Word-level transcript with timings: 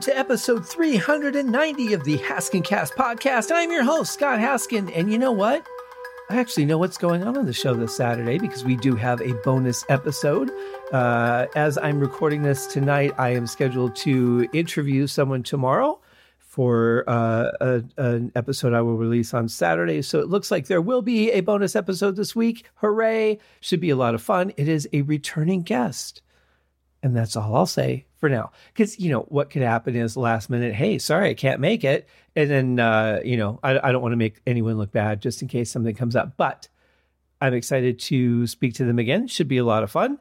to 0.00 0.16
episode 0.16 0.66
390 0.66 1.92
of 1.92 2.04
the 2.04 2.16
Haskin 2.16 2.64
Cast 2.64 2.94
podcast. 2.94 3.50
I'm 3.54 3.70
your 3.70 3.84
host, 3.84 4.14
Scott 4.14 4.38
Haskin, 4.38 4.90
and 4.96 5.12
you 5.12 5.18
know 5.18 5.32
what? 5.32 5.66
I 6.30 6.38
actually 6.38 6.64
know 6.64 6.78
what's 6.78 6.96
going 6.96 7.22
on 7.22 7.36
on 7.36 7.44
the 7.44 7.52
show 7.52 7.74
this 7.74 7.96
Saturday 7.96 8.38
because 8.38 8.64
we 8.64 8.76
do 8.76 8.96
have 8.96 9.20
a 9.20 9.34
bonus 9.44 9.84
episode. 9.90 10.50
Uh, 10.90 11.48
as 11.54 11.76
I'm 11.76 12.00
recording 12.00 12.40
this 12.42 12.66
tonight, 12.66 13.12
I 13.18 13.30
am 13.34 13.46
scheduled 13.46 13.94
to 13.96 14.48
interview 14.54 15.06
someone 15.06 15.42
tomorrow 15.42 16.00
for 16.38 17.04
uh, 17.06 17.50
a, 17.60 17.82
an 17.98 18.32
episode 18.34 18.72
I 18.72 18.80
will 18.80 18.96
release 18.96 19.34
on 19.34 19.50
Saturday. 19.50 20.00
So 20.00 20.20
it 20.20 20.28
looks 20.28 20.50
like 20.50 20.66
there 20.66 20.80
will 20.80 21.02
be 21.02 21.30
a 21.30 21.42
bonus 21.42 21.76
episode 21.76 22.16
this 22.16 22.34
week. 22.34 22.64
Hooray! 22.76 23.38
Should 23.60 23.80
be 23.80 23.90
a 23.90 23.96
lot 23.96 24.14
of 24.14 24.22
fun. 24.22 24.54
It 24.56 24.66
is 24.66 24.88
a 24.94 25.02
returning 25.02 25.60
guest. 25.60 26.22
And 27.02 27.14
that's 27.14 27.36
all 27.36 27.54
I'll 27.54 27.66
say 27.66 28.06
for 28.20 28.28
now. 28.28 28.52
Because, 28.72 28.98
you 29.00 29.10
know, 29.10 29.22
what 29.22 29.50
could 29.50 29.62
happen 29.62 29.96
is 29.96 30.16
last 30.16 30.50
minute, 30.50 30.74
hey, 30.74 30.98
sorry, 30.98 31.30
I 31.30 31.34
can't 31.34 31.60
make 31.60 31.82
it. 31.82 32.08
And 32.36 32.50
then, 32.50 32.78
uh, 32.78 33.20
you 33.24 33.36
know, 33.36 33.58
I, 33.62 33.88
I 33.88 33.92
don't 33.92 34.02
want 34.02 34.12
to 34.12 34.16
make 34.16 34.40
anyone 34.46 34.76
look 34.76 34.92
bad 34.92 35.20
just 35.20 35.42
in 35.42 35.48
case 35.48 35.70
something 35.70 35.94
comes 35.94 36.14
up. 36.14 36.36
But 36.36 36.68
I'm 37.40 37.54
excited 37.54 37.98
to 38.00 38.46
speak 38.46 38.74
to 38.74 38.84
them 38.84 38.98
again. 38.98 39.26
Should 39.26 39.48
be 39.48 39.58
a 39.58 39.64
lot 39.64 39.82
of 39.82 39.90
fun. 39.90 40.18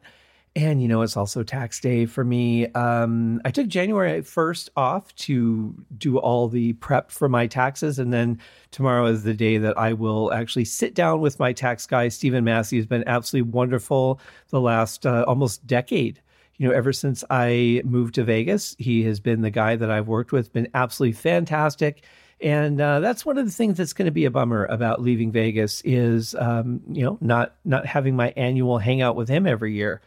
And, 0.55 0.81
you 0.81 0.87
know, 0.87 1.03
it's 1.03 1.15
also 1.15 1.43
tax 1.43 1.79
day 1.79 2.07
for 2.07 2.23
me. 2.23 2.67
Um, 2.71 3.39
I 3.45 3.51
took 3.51 3.67
January 3.67 4.21
1st 4.21 4.69
off 4.75 5.13
to 5.15 5.75
do 5.95 6.17
all 6.17 6.47
the 6.47 6.73
prep 6.73 7.11
for 7.11 7.29
my 7.29 7.45
taxes. 7.45 7.99
And 7.99 8.11
then 8.11 8.39
tomorrow 8.71 9.05
is 9.05 9.23
the 9.23 9.35
day 9.35 9.59
that 9.59 9.77
I 9.77 9.93
will 9.93 10.33
actually 10.33 10.65
sit 10.65 10.95
down 10.95 11.21
with 11.21 11.37
my 11.37 11.53
tax 11.53 11.85
guy, 11.85 12.07
Stephen 12.07 12.43
Massey, 12.43 12.77
who's 12.77 12.87
been 12.87 13.07
absolutely 13.07 13.51
wonderful 13.51 14.19
the 14.49 14.59
last 14.59 15.05
uh, 15.05 15.23
almost 15.27 15.67
decade 15.67 16.19
you 16.59 16.67
know, 16.67 16.75
ever 16.75 16.91
since 16.91 17.23
I 17.29 17.81
moved 17.85 18.15
to 18.15 18.23
Vegas, 18.23 18.75
he 18.77 19.03
has 19.03 19.19
been 19.21 19.41
the 19.41 19.49
guy 19.49 19.77
that 19.77 19.89
I've 19.89 20.07
worked 20.07 20.33
with, 20.33 20.51
been 20.51 20.67
absolutely 20.73 21.13
fantastic. 21.13 22.03
And 22.41 22.79
uh, 22.79 22.99
that's 22.99 23.25
one 23.25 23.37
of 23.37 23.45
the 23.45 23.51
things 23.51 23.77
that's 23.77 23.93
going 23.93 24.05
to 24.05 24.11
be 24.11 24.25
a 24.25 24.31
bummer 24.31 24.65
about 24.65 25.01
leaving 25.01 25.31
Vegas 25.31 25.81
is, 25.85 26.35
um, 26.35 26.81
you 26.91 27.03
know, 27.03 27.17
not 27.21 27.55
not 27.63 27.85
having 27.85 28.15
my 28.15 28.33
annual 28.35 28.77
hangout 28.77 29.15
with 29.15 29.29
him 29.29 29.47
every 29.47 29.73
year. 29.73 30.01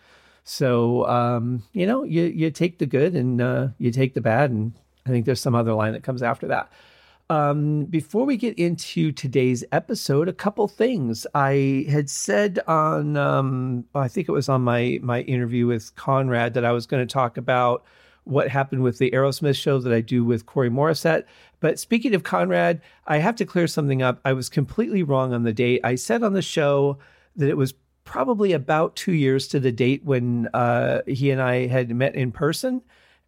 So, 0.45 1.07
um, 1.09 1.63
you 1.73 1.87
know, 1.87 2.05
you 2.05 2.25
you 2.25 2.51
take 2.51 2.79
the 2.79 2.87
good 2.87 3.15
and 3.15 3.41
uh, 3.41 3.69
you 3.79 3.91
take 3.91 4.13
the 4.13 4.21
bad, 4.21 4.51
and 4.51 4.73
I 5.07 5.11
think 5.11 5.25
there's 5.25 5.41
some 5.41 5.55
other 5.55 5.73
line 5.73 5.93
that 5.93 6.03
comes 6.03 6.23
after 6.23 6.47
that. 6.49 6.71
Um, 7.33 7.87
before 7.87 8.27
we 8.27 8.37
get 8.37 8.59
into 8.59 9.11
today's 9.11 9.65
episode, 9.73 10.29
a 10.29 10.35
couple 10.35 10.69
things 10.69 11.27
I 11.35 11.87
had 11.89 12.11
said 12.11 12.61
on, 12.67 13.17
um, 13.17 13.87
I 13.95 14.09
think 14.09 14.29
it 14.29 14.33
was 14.33 14.51
on 14.51 14.61
my 14.61 14.99
my 15.03 15.23
interview 15.23 15.67
with 15.67 15.95
Conrad 15.97 16.53
that 16.53 16.67
I 16.67 16.73
was 16.73 16.85
going 16.85 17.01
to 17.07 17.11
talk 17.11 17.39
about 17.39 17.87
what 18.25 18.49
happened 18.49 18.83
with 18.83 18.99
the 18.99 19.11
Aerosmith 19.13 19.57
show 19.57 19.79
that 19.79 19.95
I 19.95 20.03
do 20.03 20.27
with 20.27 20.45
Corey 20.45 20.69
Morissette. 20.69 21.25
But 21.61 21.79
speaking 21.79 22.15
of 22.15 22.23
Conrad, 22.23 22.83
I 23.07 23.17
have 23.17 23.37
to 23.37 23.47
clear 23.47 23.67
something 23.67 24.03
up. 24.03 24.21
I 24.27 24.35
was 24.35 24.51
completely 24.51 25.03
wrong 25.03 25.33
on 25.33 25.43
the 25.43 25.55
date. 25.55 25.81
I 25.85 25.95
said 25.95 26.23
on 26.23 26.35
the 26.35 26.43
show 26.43 26.99
that 27.37 27.49
it 27.49 27.57
was 27.57 27.73
probably 28.05 28.53
about 28.53 28.95
two 28.95 29.15
years 29.15 29.49
to 29.49 29.59
the 29.59 29.73
date 29.73 30.05
when 30.05 30.49
uh, 30.53 31.01
he 31.07 31.31
and 31.31 31.41
I 31.41 31.67
had 31.67 31.89
met 31.97 32.15
in 32.15 32.31
person 32.31 32.83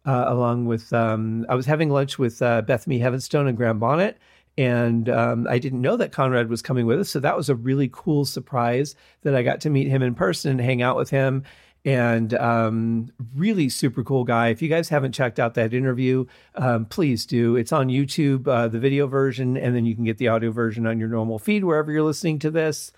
uh, 0.05 0.25
along 0.27 0.65
with 0.65 0.93
um, 0.93 1.45
I 1.49 1.55
was 1.55 1.65
having 1.65 1.89
lunch 1.89 2.19
with 2.19 2.41
uh, 2.41 2.61
Bethany 2.61 2.99
Heavenstone 2.99 3.47
and 3.47 3.57
Graham 3.57 3.79
Bonnet, 3.79 4.17
and 4.57 5.09
um, 5.09 5.47
I 5.49 5.59
didn't 5.59 5.81
know 5.81 5.97
that 5.97 6.11
Conrad 6.11 6.49
was 6.49 6.61
coming 6.61 6.85
with 6.85 6.99
us, 6.99 7.09
so 7.09 7.19
that 7.19 7.35
was 7.35 7.49
a 7.49 7.55
really 7.55 7.89
cool 7.91 8.25
surprise 8.25 8.95
that 9.23 9.35
I 9.35 9.43
got 9.43 9.61
to 9.61 9.69
meet 9.69 9.87
him 9.87 10.01
in 10.01 10.15
person 10.15 10.51
and 10.51 10.61
hang 10.61 10.81
out 10.81 10.95
with 10.95 11.09
him. 11.09 11.43
And 11.83 12.33
um, 12.33 13.11
really 13.35 13.69
super 13.69 14.03
cool 14.03 14.23
guy. 14.23 14.47
If 14.47 14.63
you 14.63 14.69
guys 14.69 14.89
haven't 14.89 15.11
checked 15.11 15.39
out 15.39 15.53
that 15.53 15.71
interview, 15.71 16.25
um, 16.55 16.85
please 16.85 17.27
do. 17.27 17.55
It's 17.55 17.71
on 17.71 17.89
YouTube, 17.89 18.47
uh, 18.47 18.69
the 18.69 18.79
video 18.79 19.05
version, 19.05 19.55
and 19.55 19.75
then 19.75 19.85
you 19.85 19.93
can 19.93 20.03
get 20.03 20.17
the 20.17 20.29
audio 20.29 20.49
version 20.49 20.87
on 20.87 20.97
your 20.97 21.09
normal 21.09 21.37
feed 21.37 21.63
wherever 21.63 21.91
you're 21.91 22.01
listening 22.01 22.39
to 22.39 22.49
this 22.49 22.91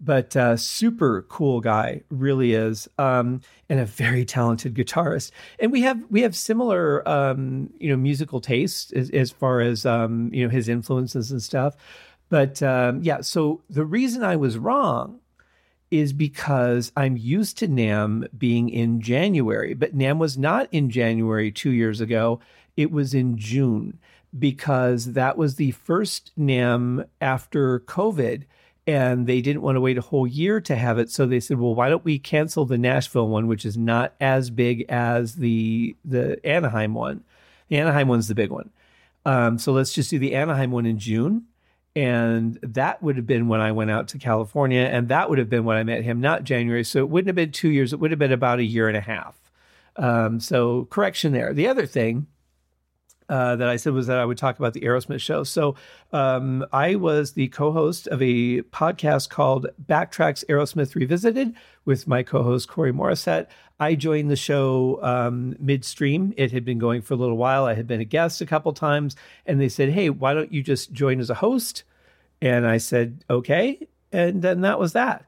but 0.00 0.36
uh, 0.36 0.56
super 0.56 1.22
cool 1.22 1.60
guy 1.60 2.02
really 2.10 2.52
is 2.52 2.88
um, 2.98 3.40
and 3.68 3.80
a 3.80 3.86
very 3.86 4.24
talented 4.24 4.74
guitarist. 4.74 5.30
And 5.58 5.72
we 5.72 5.82
have 5.82 6.02
we 6.10 6.22
have 6.22 6.36
similar 6.36 7.06
um, 7.08 7.70
you 7.78 7.90
know 7.90 7.96
musical 7.96 8.40
tastes 8.40 8.92
as, 8.92 9.10
as 9.10 9.30
far 9.30 9.60
as 9.60 9.86
um, 9.86 10.30
you 10.32 10.44
know 10.44 10.50
his 10.50 10.68
influences 10.68 11.30
and 11.30 11.42
stuff. 11.42 11.76
But 12.28 12.62
um, 12.62 13.02
yeah 13.02 13.20
so 13.20 13.62
the 13.70 13.84
reason 13.84 14.24
i 14.24 14.36
was 14.36 14.58
wrong 14.58 15.20
is 15.90 16.12
because 16.12 16.90
i'm 16.96 17.16
used 17.16 17.56
to 17.58 17.68
NAMM 17.68 18.26
being 18.36 18.68
in 18.68 19.00
january 19.00 19.74
but 19.74 19.96
NAMM 19.96 20.18
was 20.18 20.36
not 20.36 20.68
in 20.72 20.90
january 20.90 21.52
two 21.52 21.70
years 21.70 22.00
ago. 22.00 22.40
It 22.76 22.90
was 22.90 23.14
in 23.14 23.38
june 23.38 23.98
because 24.36 25.12
that 25.12 25.38
was 25.38 25.54
the 25.54 25.70
first 25.70 26.32
NAMM 26.38 27.06
after 27.20 27.80
covid 27.80 28.44
and 28.86 29.26
they 29.26 29.40
didn't 29.40 29.62
want 29.62 29.76
to 29.76 29.80
wait 29.80 29.98
a 29.98 30.02
whole 30.02 30.26
year 30.26 30.60
to 30.60 30.76
have 30.76 30.98
it. 30.98 31.10
So 31.10 31.26
they 31.26 31.40
said 31.40 31.58
well 31.58 31.74
why 31.74 31.88
don't 31.88 32.04
we 32.04 32.18
cancel 32.18 32.64
the 32.64 32.78
nashville 32.78 33.28
one 33.28 33.46
which 33.46 33.64
is 33.64 33.76
not 33.76 34.14
as 34.20 34.50
big 34.50 34.84
as 34.88 35.36
the 35.36 35.96
the 36.04 36.44
anaheim 36.46 36.94
one. 36.94 37.24
The 37.68 37.78
anaheim 37.78 38.08
one's 38.08 38.28
the 38.28 38.34
big 38.34 38.50
one. 38.50 38.70
Um, 39.24 39.58
so 39.58 39.72
let's 39.72 39.92
just 39.92 40.10
do 40.10 40.18
the 40.18 40.34
anaheim 40.34 40.70
one 40.70 40.86
in 40.86 40.98
june. 40.98 41.46
And 41.96 42.58
that 42.62 43.02
would 43.02 43.16
have 43.16 43.26
been 43.26 43.48
when 43.48 43.60
i 43.60 43.72
went 43.72 43.90
out 43.90 44.08
to 44.08 44.18
california 44.18 44.82
and 44.82 45.08
that 45.08 45.28
would 45.28 45.38
have 45.38 45.50
been 45.50 45.64
when 45.64 45.76
i 45.76 45.82
met 45.82 46.02
him 46.04 46.20
not 46.20 46.44
january. 46.44 46.84
So 46.84 47.00
it 47.00 47.08
wouldn't 47.08 47.28
have 47.28 47.36
been 47.36 47.52
two 47.52 47.70
years. 47.70 47.92
It 47.92 48.00
would 48.00 48.10
have 48.10 48.20
been 48.20 48.32
about 48.32 48.60
a 48.60 48.64
year 48.64 48.88
and 48.88 48.96
a 48.96 49.00
half. 49.00 49.34
Um, 49.96 50.40
so 50.40 50.84
correction 50.90 51.32
there. 51.32 51.54
The 51.54 51.68
other 51.68 51.86
thing 51.86 52.26
uh, 53.28 53.56
that 53.56 53.68
I 53.68 53.76
said 53.76 53.92
was 53.92 54.06
that 54.06 54.18
I 54.18 54.24
would 54.24 54.38
talk 54.38 54.58
about 54.58 54.72
the 54.72 54.82
Aerosmith 54.82 55.20
show. 55.20 55.44
So 55.44 55.74
um, 56.12 56.64
I 56.72 56.94
was 56.94 57.32
the 57.32 57.48
co-host 57.48 58.06
of 58.08 58.22
a 58.22 58.62
podcast 58.62 59.30
called 59.30 59.66
Backtracks 59.84 60.44
Aerosmith 60.46 60.94
Revisited 60.94 61.54
with 61.84 62.06
my 62.06 62.22
co-host 62.22 62.68
Corey 62.68 62.92
Morissette. 62.92 63.48
I 63.78 63.94
joined 63.94 64.30
the 64.30 64.36
show 64.36 65.00
um, 65.02 65.56
midstream. 65.58 66.32
It 66.36 66.52
had 66.52 66.64
been 66.64 66.78
going 66.78 67.02
for 67.02 67.14
a 67.14 67.16
little 67.16 67.36
while. 67.36 67.64
I 67.64 67.74
had 67.74 67.86
been 67.86 68.00
a 68.00 68.04
guest 68.04 68.40
a 68.40 68.46
couple 68.46 68.72
times, 68.72 69.16
and 69.44 69.60
they 69.60 69.68
said, 69.68 69.90
"Hey, 69.90 70.08
why 70.08 70.32
don't 70.32 70.52
you 70.52 70.62
just 70.62 70.92
join 70.92 71.20
as 71.20 71.28
a 71.28 71.34
host?" 71.34 71.84
And 72.40 72.66
I 72.66 72.78
said, 72.78 73.24
"Okay." 73.28 73.86
And 74.12 74.40
then 74.40 74.62
that 74.62 74.78
was 74.78 74.94
that 74.94 75.26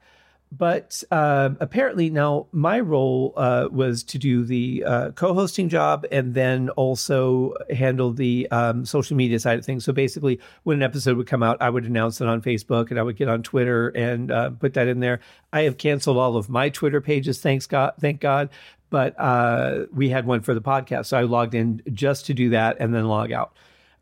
but 0.51 1.03
uh, 1.11 1.51
apparently 1.61 2.09
now 2.09 2.47
my 2.53 2.81
role 2.81 3.35
uh, 3.37 3.69
was 3.71 4.03
to 4.05 4.19
do 4.19 4.45
the 4.45 4.83
uh, 4.85 5.11
co-hosting 5.11 5.69
job 5.69 6.07
and 6.11 6.35
then 6.35 6.71
also 6.71 7.55
handle 7.71 8.13
the 8.13 8.49
um, 8.51 8.87
social 8.87 9.17
media 9.17 9.39
side 9.39 9.59
of 9.59 9.65
things. 9.65 9.85
So 9.85 9.93
basically 9.93 10.41
when 10.63 10.79
an 10.79 10.83
episode 10.83 11.17
would 11.17 11.27
come 11.27 11.43
out 11.43 11.61
i 11.61 11.69
would 11.69 11.85
announce 11.85 12.21
it 12.21 12.29
on 12.29 12.41
facebook 12.41 12.91
and 12.91 12.99
i 12.99 13.03
would 13.03 13.17
get 13.17 13.29
on 13.29 13.43
twitter 13.43 13.89
and 13.89 14.31
uh, 14.31 14.51
put 14.51 14.75
that 14.75 14.89
in 14.89 15.01
there. 15.01 15.21
I 15.53 15.63
have 15.63 15.77
canceled 15.77 16.17
all 16.17 16.37
of 16.37 16.49
my 16.49 16.71
twitter 16.71 17.01
pages 17.01 17.41
thanks 17.41 17.67
god 17.67 17.95
thank 18.01 18.21
god. 18.21 18.49
But 18.91 19.15
uh, 19.21 19.85
we 19.93 20.09
had 20.09 20.25
one 20.25 20.41
for 20.41 20.55
the 20.55 20.63
podcast. 20.63 21.07
So 21.07 21.19
i 21.19 21.23
logged 21.23 21.55
in 21.55 21.83
just 21.93 22.27
to 22.27 22.35
do 22.35 22.51
that 22.51 22.79
and 22.81 22.95
then 22.95 23.05
log 23.07 23.33
out 23.33 23.53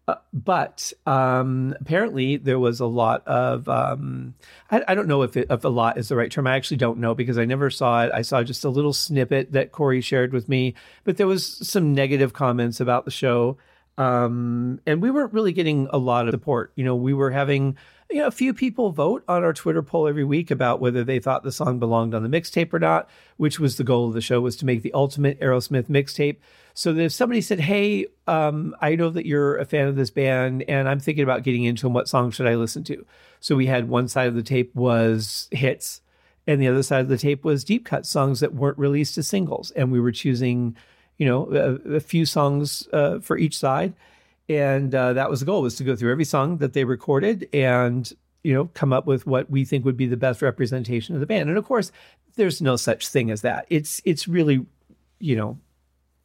uh, 0.09 0.15
but 0.33 0.93
um, 1.05 1.75
apparently 1.81 2.37
there 2.37 2.59
was 2.61 2.79
a 2.79 2.87
lot 2.87 3.27
of 3.27 3.69
um, 3.69 4.35
I, 4.71 4.85
I, 4.89 4.95
don't 4.95 5.09
know 5.09 5.23
if, 5.23 5.37
it, 5.37 5.49
if 5.51 5.65
a 5.65 5.69
lot 5.69 5.99
is 5.99 6.09
the 6.09 6.17
right 6.17 6.31
term. 6.31 6.47
I 6.47 6.55
actually 6.55 6.77
don't 6.77 6.99
know 6.99 7.15
because 7.15 7.39
I 7.39 7.45
never 7.45 7.71
saw 7.71 8.05
it. 8.05 8.13
I 8.15 8.23
saw 8.23 8.45
just 8.45 8.65
a 8.65 8.69
little 8.69 8.93
snippet 8.93 9.53
that 9.53 9.73
Corey 9.73 10.01
shared 10.01 10.33
with 10.33 10.49
me, 10.49 10.75
but 11.03 11.17
there 11.17 11.27
was 11.27 11.45
some 11.69 11.93
negative 11.93 12.33
comments 12.33 12.79
about 12.79 13.05
the 13.05 13.11
show, 13.11 13.59
um, 13.99 14.81
and 14.87 15.03
we 15.03 15.11
weren't 15.11 15.33
really 15.33 15.53
getting 15.53 15.89
a 15.91 15.99
lot 15.99 16.29
of 16.29 16.33
support. 16.33 16.73
You 16.77 16.85
know, 16.85 16.95
we 16.95 17.13
were 17.13 17.33
having 17.33 17.77
you 18.11 18.19
know, 18.19 18.27
a 18.27 18.33
few 18.33 18.55
people 18.55 18.93
vote 18.93 19.25
on 19.27 19.43
our 19.43 19.53
Twitter 19.53 19.83
poll 19.83 20.07
every 20.07 20.25
week 20.25 20.51
about 20.51 20.81
whether 20.81 21.03
they 21.03 21.19
thought 21.19 21.43
the 21.43 21.51
song 21.51 21.79
belonged 21.79 22.15
on 22.15 22.23
the 22.23 22.29
mixtape 22.29 22.73
or 22.73 22.79
not, 22.79 23.09
which 23.37 23.59
was 23.59 23.77
the 23.77 23.85
goal 23.85 24.07
of 24.07 24.15
the 24.15 24.21
show 24.21 24.41
was 24.41 24.57
to 24.57 24.67
make 24.67 24.83
the 24.83 24.93
ultimate 24.93 25.41
Aerosmith 25.41 25.89
mixtape. 25.89 26.37
So 26.77 26.95
if 26.95 27.13
somebody 27.13 27.41
said, 27.41 27.59
"Hey, 27.59 28.07
um, 28.27 28.77
I 28.83 28.97
know 28.97 29.09
that 29.11 29.25
you're 29.25 29.57
a 29.57 29.65
fan 29.65 29.89
of 29.89 29.97
this 29.97 30.11
band, 30.11 30.63
and 30.69 30.89
I'm 30.89 31.01
thinking 31.01 31.25
about 31.25 31.43
getting 31.43 31.65
into 31.65 31.87
them. 31.87 31.95
What 31.95 32.09
song 32.09 32.31
should 32.31 32.47
I 32.47 32.55
listen 32.55 32.85
to?" 32.85 33.07
So 33.41 33.57
we 33.57 33.67
had 33.67 33.89
one 33.89 34.09
side 34.09 34.29
of 34.29 34.35
the 34.35 34.43
tape 34.43 34.75
was 34.75 35.49
hits, 35.51 36.03
and 36.47 36.61
the 36.61 36.69
other 36.69 36.83
side 36.83 37.01
of 37.01 37.09
the 37.09 37.19
tape 37.19 37.45
was 37.45 37.65
deep 37.65 37.87
cut 37.87 38.05
songs 38.05 38.41
that 38.41 38.55
weren't 38.55 38.79
released 38.79 39.17
as 39.19 39.27
singles, 39.27 39.71
and 39.71 39.91
we 39.91 40.01
were 40.01 40.13
choosing, 40.13 40.77
you 41.17 41.27
know, 41.27 41.51
a, 41.51 41.97
a 41.97 42.01
few 42.01 42.27
songs 42.27 42.87
uh, 42.93 43.21
for 43.21 43.39
each 43.39 43.57
side 43.57 43.95
and 44.49 44.95
uh, 44.95 45.13
that 45.13 45.29
was 45.31 45.41
the 45.41 45.47
goal 45.47 45.63
was 45.63 45.77
to 45.77 45.85
go 45.85 45.97
through 45.97 46.13
every 46.13 46.25
song 46.25 46.59
that 46.59 46.73
they 46.73 46.85
recorded 46.85 47.49
and 47.53 48.13
you 48.45 48.55
know 48.55 48.67
come 48.75 48.93
up 48.93 49.07
with 49.07 49.27
what 49.27 49.51
we 49.51 49.65
think 49.65 49.85
would 49.85 49.97
be 49.97 50.07
the 50.07 50.17
best 50.17 50.43
representation 50.43 51.15
of 51.15 51.21
the 51.21 51.27
band 51.27 51.49
and 51.49 51.59
of 51.59 51.65
course 51.65 51.91
there's 52.37 52.63
no 52.63 52.77
such 52.77 53.09
thing 53.09 53.31
as 53.31 53.43
that 53.43 53.67
it's 53.71 54.01
it's 54.05 54.29
really 54.29 54.65
you 55.19 55.35
know 55.35 55.59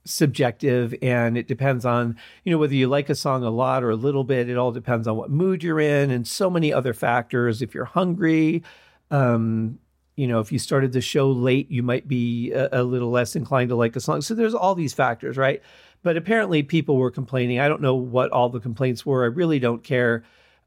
subjective 0.03 0.95
and 1.01 1.38
it 1.38 1.48
depends 1.48 1.86
on 1.86 2.18
you 2.44 2.51
know 2.51 2.57
whether 2.57 2.74
you 2.74 2.88
like 2.88 3.09
a 3.09 3.15
song 3.15 3.44
a 3.44 3.50
lot 3.51 3.83
or 3.83 3.92
a 3.92 3.95
little 3.95 4.24
bit 4.24 4.50
it 4.50 4.57
all 4.57 4.71
depends 4.71 5.07
on 5.07 5.15
what 5.15 5.30
mood 5.30 5.62
you're 5.62 5.80
in 5.80 6.09
and 6.09 6.27
so 6.27 6.50
many 6.50 6.74
other 6.74 6.94
factors 6.94 7.62
if 7.62 7.75
you're 7.75 7.86
hungry 7.86 8.63
um 9.12 9.77
you 10.15 10.25
know 10.27 10.39
if 10.39 10.51
you 10.51 10.57
started 10.57 10.92
the 10.92 11.01
show 11.01 11.30
late 11.30 11.69
you 11.69 11.83
might 11.83 12.07
be 12.07 12.51
a, 12.51 12.81
a 12.81 12.83
little 12.83 13.12
less 13.12 13.36
inclined 13.36 13.69
to 13.69 13.75
like 13.75 13.95
a 13.95 14.00
song 14.00 14.21
so 14.21 14.33
there's 14.33 14.56
all 14.56 14.74
these 14.74 14.94
factors 14.94 15.38
right 15.38 15.62
But 16.04 16.18
apparently, 16.18 16.63
people 16.63 16.97
were 16.97 17.12
complaining. 17.12 17.59
I 17.59 17.68
don't 17.68 17.81
know 17.81 17.94
what 17.95 18.31
all 18.31 18.50
the 18.50 18.59
complaints 18.59 19.06
were. 19.06 19.24
I 19.24 19.27
really 19.27 19.59
don't 19.59 19.83
care. 19.83 20.24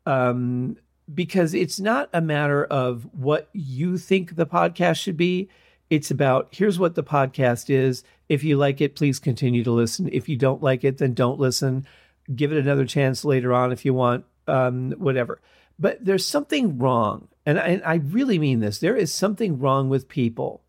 Um, 0.07 0.77
because 1.13 1.55
it's 1.55 1.81
not 1.81 2.09
a 2.13 2.21
matter 2.21 2.65
of 2.67 3.07
what 3.13 3.49
you 3.53 3.99
think 3.99 4.37
the 4.37 4.47
podcast 4.47 4.97
should 5.03 5.17
be. 5.17 5.49
It's 5.91 6.11
about 6.11 6.49
here's 6.53 6.79
what 6.79 6.95
the 6.95 7.03
podcast 7.03 7.69
is. 7.69 8.05
If 8.29 8.45
you 8.45 8.57
like 8.57 8.81
it, 8.81 8.97
please 8.97 9.19
continue 9.19 9.65
to 9.65 9.71
listen. 9.71 10.09
If 10.13 10.29
you 10.29 10.37
don't 10.37 10.63
like 10.63 10.85
it, 10.85 10.99
then 10.99 11.15
don't 11.15 11.39
listen. 11.39 11.87
Give 12.35 12.53
it 12.53 12.59
another 12.59 12.87
chance 12.87 13.25
later 13.25 13.53
on 13.53 13.73
if 13.73 13.85
you 13.85 13.93
want, 13.93 14.25
um, 14.47 14.93
whatever. 14.93 15.41
But 15.79 16.05
there's 16.05 16.27
something 16.27 16.79
wrong. 16.79 17.29
And 17.45 17.59
I, 17.59 17.67
and 17.67 17.83
I 17.85 17.95
really 17.97 18.39
mean 18.39 18.61
this. 18.61 18.79
There 18.79 18.97
is 18.97 19.13
something 19.13 19.59
wrong 19.59 19.89
with 19.89 20.09
people 20.09 20.63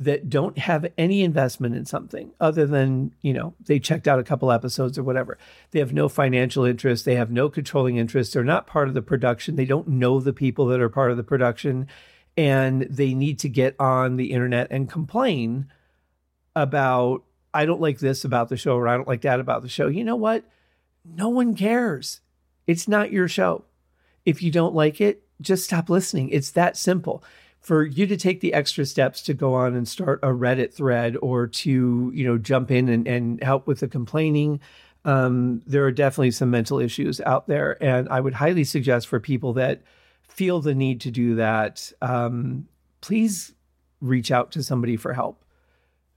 that 0.00 0.28
don't 0.28 0.58
have 0.58 0.86
any 0.98 1.22
investment 1.22 1.74
in 1.74 1.84
something 1.84 2.32
other 2.40 2.66
than, 2.66 3.14
you 3.22 3.32
know, 3.32 3.54
they 3.64 3.78
checked 3.78 4.08
out 4.08 4.18
a 4.18 4.24
couple 4.24 4.50
episodes 4.50 4.98
or 4.98 5.02
whatever. 5.04 5.38
They 5.70 5.78
have 5.78 5.92
no 5.92 6.08
financial 6.08 6.64
interest. 6.64 7.04
They 7.04 7.14
have 7.14 7.30
no 7.30 7.48
controlling 7.48 7.96
interest. 7.96 8.32
They're 8.32 8.44
not 8.44 8.66
part 8.66 8.88
of 8.88 8.94
the 8.94 9.02
production. 9.02 9.56
They 9.56 9.64
don't 9.64 9.88
know 9.88 10.20
the 10.20 10.32
people 10.32 10.66
that 10.66 10.80
are 10.80 10.88
part 10.88 11.10
of 11.10 11.16
the 11.16 11.22
production. 11.22 11.86
And 12.36 12.82
they 12.82 13.14
need 13.14 13.38
to 13.40 13.48
get 13.48 13.76
on 13.78 14.16
the 14.16 14.32
internet 14.32 14.66
and 14.70 14.90
complain 14.90 15.70
about, 16.56 17.22
I 17.52 17.66
don't 17.66 17.80
like 17.80 17.98
this 17.98 18.24
about 18.24 18.48
the 18.48 18.56
show 18.56 18.76
or 18.76 18.88
I 18.88 18.96
don't 18.96 19.08
like 19.08 19.22
that 19.22 19.40
about 19.40 19.62
the 19.62 19.68
show. 19.68 19.88
You 19.88 20.04
know 20.04 20.16
what? 20.16 20.44
No 21.04 21.28
one 21.28 21.54
cares. 21.54 22.20
It's 22.66 22.88
not 22.88 23.12
your 23.12 23.28
show. 23.28 23.64
If 24.24 24.42
you 24.42 24.50
don't 24.50 24.74
like 24.74 25.00
it, 25.00 25.22
just 25.40 25.64
stop 25.64 25.90
listening. 25.90 26.30
It's 26.30 26.50
that 26.52 26.76
simple 26.76 27.22
for 27.64 27.84
you 27.84 28.06
to 28.06 28.16
take 28.16 28.40
the 28.40 28.52
extra 28.52 28.84
steps 28.84 29.22
to 29.22 29.32
go 29.32 29.54
on 29.54 29.74
and 29.74 29.88
start 29.88 30.20
a 30.22 30.28
Reddit 30.28 30.74
thread 30.74 31.16
or 31.22 31.46
to, 31.46 32.12
you 32.14 32.24
know, 32.26 32.36
jump 32.36 32.70
in 32.70 32.90
and, 32.90 33.08
and 33.08 33.42
help 33.42 33.66
with 33.66 33.80
the 33.80 33.88
complaining, 33.88 34.60
um, 35.06 35.62
there 35.66 35.84
are 35.84 35.92
definitely 35.92 36.30
some 36.30 36.50
mental 36.50 36.78
issues 36.78 37.20
out 37.22 37.46
there. 37.46 37.82
And 37.82 38.08
I 38.08 38.20
would 38.20 38.34
highly 38.34 38.64
suggest 38.64 39.06
for 39.06 39.20
people 39.20 39.54
that 39.54 39.82
feel 40.28 40.60
the 40.60 40.74
need 40.74 41.00
to 41.02 41.10
do 41.10 41.36
that, 41.36 41.90
um, 42.02 42.68
please 43.00 43.54
reach 44.00 44.30
out 44.30 44.52
to 44.52 44.62
somebody 44.62 44.96
for 44.96 45.12
help. 45.12 45.43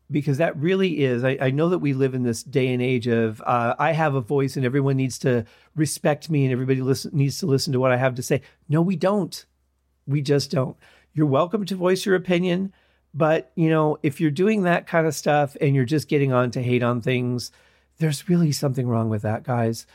Because 0.10 0.38
that 0.38 0.56
really 0.56 1.04
is, 1.04 1.26
I, 1.26 1.38
I 1.42 1.52
know 1.52 1.68
that 1.70 1.80
we 1.80 1.94
live 1.94 2.14
in 2.14 2.24
this 2.24 2.42
day 2.42 2.70
and 2.70 2.82
age 2.82 3.08
of 3.08 3.42
uh, 3.42 3.76
I 3.78 3.92
have 3.92 4.16
a 4.16 4.22
voice 4.22 4.56
and 4.56 4.66
everyone 4.66 4.96
needs 4.96 5.20
to 5.20 5.44
respect 5.76 6.30
me 6.30 6.46
and 6.46 6.54
everybody 6.54 6.82
listen, 6.82 7.12
needs 7.14 7.40
to 7.40 7.46
listen 7.46 7.74
to 7.74 7.80
what 7.80 7.92
I 7.92 7.98
have 7.98 8.16
to 8.16 8.24
say. 8.24 8.42
No, 8.70 8.82
we 8.82 8.96
don't. 8.96 9.46
We 10.06 10.22
just 10.22 10.50
don't. 10.50 10.78
You're 11.14 11.26
welcome 11.26 11.66
to 11.66 11.76
voice 11.76 12.06
your 12.06 12.16
opinion, 12.16 12.72
but 13.14 13.52
you 13.56 13.70
know, 13.70 13.98
if 14.02 14.22
you're 14.22 14.32
doing 14.32 14.64
that 14.64 14.88
kind 14.88 15.08
of 15.08 15.14
stuff 15.14 15.58
and 15.60 15.76
you're 15.76 15.84
just 15.84 16.08
getting 16.08 16.32
on 16.32 16.52
to 16.52 16.64
hate 16.64 16.84
on 16.84 17.02
things, 17.02 17.52
there's 17.98 18.30
really 18.30 18.54
something 18.54 18.88
wrong 18.88 19.10
with 19.10 19.24
that, 19.24 19.44
guys. 19.44 19.86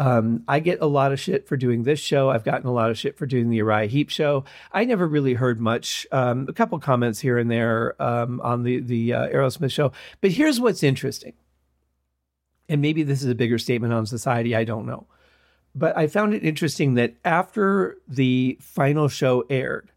Um, 0.00 0.44
I 0.48 0.60
get 0.60 0.80
a 0.80 0.86
lot 0.86 1.12
of 1.12 1.20
shit 1.20 1.46
for 1.46 1.58
doing 1.58 1.82
this 1.82 2.00
show. 2.00 2.30
I've 2.30 2.42
gotten 2.42 2.66
a 2.66 2.72
lot 2.72 2.90
of 2.90 2.96
shit 2.96 3.18
for 3.18 3.26
doing 3.26 3.50
the 3.50 3.58
Uriah 3.58 3.86
Heep 3.86 4.08
show. 4.08 4.44
I 4.72 4.86
never 4.86 5.06
really 5.06 5.34
heard 5.34 5.60
much. 5.60 6.06
Um, 6.10 6.46
a 6.48 6.54
couple 6.54 6.78
comments 6.78 7.20
here 7.20 7.36
and 7.36 7.50
there 7.50 8.00
um, 8.02 8.40
on 8.40 8.62
the 8.62 8.80
the 8.80 9.12
uh, 9.12 9.28
Aerosmith 9.28 9.70
show. 9.70 9.92
But 10.22 10.30
here's 10.30 10.58
what's 10.58 10.82
interesting, 10.82 11.34
and 12.66 12.80
maybe 12.80 13.02
this 13.02 13.22
is 13.22 13.28
a 13.28 13.34
bigger 13.34 13.58
statement 13.58 13.92
on 13.92 14.06
society. 14.06 14.56
I 14.56 14.64
don't 14.64 14.86
know, 14.86 15.06
but 15.74 15.94
I 15.98 16.06
found 16.06 16.32
it 16.32 16.44
interesting 16.46 16.94
that 16.94 17.16
after 17.22 17.98
the 18.08 18.56
final 18.62 19.08
show 19.08 19.44
aired, 19.50 19.92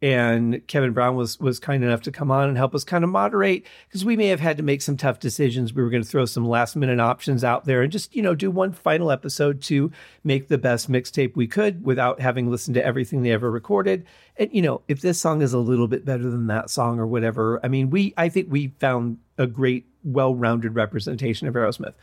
and 0.00 0.64
Kevin 0.68 0.92
Brown 0.92 1.16
was 1.16 1.40
was 1.40 1.58
kind 1.58 1.82
enough 1.82 2.02
to 2.02 2.12
come 2.12 2.30
on 2.30 2.48
and 2.48 2.56
help 2.56 2.74
us 2.74 2.84
kind 2.84 3.02
of 3.02 3.10
moderate 3.10 3.66
because 3.88 4.04
we 4.04 4.16
may 4.16 4.28
have 4.28 4.38
had 4.38 4.56
to 4.58 4.62
make 4.62 4.80
some 4.80 4.96
tough 4.96 5.18
decisions. 5.18 5.74
We 5.74 5.82
were 5.82 5.90
going 5.90 6.02
to 6.02 6.08
throw 6.08 6.24
some 6.24 6.46
last 6.46 6.76
minute 6.76 7.00
options 7.00 7.42
out 7.42 7.64
there 7.64 7.82
and 7.82 7.90
just 7.90 8.14
you 8.14 8.22
know 8.22 8.34
do 8.34 8.50
one 8.50 8.72
final 8.72 9.10
episode 9.10 9.60
to 9.62 9.90
make 10.22 10.48
the 10.48 10.58
best 10.58 10.90
mixtape 10.90 11.34
we 11.34 11.48
could 11.48 11.84
without 11.84 12.20
having 12.20 12.50
listened 12.50 12.74
to 12.74 12.84
everything 12.84 13.22
they 13.22 13.32
ever 13.32 13.50
recorded. 13.50 14.06
And 14.36 14.52
you 14.52 14.62
know 14.62 14.82
if 14.86 15.00
this 15.00 15.20
song 15.20 15.42
is 15.42 15.52
a 15.52 15.58
little 15.58 15.88
bit 15.88 16.04
better 16.04 16.30
than 16.30 16.46
that 16.46 16.70
song 16.70 17.00
or 17.00 17.06
whatever, 17.06 17.58
I 17.64 17.68
mean 17.68 17.90
we 17.90 18.14
I 18.16 18.28
think 18.28 18.46
we 18.50 18.68
found 18.78 19.18
a 19.36 19.48
great 19.48 19.86
well 20.04 20.34
rounded 20.34 20.76
representation 20.76 21.48
of 21.48 21.54
Aerosmith, 21.54 21.94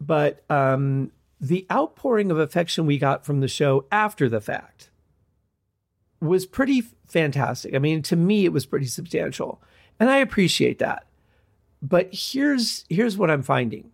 but 0.00 0.44
um, 0.48 1.12
the 1.40 1.66
outpouring 1.70 2.30
of 2.30 2.38
affection 2.38 2.86
we 2.86 2.98
got 2.98 3.26
from 3.26 3.40
the 3.40 3.48
show 3.48 3.84
after 3.92 4.30
the 4.30 4.40
fact 4.40 4.88
was 6.20 6.46
pretty 6.46 6.82
fantastic. 7.08 7.74
I 7.74 7.78
mean, 7.78 8.02
to 8.02 8.16
me, 8.16 8.44
it 8.44 8.52
was 8.52 8.66
pretty 8.66 8.86
substantial, 8.86 9.62
and 10.00 10.10
I 10.10 10.18
appreciate 10.18 10.78
that. 10.78 11.06
But 11.80 12.08
here's 12.12 12.84
here's 12.88 13.16
what 13.16 13.30
I'm 13.30 13.42
finding, 13.42 13.90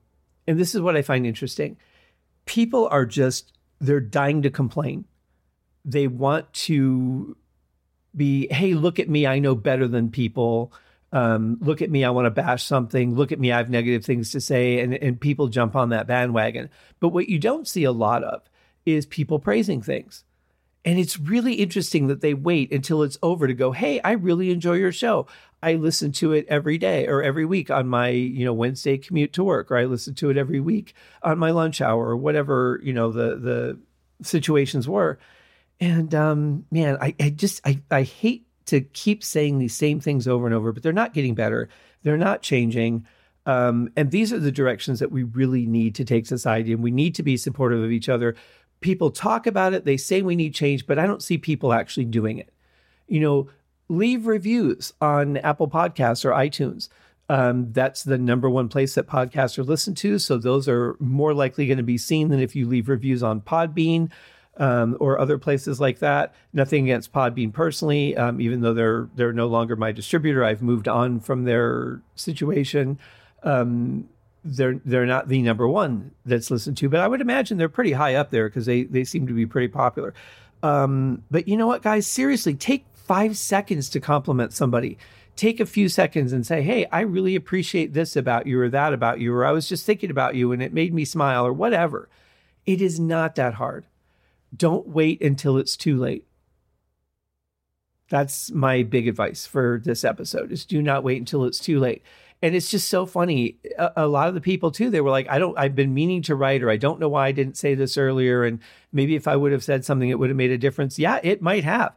and 0.46 0.58
this 0.58 0.74
is 0.74 0.80
what 0.80 0.96
I 0.96 1.02
find 1.02 1.26
interesting. 1.26 1.76
People 2.46 2.88
are 2.90 3.06
just 3.06 3.52
they're 3.80 4.00
dying 4.00 4.42
to 4.42 4.50
complain. 4.50 5.04
They 5.84 6.06
want 6.06 6.50
to 6.52 7.36
be, 8.16 8.46
hey, 8.50 8.74
look 8.74 8.98
at 8.98 9.08
me, 9.08 9.26
I 9.26 9.38
know 9.38 9.54
better 9.54 9.86
than 9.86 10.10
people. 10.10 10.72
Um, 11.12 11.58
look 11.60 11.82
at 11.82 11.90
me, 11.90 12.04
I 12.04 12.10
want 12.10 12.26
to 12.26 12.30
bash 12.30 12.64
something. 12.64 13.14
Look 13.14 13.32
at 13.32 13.38
me, 13.38 13.52
I 13.52 13.58
have 13.58 13.70
negative 13.70 14.04
things 14.04 14.32
to 14.32 14.40
say, 14.40 14.80
and 14.80 14.94
and 14.94 15.20
people 15.20 15.48
jump 15.48 15.76
on 15.76 15.90
that 15.90 16.06
bandwagon. 16.06 16.70
But 17.00 17.10
what 17.10 17.28
you 17.28 17.38
don't 17.38 17.68
see 17.68 17.84
a 17.84 17.92
lot 17.92 18.24
of 18.24 18.42
is 18.86 19.06
people 19.06 19.38
praising 19.38 19.80
things 19.82 20.24
and 20.84 20.98
it's 20.98 21.18
really 21.18 21.54
interesting 21.54 22.08
that 22.08 22.20
they 22.20 22.34
wait 22.34 22.72
until 22.72 23.02
it's 23.02 23.18
over 23.22 23.46
to 23.46 23.54
go, 23.54 23.72
"Hey, 23.72 24.00
I 24.02 24.12
really 24.12 24.50
enjoy 24.50 24.74
your 24.74 24.92
show. 24.92 25.26
I 25.62 25.74
listen 25.74 26.12
to 26.12 26.32
it 26.32 26.46
every 26.48 26.76
day 26.76 27.06
or 27.06 27.22
every 27.22 27.46
week 27.46 27.70
on 27.70 27.88
my, 27.88 28.08
you 28.08 28.44
know, 28.44 28.52
Wednesday 28.52 28.98
commute 28.98 29.32
to 29.34 29.44
work, 29.44 29.70
or 29.70 29.78
I 29.78 29.86
listen 29.86 30.14
to 30.16 30.30
it 30.30 30.36
every 30.36 30.60
week 30.60 30.94
on 31.22 31.38
my 31.38 31.50
lunch 31.50 31.80
hour 31.80 32.06
or 32.06 32.16
whatever, 32.16 32.80
you 32.82 32.92
know, 32.92 33.10
the 33.10 33.36
the 33.36 33.78
situations 34.22 34.88
were." 34.88 35.18
And 35.80 36.14
um, 36.14 36.66
man, 36.70 36.98
I, 37.00 37.14
I 37.18 37.30
just 37.30 37.60
I, 37.66 37.80
I 37.90 38.02
hate 38.02 38.46
to 38.66 38.80
keep 38.80 39.24
saying 39.24 39.58
these 39.58 39.76
same 39.76 40.00
things 40.00 40.28
over 40.28 40.46
and 40.46 40.54
over, 40.54 40.72
but 40.72 40.82
they're 40.82 40.92
not 40.92 41.14
getting 41.14 41.34
better. 41.34 41.68
They're 42.02 42.16
not 42.16 42.42
changing. 42.42 43.06
Um, 43.46 43.90
and 43.96 44.10
these 44.10 44.32
are 44.32 44.38
the 44.38 44.52
directions 44.52 45.00
that 45.00 45.12
we 45.12 45.22
really 45.22 45.66
need 45.66 45.94
to 45.96 46.04
take 46.04 46.26
society, 46.26 46.72
and 46.72 46.82
we 46.82 46.90
need 46.90 47.14
to 47.16 47.22
be 47.22 47.36
supportive 47.36 47.82
of 47.82 47.90
each 47.90 48.08
other 48.08 48.34
people 48.84 49.10
talk 49.10 49.46
about 49.46 49.72
it, 49.72 49.86
they 49.86 49.96
say 49.96 50.20
we 50.20 50.36
need 50.36 50.54
change, 50.54 50.86
but 50.86 50.98
I 50.98 51.06
don't 51.06 51.22
see 51.22 51.38
people 51.38 51.72
actually 51.72 52.04
doing 52.04 52.38
it. 52.38 52.52
You 53.08 53.18
know, 53.18 53.48
leave 53.88 54.26
reviews 54.26 54.92
on 55.00 55.38
Apple 55.38 55.68
Podcasts 55.68 56.22
or 56.22 56.32
iTunes. 56.32 56.90
Um, 57.30 57.72
that's 57.72 58.02
the 58.02 58.18
number 58.18 58.50
one 58.50 58.68
place 58.68 58.94
that 58.94 59.06
podcasts 59.06 59.58
are 59.58 59.64
listened 59.64 59.96
to. 59.98 60.18
So 60.18 60.36
those 60.36 60.68
are 60.68 60.96
more 61.00 61.32
likely 61.32 61.66
going 61.66 61.78
to 61.78 61.82
be 61.82 61.96
seen 61.96 62.28
than 62.28 62.40
if 62.40 62.54
you 62.54 62.68
leave 62.68 62.90
reviews 62.90 63.22
on 63.22 63.40
Podbean 63.40 64.10
um, 64.58 64.98
or 65.00 65.18
other 65.18 65.38
places 65.38 65.80
like 65.80 66.00
that. 66.00 66.34
Nothing 66.52 66.84
against 66.84 67.10
Podbean 67.10 67.54
personally, 67.54 68.14
um, 68.18 68.38
even 68.38 68.60
though 68.60 68.74
they're 68.74 69.08
they're 69.14 69.32
no 69.32 69.46
longer 69.46 69.76
my 69.76 69.92
distributor. 69.92 70.44
I've 70.44 70.62
moved 70.62 70.88
on 70.88 71.20
from 71.20 71.44
their 71.44 72.02
situation. 72.16 72.98
Um, 73.42 74.10
they're 74.44 74.80
they're 74.84 75.06
not 75.06 75.28
the 75.28 75.40
number 75.40 75.66
one 75.66 76.10
that's 76.26 76.50
listened 76.50 76.76
to, 76.78 76.88
but 76.88 77.00
I 77.00 77.08
would 77.08 77.20
imagine 77.20 77.56
they're 77.56 77.68
pretty 77.68 77.92
high 77.92 78.14
up 78.14 78.30
there 78.30 78.48
because 78.48 78.66
they 78.66 78.84
they 78.84 79.04
seem 79.04 79.26
to 79.26 79.32
be 79.32 79.46
pretty 79.46 79.68
popular. 79.68 80.14
Um, 80.62 81.22
but 81.30 81.48
you 81.48 81.56
know 81.56 81.66
what, 81.66 81.82
guys? 81.82 82.06
Seriously, 82.06 82.54
take 82.54 82.84
five 82.94 83.36
seconds 83.36 83.88
to 83.90 84.00
compliment 84.00 84.52
somebody. 84.52 84.98
Take 85.36 85.60
a 85.60 85.66
few 85.66 85.88
seconds 85.88 86.32
and 86.32 86.46
say, 86.46 86.62
"Hey, 86.62 86.86
I 86.92 87.00
really 87.00 87.34
appreciate 87.34 87.94
this 87.94 88.16
about 88.16 88.46
you, 88.46 88.60
or 88.60 88.68
that 88.68 88.92
about 88.92 89.18
you, 89.18 89.34
or 89.34 89.44
I 89.46 89.52
was 89.52 89.68
just 89.68 89.86
thinking 89.86 90.10
about 90.10 90.34
you 90.34 90.52
and 90.52 90.62
it 90.62 90.74
made 90.74 90.92
me 90.92 91.04
smile, 91.04 91.46
or 91.46 91.52
whatever." 91.52 92.08
It 92.66 92.80
is 92.80 93.00
not 93.00 93.34
that 93.34 93.54
hard. 93.54 93.86
Don't 94.56 94.88
wait 94.88 95.20
until 95.22 95.58
it's 95.58 95.76
too 95.76 95.98
late. 95.98 96.26
That's 98.08 98.50
my 98.52 98.82
big 98.82 99.08
advice 99.08 99.46
for 99.46 99.80
this 99.82 100.04
episode: 100.04 100.52
is 100.52 100.66
do 100.66 100.82
not 100.82 101.02
wait 101.02 101.18
until 101.18 101.44
it's 101.44 101.58
too 101.58 101.80
late 101.80 102.02
and 102.42 102.54
it's 102.54 102.70
just 102.70 102.88
so 102.88 103.06
funny. 103.06 103.56
A, 103.78 103.92
a, 103.96 104.06
lot 104.06 104.28
of 104.28 104.34
the 104.34 104.40
people 104.40 104.70
too 104.70 104.90
they 104.90 105.00
were 105.00 105.10
like 105.10 105.28
i 105.28 105.38
don't 105.38 105.58
i've 105.58 105.74
been 105.74 105.94
meaning 105.94 106.22
to 106.22 106.34
write 106.34 106.62
or 106.62 106.70
i 106.70 106.76
don't 106.76 107.00
know 107.00 107.08
why 107.08 107.28
i 107.28 107.32
didn't 107.32 107.56
say 107.56 107.74
this 107.74 107.96
earlier 107.96 108.44
and 108.44 108.60
maybe 108.92 109.14
if 109.16 109.26
i 109.26 109.34
would 109.36 109.52
have 109.52 109.64
said 109.64 109.84
something 109.84 110.08
it 110.08 110.18
would 110.18 110.30
have 110.30 110.36
made 110.36 110.50
a 110.50 110.58
difference. 110.58 110.98
Yeah 110.98 111.20
it 111.22 111.42
might 111.42 111.64
have. 111.64 111.94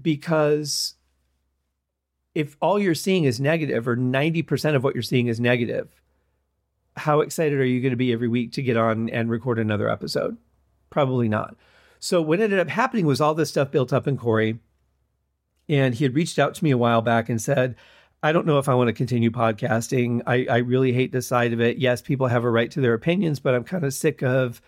Because 0.00 0.94
if 2.34 2.56
all 2.60 2.78
you're 2.78 2.94
seeing 2.94 3.24
is 3.24 3.40
negative 3.40 3.86
or 3.88 3.96
90% 3.96 4.74
of 4.74 4.84
what 4.84 4.94
you're 4.94 5.02
seeing 5.02 5.26
is 5.26 5.40
negative 5.40 6.00
how 6.96 7.20
excited 7.20 7.58
are 7.58 7.64
you 7.64 7.80
going 7.80 7.90
to 7.92 7.96
be 7.96 8.12
every 8.12 8.28
week 8.28 8.52
to 8.52 8.62
get 8.62 8.76
on 8.76 9.08
and 9.10 9.30
record 9.30 9.58
another 9.58 9.88
episode? 9.88 10.36
Probably 10.90 11.28
not. 11.28 11.56
So 11.98 12.20
what 12.22 12.40
ended 12.40 12.58
up 12.58 12.68
happening 12.68 13.06
was 13.06 13.20
all 13.20 13.34
this 13.34 13.50
stuff 13.50 13.70
built 13.70 13.92
up 13.92 14.06
in 14.06 14.16
corey 14.16 14.58
and 15.68 15.94
he 15.94 16.04
had 16.04 16.14
reached 16.14 16.38
out 16.38 16.54
to 16.54 16.64
me 16.64 16.70
a 16.70 16.78
while 16.78 17.02
back 17.02 17.28
and 17.28 17.40
said 17.40 17.76
I 18.22 18.32
don't 18.32 18.46
know 18.46 18.58
if 18.58 18.68
I 18.68 18.74
want 18.74 18.88
to 18.88 18.92
continue 18.92 19.30
podcasting. 19.30 20.22
I, 20.26 20.46
I 20.50 20.58
really 20.58 20.92
hate 20.92 21.10
this 21.10 21.26
side 21.26 21.52
of 21.52 21.60
it. 21.60 21.78
Yes, 21.78 22.02
people 22.02 22.26
have 22.26 22.44
a 22.44 22.50
right 22.50 22.70
to 22.72 22.80
their 22.80 22.94
opinions, 22.94 23.40
but 23.40 23.54
I'm 23.54 23.64
kind 23.64 23.84
of 23.84 23.94
sick 23.94 24.22
of, 24.22 24.60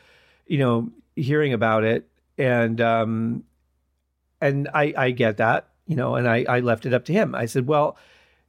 you 0.46 0.58
know, 0.58 0.90
hearing 1.16 1.52
about 1.52 1.84
it. 1.84 2.08
And 2.38 2.80
um, 2.80 3.44
and 4.40 4.68
I 4.72 4.94
I 4.96 5.10
get 5.10 5.36
that, 5.36 5.68
you 5.86 5.96
know, 5.96 6.14
and 6.14 6.26
I 6.26 6.46
I 6.48 6.60
left 6.60 6.86
it 6.86 6.94
up 6.94 7.04
to 7.06 7.12
him. 7.12 7.34
I 7.34 7.44
said, 7.44 7.66
well, 7.66 7.98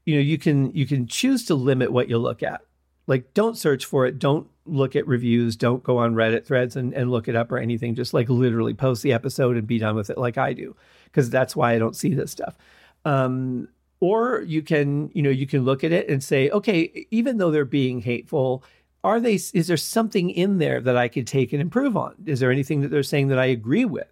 you 0.06 0.16
know, 0.16 0.22
you 0.22 0.38
can 0.38 0.74
you 0.74 0.86
can 0.86 1.06
choose 1.06 1.46
to 1.46 1.56
limit 1.56 1.92
what 1.92 2.08
you 2.08 2.18
look 2.18 2.42
at. 2.42 2.62
Like, 3.06 3.34
don't 3.34 3.58
search 3.58 3.84
for 3.84 4.06
it. 4.06 4.20
Don't 4.20 4.48
look 4.66 4.96
at 4.96 5.06
reviews. 5.06 5.58
Don't 5.58 5.84
go 5.84 5.98
on 5.98 6.16
Reddit 6.16 6.46
threads 6.46 6.78
and, 6.78 6.94
and 6.94 7.12
look 7.12 7.28
it 7.28 7.36
up 7.36 7.52
or 7.52 7.58
anything. 7.58 7.96
Just 7.96 8.14
like 8.14 8.30
literally 8.30 8.74
post 8.74 9.04
the 9.04 9.12
episode 9.12 9.58
and 9.58 9.68
be 9.68 9.80
done 9.80 9.98
with 9.98 10.10
it 10.10 10.18
like 10.18 10.38
I 10.38 10.54
do, 10.54 10.78
because 11.06 11.30
that's 11.30 11.58
why 11.58 11.74
I 11.74 11.80
don't 11.80 11.98
see 11.98 12.14
this 12.14 12.32
stuff. 12.32 12.58
Um, 13.04 13.68
or 14.04 14.42
you 14.42 14.62
can, 14.62 15.10
you 15.14 15.22
know, 15.22 15.30
you 15.30 15.48
can 15.48 15.64
look 15.64 15.82
at 15.86 15.94
it 15.94 16.10
and 16.10 16.22
say, 16.22 16.50
okay, 16.50 17.08
even 17.10 17.38
though 17.38 17.52
they're 17.52 17.64
being 17.64 18.02
hateful, 18.02 18.62
are 19.02 19.22
they, 19.22 19.36
is 19.36 19.68
there 19.68 19.78
something 19.78 20.30
in 20.30 20.58
there 20.58 20.82
that 20.82 20.98
I 20.98 21.08
could 21.08 21.26
take 21.26 21.54
and 21.54 21.62
improve 21.62 21.96
on? 21.96 22.16
Is 22.26 22.42
there 22.42 22.52
anything 22.52 22.82
that 22.82 22.90
they're 22.92 23.02
saying 23.02 23.30
that 23.30 23.40
I 23.40 23.46
agree 23.46 23.86
with? 23.86 24.12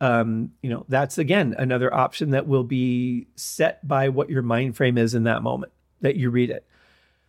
Um, 0.00 0.52
you 0.62 0.70
know, 0.70 0.86
that's 0.88 1.18
again 1.18 1.54
another 1.58 1.92
option 1.92 2.30
that 2.30 2.46
will 2.46 2.64
be 2.64 3.26
set 3.36 3.86
by 3.86 4.08
what 4.08 4.30
your 4.30 4.40
mind 4.40 4.76
frame 4.76 4.96
is 4.96 5.12
in 5.12 5.24
that 5.24 5.42
moment 5.42 5.72
that 6.00 6.16
you 6.16 6.30
read 6.30 6.48
it. 6.48 6.64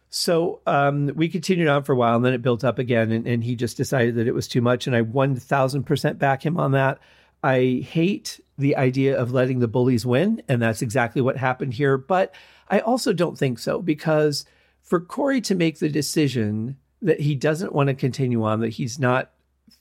So 0.09 0.61
um, 0.65 1.11
we 1.15 1.27
continued 1.27 1.67
on 1.67 1.83
for 1.83 1.91
a 1.91 1.97
while, 1.97 2.15
and 2.15 2.23
then 2.23 2.33
it 2.33 2.41
built 2.41 2.63
up 2.63 2.79
again, 2.79 3.11
and, 3.11 3.27
and 3.27 3.43
he 3.43 3.55
just 3.55 3.75
decided 3.75 4.15
that 4.15 4.27
it 4.27 4.33
was 4.33 4.47
too 4.47 4.61
much, 4.61 4.87
and 4.87 4.95
I 4.95 5.01
one 5.01 5.35
thousand 5.35 5.83
percent 5.83 6.17
back 6.17 6.45
him 6.45 6.57
on 6.57 6.71
that. 6.71 6.99
I 7.43 7.85
hate 7.85 8.39
the 8.59 8.75
idea 8.75 9.17
of 9.17 9.31
letting 9.31 9.59
the 9.59 9.67
bullies 9.67 10.05
win, 10.05 10.43
and 10.47 10.61
that's 10.61 10.81
exactly 10.81 11.21
what 11.21 11.37
happened 11.37 11.73
here. 11.73 11.97
But 11.97 12.33
I 12.69 12.79
also 12.79 13.13
don't 13.13 13.37
think 13.37 13.57
so 13.57 13.81
because 13.81 14.45
for 14.81 14.99
Corey 14.99 15.41
to 15.41 15.55
make 15.55 15.79
the 15.79 15.89
decision 15.89 16.77
that 17.01 17.21
he 17.21 17.33
doesn't 17.33 17.73
want 17.73 17.87
to 17.87 17.93
continue 17.95 18.43
on, 18.43 18.59
that 18.59 18.69
he's 18.69 18.99
not 18.99 19.31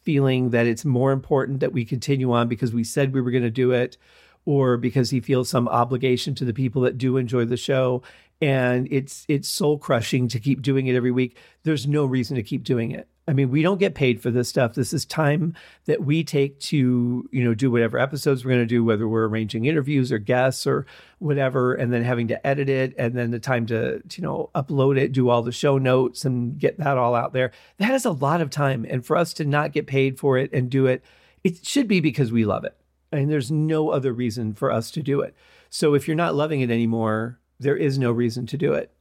feeling 0.02 0.50
that 0.50 0.66
it's 0.66 0.84
more 0.84 1.12
important 1.12 1.60
that 1.60 1.72
we 1.72 1.84
continue 1.84 2.32
on 2.32 2.48
because 2.48 2.72
we 2.72 2.84
said 2.84 3.12
we 3.12 3.20
were 3.20 3.32
going 3.32 3.42
to 3.42 3.50
do 3.50 3.72
it, 3.72 3.96
or 4.44 4.76
because 4.76 5.10
he 5.10 5.20
feels 5.20 5.48
some 5.48 5.68
obligation 5.68 6.34
to 6.36 6.44
the 6.44 6.54
people 6.54 6.82
that 6.82 6.96
do 6.96 7.16
enjoy 7.16 7.44
the 7.44 7.56
show 7.56 8.02
and 8.40 8.86
it's 8.90 9.24
it's 9.28 9.48
soul 9.48 9.78
crushing 9.78 10.28
to 10.28 10.38
keep 10.38 10.62
doing 10.62 10.86
it 10.86 10.94
every 10.94 11.10
week. 11.10 11.36
There's 11.64 11.86
no 11.86 12.04
reason 12.04 12.36
to 12.36 12.42
keep 12.42 12.62
doing 12.62 12.92
it. 12.92 13.08
I 13.26 13.32
mean 13.32 13.50
we 13.50 13.62
don't 13.62 13.80
get 13.80 13.94
paid 13.94 14.22
for 14.22 14.30
this 14.30 14.48
stuff. 14.48 14.74
This 14.74 14.92
is 14.92 15.04
time 15.04 15.54
that 15.86 16.04
we 16.04 16.22
take 16.22 16.60
to 16.60 17.28
you 17.32 17.44
know 17.44 17.54
do 17.54 17.70
whatever 17.70 17.98
episodes 17.98 18.44
we're 18.44 18.52
going 18.52 18.62
to 18.62 18.66
do 18.66 18.84
whether 18.84 19.08
we're 19.08 19.26
arranging 19.26 19.64
interviews 19.64 20.12
or 20.12 20.18
guests 20.18 20.66
or 20.66 20.86
whatever 21.18 21.74
and 21.74 21.92
then 21.92 22.04
having 22.04 22.28
to 22.28 22.46
edit 22.46 22.68
it 22.68 22.94
and 22.96 23.14
then 23.14 23.32
the 23.32 23.40
time 23.40 23.66
to 23.66 24.00
you 24.12 24.22
know 24.22 24.50
upload 24.54 24.98
it 24.98 25.12
do 25.12 25.28
all 25.28 25.42
the 25.42 25.52
show 25.52 25.76
notes 25.76 26.24
and 26.24 26.58
get 26.58 26.78
that 26.78 26.96
all 26.96 27.14
out 27.14 27.32
there. 27.32 27.50
That 27.78 27.92
is 27.92 28.04
a 28.04 28.12
lot 28.12 28.40
of 28.40 28.50
time 28.50 28.86
and 28.88 29.04
for 29.04 29.16
us 29.16 29.32
to 29.34 29.44
not 29.44 29.72
get 29.72 29.86
paid 29.86 30.18
for 30.18 30.38
it 30.38 30.52
and 30.52 30.70
do 30.70 30.86
it 30.86 31.02
it 31.44 31.64
should 31.64 31.88
be 31.88 32.00
because 32.00 32.32
we 32.32 32.44
love 32.44 32.64
it. 32.64 32.76
And 33.10 33.30
there's 33.30 33.50
no 33.50 33.90
other 33.90 34.12
reason 34.12 34.54
for 34.54 34.70
us 34.70 34.90
to 34.92 35.02
do 35.02 35.20
it. 35.20 35.34
So 35.70 35.94
if 35.94 36.06
you're 36.06 36.16
not 36.16 36.34
loving 36.34 36.60
it 36.60 36.70
anymore 36.70 37.38
there 37.58 37.76
is 37.76 37.98
no 37.98 38.12
reason 38.12 38.46
to 38.46 38.56
do 38.56 38.72
it. 38.72 38.92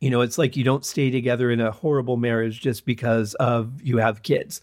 You 0.00 0.10
know, 0.10 0.20
it's 0.20 0.38
like 0.38 0.56
you 0.56 0.64
don't 0.64 0.84
stay 0.84 1.10
together 1.10 1.50
in 1.50 1.60
a 1.60 1.70
horrible 1.70 2.16
marriage 2.16 2.60
just 2.60 2.84
because 2.84 3.34
of 3.34 3.80
you 3.82 3.98
have 3.98 4.22
kids. 4.22 4.60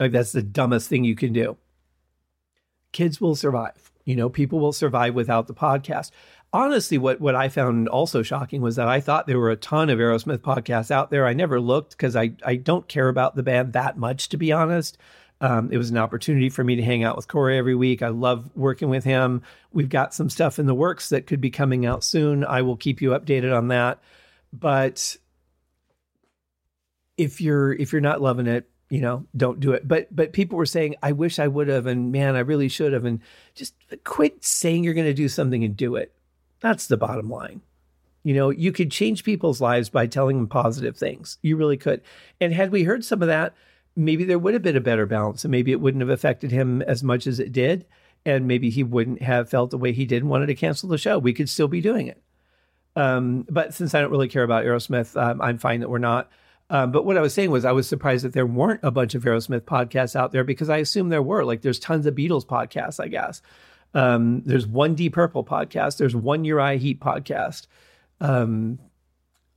Like 0.00 0.12
that's 0.12 0.32
the 0.32 0.42
dumbest 0.42 0.88
thing 0.88 1.04
you 1.04 1.14
can 1.14 1.32
do. 1.32 1.56
Kids 2.92 3.20
will 3.20 3.34
survive. 3.34 3.92
You 4.06 4.16
know, 4.16 4.28
people 4.28 4.58
will 4.58 4.72
survive 4.72 5.14
without 5.14 5.46
the 5.46 5.54
podcast. 5.54 6.10
Honestly, 6.52 6.96
what 6.96 7.20
what 7.20 7.34
I 7.34 7.48
found 7.50 7.88
also 7.88 8.22
shocking 8.22 8.62
was 8.62 8.76
that 8.76 8.88
I 8.88 9.00
thought 9.00 9.26
there 9.26 9.38
were 9.38 9.50
a 9.50 9.56
ton 9.56 9.90
of 9.90 9.98
Aerosmith 9.98 10.38
podcasts 10.38 10.90
out 10.90 11.10
there. 11.10 11.26
I 11.26 11.34
never 11.34 11.60
looked 11.60 11.90
because 11.90 12.16
I 12.16 12.32
I 12.44 12.56
don't 12.56 12.88
care 12.88 13.08
about 13.08 13.34
the 13.34 13.42
band 13.42 13.72
that 13.74 13.98
much, 13.98 14.28
to 14.30 14.36
be 14.36 14.52
honest. 14.52 14.96
Um, 15.40 15.70
it 15.70 15.76
was 15.76 15.90
an 15.90 15.98
opportunity 15.98 16.48
for 16.48 16.64
me 16.64 16.76
to 16.76 16.82
hang 16.82 17.04
out 17.04 17.16
with 17.16 17.28
Corey 17.28 17.58
every 17.58 17.74
week. 17.74 18.02
I 18.02 18.08
love 18.08 18.50
working 18.54 18.88
with 18.88 19.04
him. 19.04 19.42
We've 19.70 19.88
got 19.88 20.14
some 20.14 20.30
stuff 20.30 20.58
in 20.58 20.66
the 20.66 20.74
works 20.74 21.10
that 21.10 21.26
could 21.26 21.40
be 21.40 21.50
coming 21.50 21.84
out 21.84 22.02
soon. 22.02 22.44
I 22.44 22.62
will 22.62 22.76
keep 22.76 23.02
you 23.02 23.10
updated 23.10 23.54
on 23.54 23.68
that. 23.68 24.00
But 24.52 25.16
if 27.18 27.40
you're 27.40 27.72
if 27.72 27.92
you're 27.92 28.00
not 28.00 28.22
loving 28.22 28.46
it, 28.46 28.68
you 28.88 29.00
know, 29.00 29.26
don't 29.36 29.60
do 29.60 29.72
it. 29.72 29.86
But 29.86 30.14
but 30.14 30.32
people 30.32 30.56
were 30.56 30.66
saying, 30.66 30.96
I 31.02 31.12
wish 31.12 31.38
I 31.38 31.48
would 31.48 31.68
have, 31.68 31.86
and 31.86 32.12
man, 32.12 32.36
I 32.36 32.40
really 32.40 32.68
should 32.68 32.92
have, 32.92 33.04
and 33.04 33.20
just 33.54 33.74
quit 34.04 34.44
saying 34.44 34.84
you're 34.84 34.94
going 34.94 35.06
to 35.06 35.14
do 35.14 35.28
something 35.28 35.64
and 35.64 35.76
do 35.76 35.96
it. 35.96 36.14
That's 36.60 36.86
the 36.86 36.96
bottom 36.96 37.28
line. 37.28 37.60
You 38.22 38.34
know, 38.34 38.50
you 38.50 38.72
could 38.72 38.90
change 38.90 39.22
people's 39.22 39.60
lives 39.60 39.88
by 39.88 40.06
telling 40.06 40.36
them 40.36 40.48
positive 40.48 40.96
things. 40.96 41.38
You 41.42 41.56
really 41.56 41.76
could. 41.76 42.02
And 42.40 42.52
had 42.52 42.72
we 42.72 42.82
heard 42.82 43.04
some 43.04 43.22
of 43.22 43.28
that, 43.28 43.54
maybe 43.96 44.24
there 44.24 44.38
would 44.38 44.54
have 44.54 44.62
been 44.62 44.76
a 44.76 44.80
better 44.80 45.06
balance 45.06 45.44
and 45.44 45.50
maybe 45.50 45.72
it 45.72 45.80
wouldn't 45.80 46.02
have 46.02 46.10
affected 46.10 46.52
him 46.52 46.82
as 46.82 47.02
much 47.02 47.26
as 47.26 47.40
it 47.40 47.52
did. 47.52 47.86
And 48.24 48.46
maybe 48.46 48.70
he 48.70 48.82
wouldn't 48.82 49.22
have 49.22 49.48
felt 49.48 49.70
the 49.70 49.78
way 49.78 49.92
he 49.92 50.04
did 50.04 50.22
and 50.22 50.30
wanted 50.30 50.46
to 50.46 50.54
cancel 50.54 50.88
the 50.88 50.98
show. 50.98 51.18
We 51.18 51.32
could 51.32 51.48
still 51.48 51.68
be 51.68 51.80
doing 51.80 52.08
it. 52.08 52.20
Um, 52.96 53.46
but 53.48 53.72
since 53.74 53.94
I 53.94 54.00
don't 54.00 54.10
really 54.10 54.28
care 54.28 54.42
about 54.42 54.64
Aerosmith, 54.64 55.20
um, 55.20 55.40
I'm 55.40 55.58
fine 55.58 55.80
that 55.80 55.90
we're 55.90 55.98
not. 55.98 56.30
Um, 56.68 56.90
but 56.90 57.04
what 57.04 57.16
I 57.16 57.20
was 57.20 57.32
saying 57.32 57.50
was, 57.50 57.64
I 57.64 57.72
was 57.72 57.88
surprised 57.88 58.24
that 58.24 58.32
there 58.32 58.46
weren't 58.46 58.80
a 58.82 58.90
bunch 58.90 59.14
of 59.14 59.22
Aerosmith 59.22 59.60
podcasts 59.60 60.16
out 60.16 60.32
there 60.32 60.42
because 60.42 60.68
I 60.68 60.78
assume 60.78 61.08
there 61.08 61.22
were. 61.22 61.44
Like, 61.44 61.62
there's 61.62 61.78
tons 61.78 62.06
of 62.06 62.14
Beatles 62.14 62.44
podcasts, 62.44 62.98
I 62.98 63.08
guess. 63.08 63.42
Um, 63.94 64.42
there's 64.44 64.66
one 64.66 64.94
Deep 64.94 65.14
Purple 65.14 65.44
podcast. 65.44 65.98
There's 65.98 66.16
one 66.16 66.44
Uriah 66.44 66.78
Heep 66.78 67.00
podcast. 67.00 67.66
Um, 68.20 68.78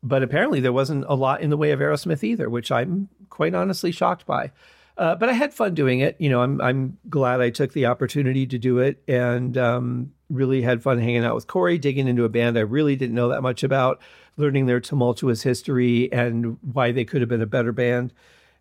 but 0.02 0.24
apparently 0.24 0.60
there 0.60 0.74
wasn't 0.74 1.06
a 1.08 1.16
lot 1.16 1.42
in 1.42 1.50
the 1.50 1.58
way 1.58 1.72
of 1.72 1.80
Aerosmith 1.80 2.24
either, 2.24 2.50
which 2.50 2.72
I'm 2.72 3.10
quite 3.30 3.54
honestly 3.54 3.92
shocked 3.92 4.26
by. 4.26 4.52
Uh, 4.98 5.16
but 5.16 5.30
I 5.30 5.34
had 5.34 5.54
fun 5.54 5.76
doing 5.76 6.02
it. 6.02 6.18
You 6.20 6.30
know, 6.30 6.42
I'm 6.42 6.60
I'm 6.60 6.98
glad 7.10 7.40
I 7.40 7.52
took 7.52 7.72
the 7.72 7.86
opportunity 7.86 8.46
to 8.48 8.58
do 8.58 8.80
it, 8.80 9.02
and 9.08 9.58
um, 9.58 10.12
really 10.30 10.62
had 10.62 10.84
fun 10.84 11.00
hanging 11.00 11.24
out 11.24 11.36
with 11.36 11.48
Corey, 11.48 11.78
digging 11.78 12.08
into 12.08 12.26
a 12.26 12.30
band 12.30 12.58
I 12.58 12.62
really 12.62 12.98
didn't 12.98 13.16
know 13.16 13.30
that 13.30 13.42
much 13.42 13.64
about, 13.64 14.02
learning 14.36 14.66
their 14.66 14.82
tumultuous 14.82 15.42
history 15.42 16.12
and 16.12 16.58
why 16.62 16.92
they 16.92 17.06
could 17.06 17.22
have 17.22 17.30
been 17.30 17.42
a 17.42 17.48
better 17.48 17.72
band, 17.72 18.12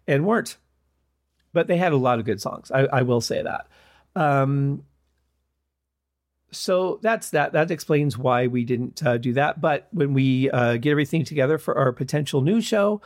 and 0.07 0.27
weren't. 0.27 0.59
But 1.53 1.67
they 1.67 1.77
had 1.77 1.93
a 1.93 1.97
lot 1.97 2.21
of 2.21 2.25
good 2.25 2.41
songs. 2.41 2.71
I, 2.71 2.85
I 2.85 3.03
will 3.03 3.21
say 3.21 3.43
that. 3.43 3.67
Um, 4.15 4.85
so 6.51 6.99
that's 7.03 7.31
that. 7.31 7.53
That 7.53 7.71
explains 7.71 8.17
why 8.17 8.47
we 8.47 8.65
didn't 8.65 9.05
uh, 9.05 9.19
do 9.19 9.33
that. 9.35 9.61
But 9.61 9.89
when 9.93 10.15
we 10.15 10.51
uh, 10.51 10.77
get 10.77 10.91
everything 10.91 11.25
together 11.25 11.59
for 11.59 11.77
our 11.77 11.93
potential 11.93 12.41
new 12.41 12.61
show, 12.61 13.03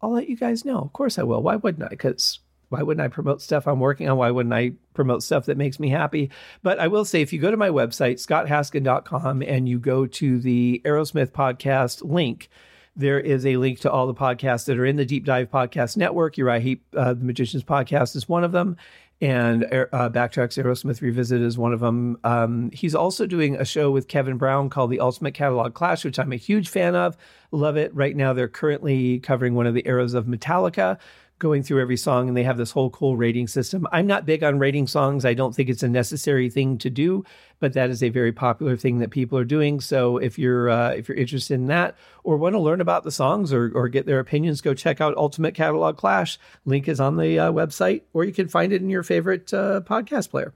I'll 0.00 0.12
let 0.12 0.28
you 0.28 0.36
guys 0.36 0.64
know. 0.64 0.78
Of 0.78 0.92
course, 0.92 1.18
I 1.18 1.22
will. 1.22 1.42
Why 1.42 1.56
wouldn't 1.56 1.84
I? 1.84 1.88
Because 1.88 2.40
why 2.68 2.82
wouldn't 2.82 3.04
I 3.04 3.08
promote 3.08 3.42
stuff 3.42 3.66
I'm 3.66 3.80
working 3.80 4.08
on? 4.08 4.18
Why 4.18 4.30
wouldn't 4.30 4.54
I 4.54 4.72
promote 4.94 5.22
stuff 5.22 5.46
that 5.46 5.56
makes 5.56 5.78
me 5.78 5.88
happy? 5.88 6.30
But 6.62 6.78
I 6.78 6.88
will 6.88 7.04
say, 7.04 7.22
if 7.22 7.32
you 7.32 7.40
go 7.40 7.50
to 7.50 7.56
my 7.56 7.68
website, 7.68 8.14
scotthaskin.com, 8.14 9.42
and 9.42 9.68
you 9.68 9.78
go 9.78 10.06
to 10.06 10.38
the 10.38 10.82
Aerosmith 10.84 11.30
podcast 11.30 12.02
link, 12.04 12.48
there 12.96 13.20
is 13.20 13.44
a 13.44 13.56
link 13.58 13.80
to 13.80 13.90
all 13.90 14.06
the 14.06 14.14
podcasts 14.14 14.64
that 14.66 14.78
are 14.78 14.86
in 14.86 14.96
the 14.96 15.04
Deep 15.04 15.24
Dive 15.24 15.50
Podcast 15.50 15.96
Network. 15.96 16.38
Uriah 16.38 16.60
Heep, 16.60 16.84
uh, 16.96 17.14
the 17.14 17.24
Magician's 17.24 17.62
Podcast, 17.62 18.16
is 18.16 18.28
one 18.28 18.42
of 18.42 18.52
them 18.52 18.76
and 19.20 19.64
uh, 19.64 20.10
Backtracks 20.10 20.62
Aerosmith 20.62 21.00
Revisit 21.00 21.40
is 21.40 21.56
one 21.56 21.72
of 21.72 21.80
them. 21.80 22.18
Um, 22.22 22.70
he's 22.72 22.94
also 22.94 23.26
doing 23.26 23.56
a 23.56 23.64
show 23.64 23.90
with 23.90 24.08
Kevin 24.08 24.36
Brown 24.36 24.68
called 24.68 24.90
The 24.90 25.00
Ultimate 25.00 25.32
Catalog 25.32 25.72
Clash, 25.72 26.04
which 26.04 26.18
I'm 26.18 26.32
a 26.32 26.36
huge 26.36 26.68
fan 26.68 26.94
of. 26.94 27.16
Love 27.50 27.78
it. 27.78 27.94
Right 27.94 28.14
now, 28.14 28.34
they're 28.34 28.48
currently 28.48 29.20
covering 29.20 29.54
one 29.54 29.66
of 29.66 29.72
the 29.72 29.86
eras 29.86 30.12
of 30.12 30.26
Metallica, 30.26 30.98
going 31.38 31.62
through 31.62 31.82
every 31.82 31.96
song 31.96 32.28
and 32.28 32.36
they 32.36 32.42
have 32.42 32.56
this 32.56 32.70
whole 32.70 32.90
cool 32.90 33.16
rating 33.16 33.46
system. 33.46 33.86
I'm 33.92 34.06
not 34.06 34.24
big 34.24 34.42
on 34.42 34.58
rating 34.58 34.86
songs. 34.86 35.24
I 35.24 35.34
don't 35.34 35.54
think 35.54 35.68
it's 35.68 35.82
a 35.82 35.88
necessary 35.88 36.48
thing 36.48 36.78
to 36.78 36.90
do, 36.90 37.24
but 37.60 37.74
that 37.74 37.90
is 37.90 38.02
a 38.02 38.08
very 38.08 38.32
popular 38.32 38.76
thing 38.76 38.98
that 38.98 39.10
people 39.10 39.38
are 39.38 39.44
doing. 39.44 39.80
So 39.80 40.16
if 40.16 40.38
you're 40.38 40.70
uh, 40.70 40.90
if 40.90 41.08
you're 41.08 41.16
interested 41.16 41.54
in 41.54 41.66
that 41.66 41.96
or 42.24 42.36
want 42.36 42.54
to 42.54 42.60
learn 42.60 42.80
about 42.80 43.04
the 43.04 43.12
songs 43.12 43.52
or 43.52 43.70
or 43.74 43.88
get 43.88 44.06
their 44.06 44.20
opinions, 44.20 44.60
go 44.60 44.74
check 44.74 45.00
out 45.00 45.16
Ultimate 45.16 45.54
Catalog 45.54 45.96
Clash. 45.96 46.38
Link 46.64 46.88
is 46.88 47.00
on 47.00 47.16
the 47.16 47.38
uh, 47.38 47.52
website 47.52 48.02
or 48.12 48.24
you 48.24 48.32
can 48.32 48.48
find 48.48 48.72
it 48.72 48.80
in 48.80 48.90
your 48.90 49.02
favorite 49.02 49.52
uh, 49.52 49.80
podcast 49.82 50.30
player 50.30 50.54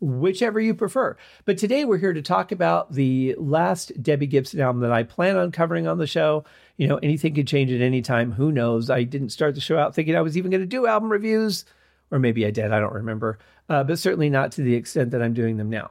whichever 0.00 0.58
you 0.58 0.74
prefer. 0.74 1.16
But 1.44 1.58
today 1.58 1.84
we're 1.84 1.98
here 1.98 2.12
to 2.12 2.22
talk 2.22 2.52
about 2.52 2.92
the 2.92 3.34
last 3.38 4.02
Debbie 4.02 4.26
Gibson 4.26 4.60
album 4.60 4.80
that 4.82 4.92
I 4.92 5.02
plan 5.02 5.36
on 5.36 5.52
covering 5.52 5.86
on 5.86 5.98
the 5.98 6.06
show. 6.06 6.44
You 6.80 6.88
know, 6.88 6.96
anything 7.02 7.34
could 7.34 7.46
change 7.46 7.70
at 7.70 7.82
any 7.82 8.00
time. 8.00 8.32
Who 8.32 8.50
knows? 8.50 8.88
I 8.88 9.02
didn't 9.02 9.28
start 9.28 9.54
the 9.54 9.60
show 9.60 9.76
out 9.76 9.94
thinking 9.94 10.16
I 10.16 10.22
was 10.22 10.38
even 10.38 10.50
going 10.50 10.62
to 10.62 10.66
do 10.66 10.86
album 10.86 11.12
reviews, 11.12 11.66
or 12.10 12.18
maybe 12.18 12.46
I 12.46 12.50
did. 12.50 12.72
I 12.72 12.80
don't 12.80 12.94
remember. 12.94 13.38
Uh, 13.68 13.84
but 13.84 13.98
certainly 13.98 14.30
not 14.30 14.52
to 14.52 14.62
the 14.62 14.74
extent 14.74 15.10
that 15.10 15.20
I'm 15.20 15.34
doing 15.34 15.58
them 15.58 15.68
now. 15.68 15.90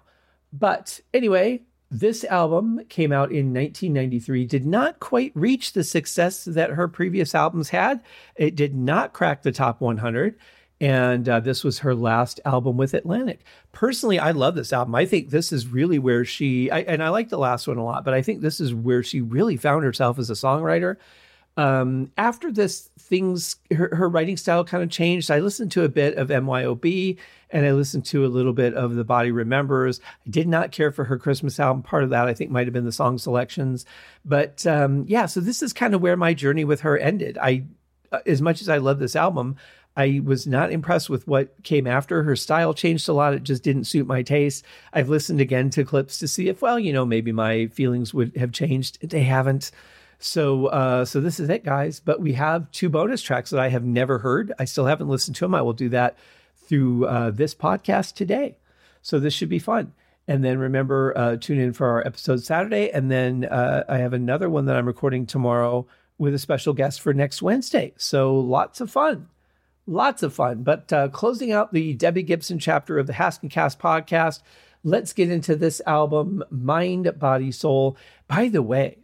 But 0.51 0.99
anyway, 1.13 1.61
this 1.91 2.23
album 2.23 2.81
came 2.89 3.11
out 3.11 3.29
in 3.31 3.53
1993, 3.53 4.47
did 4.47 4.65
not 4.65 4.99
quite 4.99 5.31
reach 5.35 5.73
the 5.73 5.83
success 5.83 6.45
that 6.45 6.71
her 6.71 6.87
previous 6.87 7.35
albums 7.35 7.69
had. 7.69 8.01
It 8.35 8.55
did 8.55 8.73
not 8.73 9.13
crack 9.13 9.43
the 9.43 9.51
top 9.51 9.81
100 9.81 10.39
and 10.81 11.27
uh, 11.27 11.39
this 11.39 11.63
was 11.63 11.79
her 11.79 11.93
last 11.93 12.39
album 12.45 12.77
with 12.77 12.93
Atlantic. 12.93 13.41
Personally, 13.71 14.17
I 14.17 14.31
love 14.31 14.55
this 14.55 14.71
album. 14.71 14.95
I 14.95 15.05
think 15.05 15.29
this 15.29 15.51
is 15.51 15.67
really 15.67 15.99
where 15.99 16.23
she, 16.23 16.71
I, 16.71 16.79
and 16.79 17.03
I 17.03 17.09
like 17.09 17.29
the 17.29 17.37
last 17.37 17.67
one 17.67 17.77
a 17.77 17.83
lot, 17.83 18.05
but 18.05 18.13
I 18.13 18.21
think 18.21 18.41
this 18.41 18.61
is 18.61 18.73
where 18.73 19.03
she 19.03 19.19
really 19.19 19.57
found 19.57 19.83
herself 19.83 20.17
as 20.19 20.29
a 20.29 20.33
songwriter. 20.33 20.95
Um, 21.57 22.13
after 22.17 22.49
this, 22.49 22.89
things 22.97 23.57
her, 23.71 23.93
her 23.93 24.07
writing 24.07 24.37
style 24.37 24.63
kind 24.63 24.81
of 24.81 24.89
changed. 24.89 25.29
I 25.29 25.39
listened 25.39 25.73
to 25.73 25.83
a 25.83 25.89
bit 25.89 26.15
of 26.15 26.29
MYOB 26.29 27.17
and 27.49 27.65
I 27.65 27.73
listened 27.73 28.05
to 28.05 28.25
a 28.25 28.27
little 28.27 28.53
bit 28.53 28.73
of 28.75 28.95
The 28.95 29.03
Body 29.03 29.31
Remembers. 29.31 29.99
I 30.25 30.29
did 30.29 30.47
not 30.47 30.71
care 30.71 30.93
for 30.93 31.03
her 31.03 31.17
Christmas 31.17 31.59
album. 31.59 31.83
Part 31.83 32.05
of 32.05 32.11
that, 32.11 32.29
I 32.29 32.33
think, 32.33 32.51
might 32.51 32.67
have 32.67 32.73
been 32.73 32.85
the 32.85 32.93
song 32.93 33.17
selections. 33.17 33.85
But 34.23 34.65
um, 34.65 35.03
yeah, 35.09 35.25
so 35.25 35.41
this 35.41 35.61
is 35.61 35.73
kind 35.73 35.93
of 35.93 36.01
where 36.01 36.15
my 36.15 36.33
journey 36.33 36.63
with 36.63 36.79
her 36.81 36.97
ended. 36.97 37.37
I, 37.37 37.65
uh, 38.13 38.19
as 38.25 38.41
much 38.41 38.61
as 38.61 38.69
I 38.69 38.77
love 38.77 38.99
this 38.99 39.17
album, 39.17 39.57
I 39.99 40.21
was 40.23 40.47
not 40.47 40.71
impressed 40.71 41.09
with 41.09 41.27
what 41.27 41.61
came 41.63 41.85
after. 41.85 42.23
Her 42.23 42.37
style 42.37 42.73
changed 42.73 43.09
a 43.09 43.13
lot. 43.13 43.33
It 43.33 43.43
just 43.43 43.63
didn't 43.63 43.83
suit 43.83 44.07
my 44.07 44.21
taste. 44.21 44.63
I've 44.93 45.09
listened 45.09 45.41
again 45.41 45.69
to 45.71 45.83
clips 45.83 46.19
to 46.19 46.27
see 46.29 46.47
if, 46.47 46.61
well, 46.61 46.79
you 46.79 46.93
know, 46.93 47.05
maybe 47.05 47.33
my 47.33 47.67
feelings 47.67 48.13
would 48.13 48.37
have 48.37 48.53
changed. 48.53 49.01
They 49.01 49.23
haven't. 49.23 49.71
So, 50.17 50.67
uh, 50.67 51.03
so 51.03 51.19
this 51.19 51.37
is 51.37 51.49
it, 51.49 51.65
guys. 51.65 51.99
But 51.99 52.21
we 52.21 52.31
have 52.33 52.71
two 52.71 52.87
bonus 52.87 53.21
tracks 53.21 53.49
that 53.49 53.59
I 53.59 53.67
have 53.67 53.83
never 53.83 54.19
heard. 54.19 54.53
I 54.57 54.63
still 54.63 54.85
haven't 54.85 55.09
listened 55.09 55.35
to 55.35 55.43
them. 55.43 55.53
I 55.53 55.61
will 55.61 55.73
do 55.73 55.89
that 55.89 56.17
through 56.55 57.05
uh, 57.05 57.31
this 57.31 57.53
podcast 57.53 58.13
today. 58.13 58.55
So 59.01 59.19
this 59.19 59.33
should 59.33 59.49
be 59.49 59.59
fun. 59.59 59.91
And 60.29 60.45
then 60.45 60.59
remember, 60.59 61.11
uh, 61.17 61.35
tune 61.35 61.59
in 61.59 61.73
for 61.73 61.87
our 61.87 62.07
episode 62.07 62.41
Saturday. 62.41 62.89
And 62.89 63.11
then 63.11 63.43
uh, 63.43 63.83
I 63.89 63.97
have 63.97 64.13
another 64.13 64.49
one 64.49 64.63
that 64.67 64.77
I'm 64.77 64.87
recording 64.87 65.25
tomorrow 65.25 65.87
with 66.17 66.33
a 66.33 66.39
special 66.39 66.73
guest 66.73 67.01
for 67.01 67.13
next 67.13 67.41
Wednesday. 67.41 67.91
So 67.97 68.39
lots 68.39 68.79
of 68.79 68.89
fun. 68.89 69.27
Lots 69.89 70.21
of 70.21 70.35
fun. 70.35 70.61
But 70.61 70.93
uh, 70.93 71.07
closing 71.07 71.51
out 71.51 71.73
the 71.73 71.95
Debbie 71.95 72.21
Gibson 72.21 72.59
chapter 72.59 72.99
of 72.99 73.07
the 73.07 73.13
Haskin 73.13 73.49
Cast 73.49 73.79
podcast, 73.79 74.43
let's 74.83 75.13
get 75.13 75.31
into 75.31 75.55
this 75.55 75.81
album, 75.87 76.43
Mind, 76.51 77.11
Body, 77.17 77.51
Soul. 77.51 77.97
By 78.27 78.49
the 78.49 78.61
way, 78.61 78.99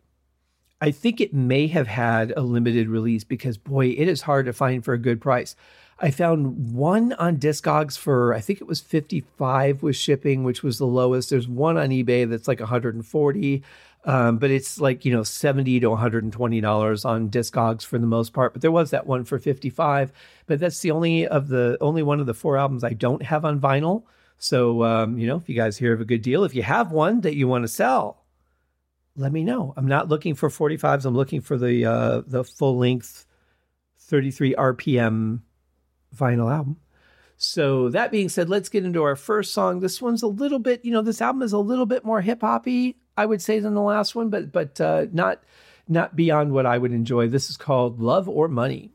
I 0.80 0.92
think 0.92 1.20
it 1.20 1.34
may 1.34 1.66
have 1.68 1.88
had 1.88 2.34
a 2.38 2.42
limited 2.42 2.88
release 2.88 3.24
because, 3.24 3.58
boy, 3.58 3.88
it 3.98 4.08
is 4.08 4.22
hard 4.22 4.46
to 4.46 4.54
find 4.54 4.86
for 4.86 4.94
a 4.94 5.00
good 5.00 5.20
price. 5.20 5.56
I 5.98 6.12
found 6.12 6.74
one 6.76 7.14
on 7.14 7.38
Discogs 7.38 7.98
for 7.98 8.36
I 8.36 8.42
think 8.42 8.62
it 8.62 8.68
was 8.68 8.80
55 8.80 9.82
with 9.82 9.96
shipping, 9.96 10.44
which 10.44 10.62
was 10.62 10.78
the 10.78 10.86
lowest. 10.86 11.32
There's 11.32 11.48
one 11.48 11.78
on 11.78 11.90
eBay 11.90 12.30
that's 12.30 12.48
like 12.48 12.60
140, 12.60 13.64
um, 14.06 14.38
but 14.38 14.52
it's 14.52 14.80
like 14.80 15.04
you 15.04 15.12
know 15.12 15.24
70 15.24 15.80
to 15.82 15.90
120 15.90 16.62
dollars 16.62 17.06
on 17.06 17.30
Discogs 17.30 17.86
for 17.86 17.98
the 17.98 18.08
most 18.08 18.34
part. 18.34 18.54
But 18.54 18.62
there 18.62 18.72
was 18.72 18.92
that 18.92 19.08
one 19.08 19.26
for 19.26 19.40
55, 19.40 20.12
but 20.46 20.60
that's 20.60 20.80
the 20.80 20.92
only 20.92 21.28
of 21.28 21.48
the 21.50 21.78
only 21.82 22.04
one 22.04 22.20
of 22.20 22.26
the 22.26 22.34
four 22.34 22.58
albums 22.58 22.84
I 22.84 22.94
don't 22.94 23.24
have 23.24 23.44
on 23.46 23.60
vinyl. 23.60 24.04
So 24.38 24.84
um, 24.84 25.18
you 25.18 25.28
know, 25.28 25.38
if 25.38 25.50
you 25.50 25.56
guys 25.56 25.78
hear 25.78 25.94
of 25.94 26.02
a 26.02 26.06
good 26.06 26.22
deal, 26.22 26.44
if 26.44 26.56
you 26.56 26.64
have 26.64 26.92
one 26.92 27.22
that 27.22 27.36
you 27.36 27.48
want 27.48 27.64
to 27.64 27.68
sell, 27.68 28.24
let 29.16 29.32
me 29.32 29.44
know. 29.44 29.74
I'm 29.76 29.88
not 29.88 30.08
looking 30.08 30.36
for 30.36 30.50
45s. 30.50 31.06
I'm 31.06 31.16
looking 31.16 31.42
for 31.42 31.58
the 31.58 31.86
uh, 31.86 32.22
the 32.28 32.44
full 32.44 32.78
length 32.78 33.26
33 34.00 34.56
RPM 34.56 35.42
vinyl 36.16 36.52
album. 36.52 36.78
So 37.38 37.90
that 37.90 38.12
being 38.12 38.30
said, 38.30 38.50
let's 38.50 38.70
get 38.70 38.86
into 38.86 39.04
our 39.04 39.16
first 39.16 39.54
song. 39.54 39.80
This 39.80 40.02
one's 40.02 40.24
a 40.24 40.28
little 40.28 40.60
bit, 40.60 40.86
you 40.86 40.92
know, 40.92 41.02
this 41.02 41.22
album 41.22 41.42
is 41.42 41.52
a 41.52 41.60
little 41.60 41.86
bit 41.86 42.06
more 42.06 42.22
hip 42.22 42.42
hoppy, 42.42 42.96
I 43.18 43.26
would 43.26 43.42
say, 43.42 43.60
than 43.60 43.74
the 43.74 43.82
last 43.82 44.16
one, 44.16 44.30
but 44.30 44.52
but 44.52 44.80
uh, 44.82 45.06
not 45.12 45.42
not 45.88 46.16
beyond 46.16 46.52
what 46.52 46.66
I 46.66 46.78
would 46.78 46.92
enjoy. 46.92 47.28
This 47.28 47.50
is 47.50 47.58
called 47.58 48.00
Love 48.00 48.28
or 48.28 48.48
Money. 48.48 48.95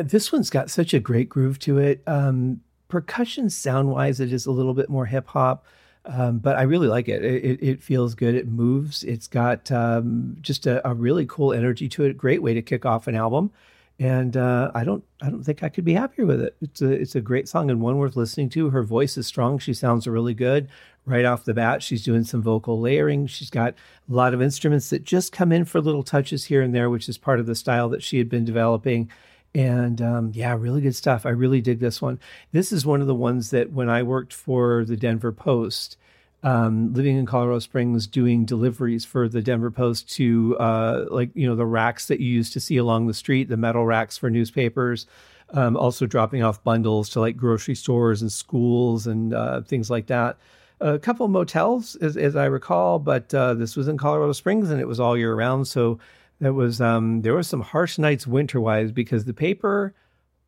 Yeah, 0.00 0.04
this 0.04 0.32
one's 0.32 0.48
got 0.48 0.70
such 0.70 0.94
a 0.94 1.00
great 1.00 1.28
groove 1.28 1.58
to 1.60 1.76
it. 1.76 2.02
Um, 2.06 2.62
percussion 2.88 3.50
sound 3.50 3.90
wise, 3.90 4.18
it 4.18 4.32
is 4.32 4.46
a 4.46 4.50
little 4.50 4.72
bit 4.72 4.88
more 4.88 5.04
hip 5.04 5.28
hop, 5.28 5.66
um, 6.06 6.38
but 6.38 6.56
I 6.56 6.62
really 6.62 6.88
like 6.88 7.06
it. 7.06 7.22
It, 7.22 7.44
it. 7.44 7.62
it, 7.62 7.82
feels 7.82 8.14
good. 8.14 8.34
It 8.34 8.48
moves. 8.48 9.04
It's 9.04 9.28
got 9.28 9.70
um, 9.70 10.38
just 10.40 10.66
a, 10.66 10.86
a, 10.88 10.94
really 10.94 11.26
cool 11.26 11.52
energy 11.52 11.86
to 11.90 12.04
it. 12.04 12.16
Great 12.16 12.42
way 12.42 12.54
to 12.54 12.62
kick 12.62 12.86
off 12.86 13.08
an 13.08 13.14
album. 13.14 13.50
And 13.98 14.38
uh, 14.38 14.70
I 14.74 14.84
don't, 14.84 15.04
I 15.20 15.28
don't 15.28 15.44
think 15.44 15.62
I 15.62 15.68
could 15.68 15.84
be 15.84 15.92
happier 15.92 16.24
with 16.24 16.40
it. 16.40 16.56
It's 16.62 16.80
a, 16.80 16.90
it's 16.90 17.14
a 17.14 17.20
great 17.20 17.46
song 17.46 17.70
and 17.70 17.82
one 17.82 17.98
worth 17.98 18.16
listening 18.16 18.48
to. 18.50 18.70
Her 18.70 18.82
voice 18.82 19.18
is 19.18 19.26
strong. 19.26 19.58
She 19.58 19.74
sounds 19.74 20.06
really 20.06 20.32
good 20.32 20.70
right 21.04 21.26
off 21.26 21.44
the 21.44 21.52
bat. 21.52 21.82
She's 21.82 22.02
doing 22.02 22.24
some 22.24 22.40
vocal 22.40 22.80
layering. 22.80 23.26
She's 23.26 23.50
got 23.50 23.74
a 24.08 24.12
lot 24.14 24.32
of 24.32 24.40
instruments 24.40 24.88
that 24.88 25.04
just 25.04 25.32
come 25.32 25.52
in 25.52 25.66
for 25.66 25.82
little 25.82 26.02
touches 26.02 26.46
here 26.46 26.62
and 26.62 26.74
there, 26.74 26.88
which 26.88 27.10
is 27.10 27.18
part 27.18 27.40
of 27.40 27.44
the 27.44 27.54
style 27.54 27.90
that 27.90 28.02
she 28.02 28.16
had 28.16 28.30
been 28.30 28.46
developing 28.46 29.10
and 29.54 30.00
um, 30.00 30.32
yeah, 30.34 30.54
really 30.56 30.80
good 30.80 30.94
stuff. 30.94 31.26
I 31.26 31.30
really 31.30 31.60
dig 31.60 31.80
this 31.80 32.00
one. 32.00 32.18
This 32.52 32.72
is 32.72 32.86
one 32.86 33.00
of 33.00 33.06
the 33.06 33.14
ones 33.14 33.50
that 33.50 33.72
when 33.72 33.88
I 33.88 34.02
worked 34.02 34.32
for 34.32 34.84
the 34.84 34.96
Denver 34.96 35.32
Post, 35.32 35.96
um, 36.42 36.94
living 36.94 37.16
in 37.16 37.26
Colorado 37.26 37.58
Springs, 37.58 38.06
doing 38.06 38.44
deliveries 38.44 39.04
for 39.04 39.28
the 39.28 39.42
Denver 39.42 39.70
Post 39.70 40.10
to 40.14 40.56
uh, 40.58 41.06
like 41.10 41.30
you 41.34 41.46
know 41.48 41.56
the 41.56 41.66
racks 41.66 42.06
that 42.06 42.20
you 42.20 42.28
used 42.30 42.52
to 42.52 42.60
see 42.60 42.76
along 42.76 43.06
the 43.06 43.14
street, 43.14 43.48
the 43.48 43.56
metal 43.56 43.84
racks 43.84 44.16
for 44.16 44.30
newspapers. 44.30 45.06
Um, 45.52 45.76
also 45.76 46.06
dropping 46.06 46.44
off 46.44 46.62
bundles 46.62 47.08
to 47.10 47.20
like 47.20 47.36
grocery 47.36 47.74
stores 47.74 48.22
and 48.22 48.30
schools 48.30 49.08
and 49.08 49.34
uh, 49.34 49.62
things 49.62 49.90
like 49.90 50.06
that. 50.06 50.38
A 50.80 50.96
couple 50.96 51.26
motels, 51.26 51.96
as, 51.96 52.16
as 52.16 52.36
I 52.36 52.44
recall, 52.44 53.00
but 53.00 53.34
uh, 53.34 53.54
this 53.54 53.74
was 53.74 53.88
in 53.88 53.98
Colorado 53.98 54.30
Springs 54.30 54.70
and 54.70 54.80
it 54.80 54.86
was 54.86 55.00
all 55.00 55.18
year 55.18 55.34
round. 55.34 55.66
So 55.66 55.98
that 56.40 56.54
was 56.54 56.80
um, 56.80 57.22
there 57.22 57.34
were 57.34 57.42
some 57.42 57.60
harsh 57.60 57.98
nights 57.98 58.26
winter 58.26 58.60
wise 58.60 58.92
because 58.92 59.24
the 59.24 59.34
paper 59.34 59.94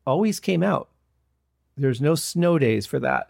always 0.05 0.39
came 0.39 0.63
out. 0.63 0.89
There's 1.77 2.01
no 2.01 2.15
snow 2.15 2.59
days 2.59 2.85
for 2.85 2.99
that. 2.99 3.29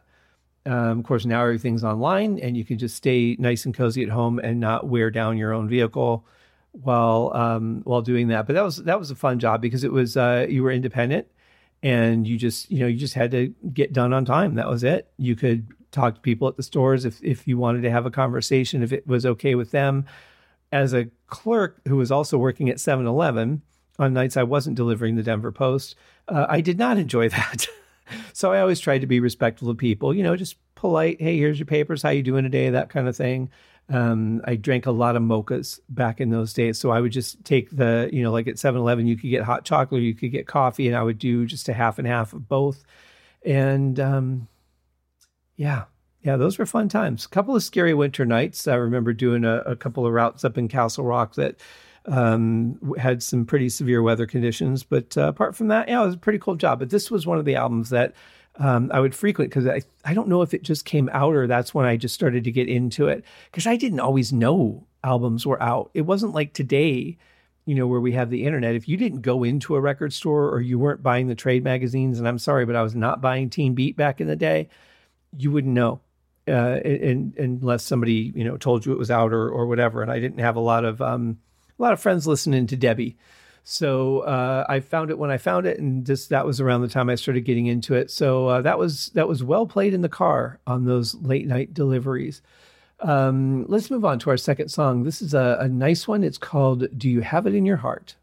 Um, 0.65 0.99
of 0.99 1.05
course, 1.05 1.25
now 1.25 1.41
everything's 1.41 1.83
online 1.83 2.39
and 2.39 2.55
you 2.55 2.63
can 2.63 2.77
just 2.77 2.95
stay 2.95 3.35
nice 3.37 3.65
and 3.65 3.73
cozy 3.75 4.01
at 4.03 4.09
home 4.09 4.39
and 4.39 4.59
not 4.59 4.87
wear 4.87 5.11
down 5.11 5.37
your 5.37 5.53
own 5.53 5.67
vehicle 5.67 6.25
while 6.71 7.31
um, 7.35 7.81
while 7.83 8.01
doing 8.01 8.29
that. 8.29 8.47
But 8.47 8.53
that 8.53 8.63
was 8.63 8.77
that 8.77 8.97
was 8.97 9.11
a 9.11 9.15
fun 9.15 9.39
job 9.39 9.61
because 9.61 9.83
it 9.83 9.91
was 9.91 10.15
uh, 10.15 10.47
you 10.49 10.63
were 10.63 10.71
independent 10.71 11.27
and 11.81 12.25
you 12.25 12.37
just 12.37 12.71
you 12.71 12.79
know 12.79 12.87
you 12.87 12.97
just 12.97 13.13
had 13.13 13.31
to 13.31 13.53
get 13.73 13.91
done 13.91 14.13
on 14.13 14.23
time. 14.23 14.55
That 14.55 14.69
was 14.69 14.85
it. 14.85 15.11
You 15.17 15.35
could 15.35 15.67
talk 15.91 16.15
to 16.15 16.21
people 16.21 16.47
at 16.47 16.55
the 16.55 16.63
stores 16.63 17.03
if 17.03 17.21
if 17.21 17.45
you 17.45 17.57
wanted 17.57 17.81
to 17.81 17.91
have 17.91 18.05
a 18.05 18.11
conversation 18.11 18.83
if 18.83 18.93
it 18.93 19.05
was 19.05 19.25
okay 19.25 19.55
with 19.55 19.71
them 19.71 20.05
as 20.73 20.91
a 20.93 21.05
clerk 21.27 21.79
who 21.87 21.95
was 21.95 22.11
also 22.11 22.37
working 22.37 22.67
at 22.69 22.79
7 22.79 23.05
Eleven 23.05 23.61
on 23.99 24.11
nights 24.11 24.35
I 24.35 24.43
wasn't 24.43 24.75
delivering 24.75 25.15
the 25.15 25.23
Denver 25.23 25.51
Post, 25.51 25.95
uh, 26.27 26.47
I 26.49 26.61
did 26.61 26.79
not 26.79 26.97
enjoy 27.05 27.29
that. 27.29 27.67
so 28.33 28.51
I 28.51 28.59
always 28.59 28.79
tried 28.79 29.01
to 29.01 29.07
be 29.07 29.19
respectful 29.19 29.69
of 29.69 29.77
people, 29.77 30.13
you 30.13 30.23
know, 30.23 30.35
just 30.35 30.57
polite. 30.73 31.21
Hey, 31.21 31.37
here's 31.37 31.59
your 31.59 31.67
papers. 31.67 32.01
How 32.01 32.09
you 32.09 32.23
doing 32.23 32.43
today? 32.43 32.71
That 32.71 32.89
kind 32.89 33.07
of 33.07 33.15
thing. 33.15 33.51
Um, 33.87 34.41
I 34.45 34.55
drank 34.55 34.87
a 34.87 34.91
lot 34.91 35.15
of 35.15 35.21
mochas 35.21 35.79
back 35.89 36.19
in 36.19 36.29
those 36.31 36.53
days. 36.53 36.79
So 36.79 36.89
I 36.89 37.01
would 37.01 37.11
just 37.11 37.43
take 37.45 37.69
the, 37.69 38.09
you 38.11 38.23
know, 38.23 38.31
like 38.31 38.47
at 38.47 38.57
7 38.57 38.79
Eleven, 38.79 39.05
you 39.05 39.15
could 39.15 39.29
get 39.29 39.43
hot 39.43 39.65
chocolate, 39.65 40.01
you 40.01 40.15
could 40.15 40.31
get 40.31 40.47
coffee, 40.47 40.87
and 40.87 40.97
I 40.97 41.03
would 41.03 41.19
do 41.19 41.45
just 41.45 41.69
a 41.69 41.73
half 41.73 41.99
and 41.99 42.07
half 42.07 42.33
of 42.33 42.47
both. 42.47 42.83
And 43.45 43.99
um, 43.99 44.47
yeah, 45.55 45.83
yeah, 46.23 46.37
those 46.37 46.57
were 46.57 46.65
fun 46.65 46.89
times. 46.89 47.25
A 47.25 47.29
couple 47.29 47.55
of 47.55 47.63
scary 47.63 47.93
winter 47.93 48.25
nights. 48.25 48.67
I 48.67 48.75
remember 48.75 49.13
doing 49.13 49.43
a, 49.43 49.57
a 49.65 49.75
couple 49.75 50.05
of 50.05 50.13
routes 50.13 50.45
up 50.45 50.57
in 50.57 50.67
Castle 50.67 51.05
Rock 51.05 51.35
that 51.35 51.57
um, 52.05 52.79
had 52.97 53.21
some 53.21 53.45
pretty 53.45 53.69
severe 53.69 54.01
weather 54.01 54.25
conditions. 54.25 54.83
But 54.83 55.17
uh, 55.17 55.27
apart 55.27 55.55
from 55.55 55.67
that, 55.67 55.89
yeah, 55.89 56.01
it 56.01 56.05
was 56.05 56.15
a 56.15 56.19
pretty 56.19 56.39
cool 56.39 56.55
job. 56.55 56.79
But 56.79 56.89
this 56.89 57.11
was 57.11 57.27
one 57.27 57.39
of 57.39 57.45
the 57.45 57.55
albums 57.55 57.89
that 57.89 58.13
um, 58.57 58.89
I 58.93 58.99
would 58.99 59.13
frequent 59.13 59.49
because 59.49 59.67
I, 59.67 59.81
I 60.05 60.13
don't 60.13 60.27
know 60.27 60.41
if 60.41 60.53
it 60.53 60.63
just 60.63 60.85
came 60.85 61.09
out 61.11 61.33
or 61.33 61.45
that's 61.45 61.73
when 61.73 61.85
I 61.85 61.97
just 61.97 62.15
started 62.15 62.43
to 62.45 62.51
get 62.51 62.69
into 62.69 63.07
it 63.07 63.25
because 63.51 63.67
I 63.67 63.75
didn't 63.75 63.99
always 63.99 64.31
know 64.31 64.87
albums 65.03 65.45
were 65.45 65.61
out. 65.61 65.91
It 65.93 66.01
wasn't 66.01 66.33
like 66.33 66.53
today 66.53 67.17
you 67.65 67.75
know, 67.75 67.87
where 67.87 68.01
we 68.01 68.11
have 68.11 68.29
the 68.29 68.45
internet, 68.45 68.75
if 68.75 68.89
you 68.89 68.97
didn't 68.97 69.21
go 69.21 69.43
into 69.43 69.75
a 69.75 69.81
record 69.81 70.11
store 70.11 70.49
or 70.49 70.59
you 70.59 70.77
weren't 70.77 71.01
buying 71.01 71.27
the 71.27 71.35
trade 71.35 71.63
magazines, 71.63 72.19
and 72.19 72.27
I'm 72.27 72.39
sorry, 72.39 72.65
but 72.65 72.75
I 72.75 72.81
was 72.81 72.93
not 72.93 73.21
buying 73.21 73.49
Teen 73.49 73.73
Beat 73.73 73.95
back 73.95 74.19
in 74.19 74.27
the 74.27 74.35
day, 74.35 74.67
you 75.37 75.49
wouldn't 75.51 75.73
know. 75.73 76.01
Uh, 76.45 76.79
in, 76.83 77.33
unless 77.37 77.83
somebody 77.83 78.33
you 78.35 78.43
know 78.43 78.57
told 78.57 78.85
you 78.85 78.91
it 78.91 78.99
was 78.99 79.09
out 79.09 79.31
or 79.31 79.49
or 79.49 79.65
whatever, 79.65 80.01
and 80.01 80.11
I 80.11 80.19
didn't 80.19 80.39
have 80.39 80.57
a 80.57 80.61
lot 80.61 80.83
of 80.83 81.01
um, 81.01 81.37
a 81.79 81.81
lot 81.81 81.93
of 81.93 82.01
friends 82.01 82.27
listening 82.27 82.67
to 82.67 82.75
Debbie, 82.75 83.17
so 83.63 84.19
uh, 84.19 84.65
I 84.67 84.81
found 84.81 85.09
it 85.09 85.17
when 85.17 85.31
I 85.31 85.37
found 85.37 85.65
it, 85.65 85.79
and 85.79 86.05
just 86.05 86.29
that 86.29 86.45
was 86.45 86.59
around 86.59 86.81
the 86.81 86.89
time 86.89 87.09
I 87.09 87.15
started 87.15 87.45
getting 87.45 87.67
into 87.67 87.95
it. 87.95 88.11
So 88.11 88.47
uh, 88.47 88.61
that 88.61 88.77
was 88.77 89.07
that 89.13 89.27
was 89.27 89.43
well 89.43 89.65
played 89.65 89.93
in 89.93 90.01
the 90.01 90.09
car 90.09 90.59
on 90.67 90.85
those 90.85 91.15
late 91.15 91.47
night 91.47 91.73
deliveries. 91.73 92.41
Um, 92.99 93.65
let's 93.67 93.89
move 93.89 94.05
on 94.05 94.19
to 94.19 94.29
our 94.29 94.37
second 94.37 94.69
song. 94.69 95.03
This 95.03 95.21
is 95.21 95.33
a, 95.33 95.57
a 95.61 95.67
nice 95.69 96.07
one. 96.07 96.23
It's 96.23 96.37
called 96.37 96.97
"Do 96.97 97.09
You 97.09 97.21
Have 97.21 97.47
It 97.47 97.55
in 97.55 97.65
Your 97.65 97.77
Heart." 97.77 98.15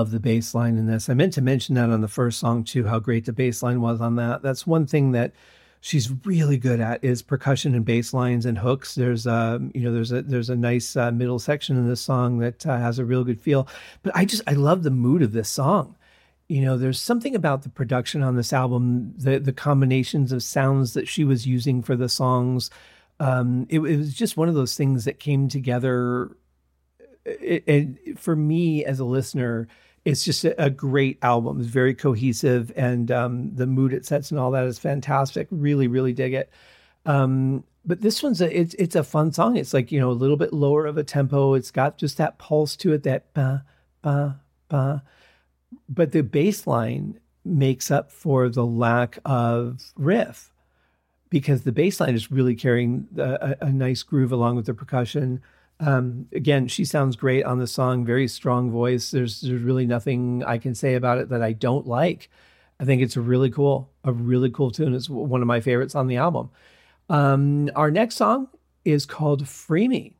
Love 0.00 0.12
the 0.12 0.18
bass 0.18 0.54
line 0.54 0.78
in 0.78 0.86
this. 0.86 1.10
I 1.10 1.14
meant 1.14 1.34
to 1.34 1.42
mention 1.42 1.74
that 1.74 1.90
on 1.90 2.00
the 2.00 2.08
first 2.08 2.40
song 2.40 2.64
too, 2.64 2.86
how 2.86 3.00
great 3.00 3.26
the 3.26 3.34
bass 3.34 3.62
line 3.62 3.82
was 3.82 4.00
on 4.00 4.16
that. 4.16 4.40
That's 4.40 4.66
one 4.66 4.86
thing 4.86 5.12
that 5.12 5.34
she's 5.82 6.10
really 6.24 6.56
good 6.56 6.80
at 6.80 7.04
is 7.04 7.20
percussion 7.20 7.74
and 7.74 7.84
bass 7.84 8.14
lines 8.14 8.46
and 8.46 8.56
hooks. 8.56 8.94
There's 8.94 9.26
um, 9.26 9.70
you 9.74 9.82
know, 9.82 9.92
there's 9.92 10.10
a 10.10 10.22
there's 10.22 10.48
a 10.48 10.56
nice 10.56 10.96
uh, 10.96 11.10
middle 11.10 11.38
section 11.38 11.76
in 11.76 11.86
this 11.86 12.00
song 12.00 12.38
that 12.38 12.66
uh, 12.66 12.78
has 12.78 12.98
a 12.98 13.04
real 13.04 13.24
good 13.24 13.42
feel. 13.42 13.68
But 14.02 14.16
I 14.16 14.24
just 14.24 14.42
I 14.46 14.52
love 14.52 14.84
the 14.84 14.90
mood 14.90 15.20
of 15.20 15.32
this 15.32 15.50
song. 15.50 15.96
You 16.48 16.62
know, 16.62 16.78
there's 16.78 16.98
something 17.00 17.34
about 17.34 17.62
the 17.62 17.68
production 17.68 18.22
on 18.22 18.36
this 18.36 18.54
album, 18.54 19.12
the 19.18 19.38
the 19.38 19.52
combinations 19.52 20.32
of 20.32 20.42
sounds 20.42 20.94
that 20.94 21.08
she 21.08 21.24
was 21.24 21.46
using 21.46 21.82
for 21.82 21.94
the 21.94 22.08
songs. 22.08 22.70
Um, 23.18 23.66
it, 23.68 23.80
it 23.80 23.98
was 23.98 24.14
just 24.14 24.38
one 24.38 24.48
of 24.48 24.54
those 24.54 24.76
things 24.78 25.04
that 25.04 25.20
came 25.20 25.48
together. 25.48 26.30
It, 27.26 27.64
it, 27.66 28.18
for 28.18 28.34
me 28.34 28.82
as 28.82 28.98
a 28.98 29.04
listener, 29.04 29.68
it's 30.04 30.24
just 30.24 30.44
a, 30.44 30.70
great 30.70 31.18
album. 31.22 31.60
It's 31.60 31.68
very 31.68 31.94
cohesive, 31.94 32.72
and 32.74 33.10
um, 33.10 33.54
the 33.54 33.66
mood 33.66 33.92
it 33.92 34.06
sets 34.06 34.30
and 34.30 34.40
all 34.40 34.50
that 34.52 34.64
is 34.64 34.78
fantastic. 34.78 35.46
Really, 35.50 35.88
really 35.88 36.12
dig 36.12 36.32
it. 36.32 36.50
Um, 37.04 37.64
but 37.84 38.00
this 38.00 38.22
one's 38.22 38.40
a 38.40 38.58
it's 38.58 38.74
it's 38.74 38.96
a 38.96 39.04
fun 39.04 39.32
song. 39.32 39.56
It's 39.56 39.74
like 39.74 39.92
you 39.92 40.00
know 40.00 40.10
a 40.10 40.12
little 40.12 40.36
bit 40.36 40.52
lower 40.52 40.86
of 40.86 40.96
a 40.96 41.04
tempo. 41.04 41.54
It's 41.54 41.70
got 41.70 41.98
just 41.98 42.16
that 42.18 42.38
pulse 42.38 42.76
to 42.76 42.92
it, 42.92 43.02
that 43.04 43.32
ba 43.34 43.64
ba 44.02 44.40
ba. 44.68 45.02
But 45.88 46.12
the 46.12 46.22
bass 46.22 46.66
line 46.66 47.20
makes 47.44 47.90
up 47.90 48.10
for 48.10 48.48
the 48.48 48.66
lack 48.66 49.18
of 49.24 49.80
riff 49.96 50.52
because 51.30 51.62
the 51.62 51.72
bass 51.72 52.00
line 52.00 52.14
is 52.14 52.30
really 52.30 52.54
carrying 52.54 53.06
a, 53.16 53.56
a 53.60 53.72
nice 53.72 54.02
groove 54.02 54.32
along 54.32 54.56
with 54.56 54.66
the 54.66 54.74
percussion. 54.74 55.42
Um, 55.80 56.26
again, 56.32 56.68
she 56.68 56.84
sounds 56.84 57.16
great 57.16 57.44
on 57.44 57.58
the 57.58 57.66
song, 57.66 58.04
very 58.04 58.28
strong 58.28 58.70
voice. 58.70 59.10
There's 59.10 59.40
there's 59.40 59.62
really 59.62 59.86
nothing 59.86 60.44
I 60.44 60.58
can 60.58 60.74
say 60.74 60.94
about 60.94 61.18
it 61.18 61.30
that 61.30 61.42
I 61.42 61.52
don't 61.52 61.86
like. 61.86 62.30
I 62.78 62.84
think 62.84 63.02
it's 63.02 63.16
really 63.16 63.50
cool, 63.50 63.90
a 64.04 64.12
really 64.12 64.50
cool 64.50 64.70
tune. 64.70 64.94
It's 64.94 65.08
one 65.08 65.40
of 65.40 65.46
my 65.46 65.60
favorites 65.60 65.94
on 65.94 66.06
the 66.06 66.16
album. 66.16 66.50
Um, 67.08 67.70
our 67.74 67.90
next 67.90 68.16
song 68.16 68.48
is 68.84 69.06
called 69.06 69.48
Free 69.48 69.88
Me. 69.88 70.16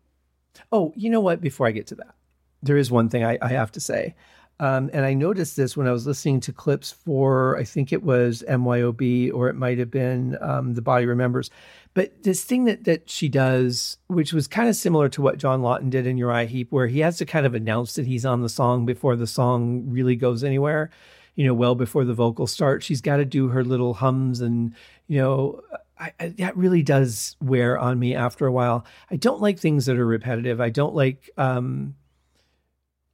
Oh, 0.72 0.92
you 0.96 1.10
know 1.10 1.20
what? 1.20 1.40
Before 1.40 1.66
I 1.66 1.70
get 1.70 1.86
to 1.88 1.94
that, 1.96 2.14
there 2.62 2.76
is 2.76 2.90
one 2.90 3.08
thing 3.08 3.24
I, 3.24 3.38
I 3.40 3.48
have 3.48 3.72
to 3.72 3.80
say. 3.80 4.14
Um, 4.60 4.90
and 4.92 5.06
I 5.06 5.14
noticed 5.14 5.56
this 5.56 5.74
when 5.74 5.88
I 5.88 5.92
was 5.92 6.06
listening 6.06 6.38
to 6.40 6.52
clips 6.52 6.92
for, 6.92 7.56
I 7.56 7.64
think 7.64 7.94
it 7.94 8.02
was 8.02 8.44
MYOB 8.46 9.32
or 9.32 9.48
it 9.48 9.54
might 9.54 9.78
have 9.78 9.90
been 9.90 10.36
um, 10.42 10.74
The 10.74 10.82
Body 10.82 11.06
Remembers. 11.06 11.50
But 11.94 12.22
this 12.24 12.44
thing 12.44 12.66
that 12.66 12.84
that 12.84 13.08
she 13.08 13.30
does, 13.30 13.96
which 14.08 14.34
was 14.34 14.46
kind 14.46 14.68
of 14.68 14.76
similar 14.76 15.08
to 15.08 15.22
what 15.22 15.38
John 15.38 15.62
Lawton 15.62 15.88
did 15.88 16.06
in 16.06 16.18
Uriah 16.18 16.46
Heep, 16.46 16.70
where 16.70 16.86
he 16.86 17.00
has 17.00 17.16
to 17.18 17.26
kind 17.26 17.46
of 17.46 17.54
announce 17.54 17.94
that 17.94 18.06
he's 18.06 18.26
on 18.26 18.42
the 18.42 18.50
song 18.50 18.84
before 18.84 19.16
the 19.16 19.26
song 19.26 19.84
really 19.88 20.14
goes 20.14 20.44
anywhere, 20.44 20.90
you 21.36 21.46
know, 21.46 21.54
well 21.54 21.74
before 21.74 22.04
the 22.04 22.14
vocals 22.14 22.52
start. 22.52 22.82
She's 22.82 23.00
got 23.00 23.16
to 23.16 23.24
do 23.24 23.48
her 23.48 23.64
little 23.64 23.94
hums 23.94 24.42
and, 24.42 24.74
you 25.08 25.18
know, 25.18 25.62
I, 25.98 26.12
I, 26.20 26.28
that 26.28 26.54
really 26.54 26.82
does 26.82 27.34
wear 27.40 27.78
on 27.78 27.98
me 27.98 28.14
after 28.14 28.46
a 28.46 28.52
while. 28.52 28.84
I 29.10 29.16
don't 29.16 29.40
like 29.40 29.58
things 29.58 29.86
that 29.86 29.98
are 29.98 30.06
repetitive. 30.06 30.60
I 30.60 30.68
don't 30.68 30.94
like, 30.94 31.30
um, 31.38 31.94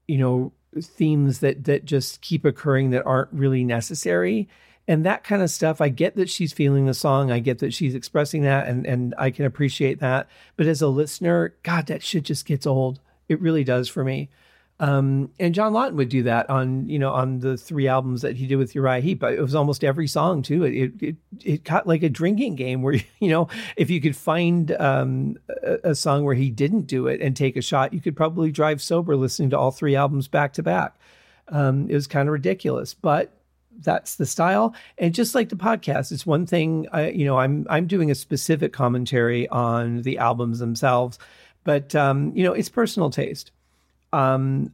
you 0.09 0.19
know, 0.19 0.53
themes 0.83 1.41
that 1.41 1.65
that 1.65 1.85
just 1.85 2.21
keep 2.21 2.45
occurring 2.45 2.91
that 2.91 3.07
aren't 3.07 3.33
really 3.33 3.65
necessary. 3.65 4.49
And 4.89 5.05
that 5.05 5.25
kind 5.25 5.43
of 5.43 5.51
stuff 5.51 5.81
i 5.81 5.89
get 5.89 6.15
that 6.17 6.31
she's 6.31 6.53
feeling 6.53 6.87
the 6.87 6.95
song. 6.95 7.31
I 7.31 7.41
get 7.41 7.59
that 7.59 7.75
she's 7.75 7.95
expressing 7.95 8.43
that 8.43 8.69
and 8.69 8.87
and 8.87 9.15
i 9.19 9.31
can 9.31 9.45
appreciate 9.45 10.01
that. 10.01 10.29
But 10.57 10.67
as 10.67 10.83
a 10.83 10.89
listener 10.89 11.55
god 11.63 11.87
that 11.87 12.03
shit 12.03 12.25
just 12.25 12.47
gets 12.47 12.67
old. 12.67 13.01
It 13.29 13.41
really 13.41 13.65
does 13.65 13.89
for 13.89 14.05
me 14.05 14.29
um, 14.79 15.31
and 15.39 15.55
John 15.55 15.73
Lawton 15.73 15.97
would 15.97 16.11
do 16.11 16.25
that 16.25 16.51
on, 16.51 16.87
you 16.87 16.99
know, 16.99 17.11
on 17.11 17.39
the 17.39 17.57
three 17.57 17.89
albums 17.89 18.21
that 18.21 18.37
he 18.37 18.47
did 18.47 18.57
with 18.57 18.75
Uriah 18.75 19.01
Heep. 19.01 19.23
It 19.23 19.41
was 19.41 19.55
almost 19.55 19.83
every 19.83 20.07
song 20.07 20.43
too. 20.43 20.65
It 20.65 20.93
it 21.01 21.17
it 21.43 21.65
got 21.65 21.87
like 21.87 22.03
a 22.03 22.11
drinking 22.11 22.57
game 22.57 22.83
where 22.83 22.95
you 23.21 23.31
know 23.31 23.49
if 23.77 23.89
you 23.89 24.01
could 24.03 24.17
find 24.17 24.73
um, 24.73 25.39
a, 25.49 25.91
a, 25.91 25.95
song 25.95 26.25
where 26.25 26.35
he 26.35 26.51
didn't 26.51 26.83
do 26.83 27.07
it 27.07 27.23
and 27.23 27.35
take 27.35 27.57
a 27.57 27.63
shot, 27.63 27.95
you 27.95 28.03
could 28.03 28.17
probably 28.17 28.53
drive 28.53 28.83
sober 28.83 29.17
listening 29.17 29.51
to 29.51 29.59
all 29.59 29.71
three 29.71 29.97
albums 29.97 30.29
back 30.29 30.53
to 30.55 30.63
back. 30.63 30.99
Um, 31.49 31.89
it 31.89 31.95
was 31.95 32.07
kind 32.07 32.29
of 32.29 32.35
ridiculous, 32.35 32.93
but 32.93 33.33
that's 33.79 34.17
the 34.17 34.27
style. 34.27 34.75
And 34.99 35.15
just 35.15 35.35
like 35.35 35.49
the 35.49 35.57
podcast, 35.57 36.13
it's 36.13 36.27
one 36.27 36.45
thing. 36.45 36.87
I, 36.93 37.09
you 37.11 37.25
know, 37.25 37.39
I'm 37.39 37.67
I'm 37.71 37.87
doing 37.87 38.11
a 38.11 38.15
specific 38.15 38.75
commentary 38.75 39.49
on 39.49 40.03
the 40.03 40.19
albums 40.19 40.59
themselves, 40.59 41.19
but 41.65 41.95
um, 41.95 42.33
you 42.35 42.45
know, 42.45 42.53
it's 42.53 42.69
personal 42.69 43.09
taste. 43.09 43.53
Um, 44.17 44.73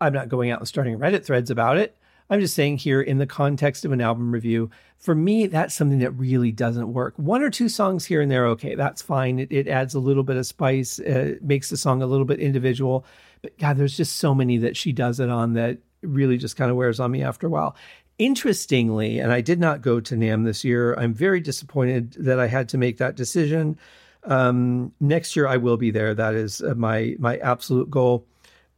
I'm 0.00 0.12
not 0.12 0.28
going 0.28 0.50
out 0.50 0.58
and 0.58 0.68
starting 0.68 0.98
Reddit 0.98 1.24
threads 1.24 1.50
about 1.50 1.78
it. 1.78 1.96
I'm 2.28 2.40
just 2.40 2.54
saying 2.54 2.78
here 2.78 3.00
in 3.00 3.18
the 3.18 3.26
context 3.26 3.84
of 3.84 3.92
an 3.92 4.00
album 4.00 4.32
review, 4.32 4.70
for 4.98 5.14
me, 5.14 5.46
that's 5.46 5.74
something 5.74 5.98
that 6.00 6.10
really 6.12 6.52
doesn't 6.52 6.92
work. 6.92 7.14
One 7.16 7.42
or 7.42 7.50
two 7.50 7.68
songs 7.68 8.04
here 8.04 8.20
and 8.20 8.30
there, 8.30 8.46
okay, 8.48 8.74
that's 8.74 9.02
fine. 9.02 9.38
It, 9.38 9.52
it 9.52 9.68
adds 9.68 9.94
a 9.94 9.98
little 9.98 10.22
bit 10.22 10.36
of 10.36 10.46
spice, 10.46 10.98
uh, 11.00 11.34
makes 11.40 11.70
the 11.70 11.76
song 11.76 12.02
a 12.02 12.06
little 12.06 12.24
bit 12.26 12.40
individual. 12.40 13.06
But 13.42 13.58
God, 13.58 13.76
there's 13.76 13.96
just 13.96 14.16
so 14.16 14.34
many 14.34 14.58
that 14.58 14.76
she 14.76 14.92
does 14.92 15.20
it 15.20 15.30
on 15.30 15.54
that 15.54 15.78
really 16.02 16.36
just 16.36 16.56
kind 16.56 16.70
of 16.70 16.76
wears 16.76 17.00
on 17.00 17.10
me 17.10 17.22
after 17.22 17.46
a 17.46 17.50
while. 17.50 17.76
Interestingly, 18.18 19.18
and 19.18 19.32
I 19.32 19.40
did 19.40 19.60
not 19.60 19.80
go 19.82 20.00
to 20.00 20.14
NAMM 20.14 20.44
this 20.44 20.62
year, 20.62 20.94
I'm 20.94 21.14
very 21.14 21.40
disappointed 21.40 22.12
that 22.18 22.38
I 22.38 22.46
had 22.46 22.68
to 22.70 22.78
make 22.78 22.98
that 22.98 23.16
decision. 23.16 23.78
Um, 24.24 24.92
next 25.00 25.36
year, 25.36 25.46
I 25.46 25.56
will 25.56 25.76
be 25.76 25.90
there. 25.90 26.14
That 26.14 26.34
is 26.34 26.62
uh, 26.62 26.74
my 26.74 27.16
my 27.18 27.36
absolute 27.38 27.90
goal. 27.90 28.26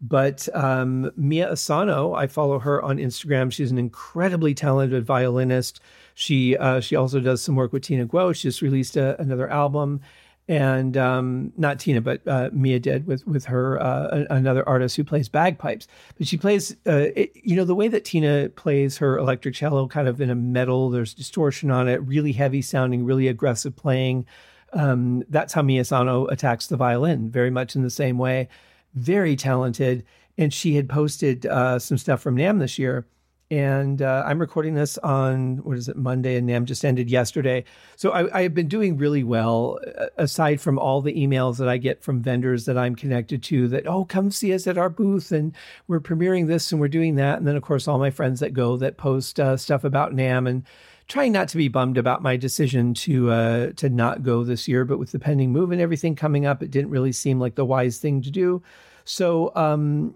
But 0.00 0.48
um, 0.54 1.10
Mia 1.16 1.50
Asano, 1.52 2.12
I 2.12 2.26
follow 2.26 2.58
her 2.58 2.82
on 2.82 2.98
Instagram. 2.98 3.50
She's 3.50 3.70
an 3.70 3.78
incredibly 3.78 4.52
talented 4.52 5.06
violinist. 5.06 5.80
She 6.14 6.56
uh, 6.56 6.80
she 6.80 6.96
also 6.96 7.18
does 7.20 7.42
some 7.42 7.56
work 7.56 7.72
with 7.72 7.82
Tina 7.82 8.06
Guo. 8.06 8.34
She 8.34 8.48
just 8.48 8.60
released 8.60 8.96
a, 8.96 9.18
another 9.20 9.48
album, 9.50 10.02
and 10.48 10.96
um, 10.98 11.52
not 11.56 11.78
Tina, 11.78 12.02
but 12.02 12.20
uh, 12.26 12.50
Mia 12.52 12.78
did 12.78 13.06
with 13.06 13.26
with 13.26 13.46
her 13.46 13.82
uh, 13.82 14.24
another 14.28 14.68
artist 14.68 14.96
who 14.96 15.04
plays 15.04 15.30
bagpipes. 15.30 15.88
But 16.18 16.26
she 16.26 16.36
plays, 16.36 16.72
uh, 16.86 17.08
it, 17.16 17.32
you 17.34 17.56
know, 17.56 17.64
the 17.64 17.74
way 17.74 17.88
that 17.88 18.04
Tina 18.04 18.50
plays 18.50 18.98
her 18.98 19.16
electric 19.16 19.54
cello, 19.54 19.88
kind 19.88 20.08
of 20.08 20.20
in 20.20 20.28
a 20.28 20.34
metal. 20.34 20.90
There's 20.90 21.14
distortion 21.14 21.70
on 21.70 21.88
it, 21.88 22.02
really 22.02 22.32
heavy 22.32 22.60
sounding, 22.60 23.04
really 23.06 23.28
aggressive 23.28 23.74
playing. 23.74 24.26
Um, 24.74 25.22
that's 25.30 25.54
how 25.54 25.62
Mia 25.62 25.80
Asano 25.80 26.26
attacks 26.26 26.66
the 26.66 26.76
violin, 26.76 27.30
very 27.30 27.50
much 27.50 27.76
in 27.76 27.82
the 27.82 27.90
same 27.90 28.18
way. 28.18 28.48
Very 28.96 29.36
talented, 29.36 30.04
and 30.36 30.52
she 30.52 30.74
had 30.74 30.88
posted 30.88 31.46
uh, 31.46 31.78
some 31.78 31.98
stuff 31.98 32.20
from 32.20 32.36
NAMM 32.36 32.58
this 32.58 32.78
year 32.78 33.06
and 33.50 34.02
uh, 34.02 34.24
I'm 34.26 34.40
recording 34.40 34.74
this 34.74 34.98
on 34.98 35.58
what 35.58 35.76
is 35.76 35.88
it 35.88 35.96
Monday, 35.96 36.36
and 36.36 36.48
NAMM 36.48 36.64
just 36.64 36.84
ended 36.84 37.08
yesterday. 37.08 37.64
So 37.94 38.10
I, 38.10 38.38
I, 38.38 38.42
have 38.42 38.54
been 38.54 38.66
doing 38.66 38.96
really 38.96 39.22
well, 39.22 39.78
aside 40.16 40.60
from 40.60 40.80
all 40.80 41.00
the 41.00 41.14
emails 41.14 41.58
that 41.58 41.68
I 41.68 41.76
get 41.76 42.02
from 42.02 42.20
vendors 42.20 42.64
that 42.64 42.76
I'm 42.76 42.96
connected 42.96 43.44
to. 43.44 43.68
That 43.68 43.86
oh, 43.86 44.04
come 44.04 44.32
see 44.32 44.52
us 44.52 44.66
at 44.66 44.78
our 44.78 44.90
booth, 44.90 45.30
and 45.30 45.54
we're 45.86 46.00
premiering 46.00 46.48
this 46.48 46.72
and 46.72 46.80
we're 46.80 46.88
doing 46.88 47.14
that, 47.16 47.38
and 47.38 47.46
then 47.46 47.56
of 47.56 47.62
course 47.62 47.86
all 47.86 47.98
my 47.98 48.10
friends 48.10 48.40
that 48.40 48.52
go 48.52 48.76
that 48.78 48.96
post 48.96 49.38
uh, 49.38 49.56
stuff 49.56 49.84
about 49.84 50.12
NAM 50.12 50.48
and 50.48 50.64
trying 51.08 51.32
not 51.32 51.48
to 51.48 51.56
be 51.56 51.68
bummed 51.68 51.98
about 51.98 52.22
my 52.22 52.36
decision 52.36 52.94
to 52.94 53.30
uh, 53.30 53.72
to 53.72 53.88
not 53.88 54.22
go 54.22 54.44
this 54.44 54.66
year. 54.68 54.84
But 54.84 54.98
with 54.98 55.12
the 55.12 55.18
pending 55.18 55.52
move 55.52 55.70
and 55.70 55.80
everything 55.80 56.16
coming 56.16 56.46
up, 56.46 56.62
it 56.62 56.70
didn't 56.70 56.90
really 56.90 57.12
seem 57.12 57.40
like 57.40 57.54
the 57.54 57.64
wise 57.64 57.98
thing 57.98 58.22
to 58.22 58.30
do. 58.30 58.62
So 59.04 59.52
um, 59.54 60.14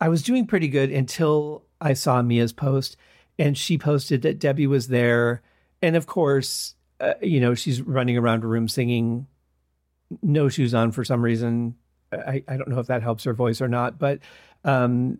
I 0.00 0.08
was 0.08 0.22
doing 0.22 0.46
pretty 0.46 0.68
good 0.68 0.90
until 0.90 1.64
I 1.80 1.92
saw 1.92 2.20
Mia's 2.22 2.52
post, 2.52 2.96
and 3.38 3.56
she 3.56 3.78
posted 3.78 4.22
that 4.22 4.38
Debbie 4.38 4.66
was 4.66 4.88
there, 4.88 5.42
and 5.80 5.96
of 5.96 6.06
course, 6.06 6.74
uh, 7.00 7.14
you 7.22 7.40
know, 7.40 7.54
she's 7.54 7.80
running 7.82 8.16
around 8.16 8.44
a 8.44 8.46
room 8.46 8.68
singing 8.68 9.26
no 10.22 10.48
shoes 10.48 10.74
on 10.74 10.92
for 10.92 11.04
some 11.04 11.22
reason. 11.22 11.76
I, 12.12 12.44
I 12.46 12.56
don't 12.56 12.68
know 12.68 12.78
if 12.78 12.86
that 12.86 13.02
helps 13.02 13.24
her 13.24 13.34
voice 13.34 13.60
or 13.60 13.68
not, 13.68 13.98
but 13.98 14.20
um, 14.64 15.18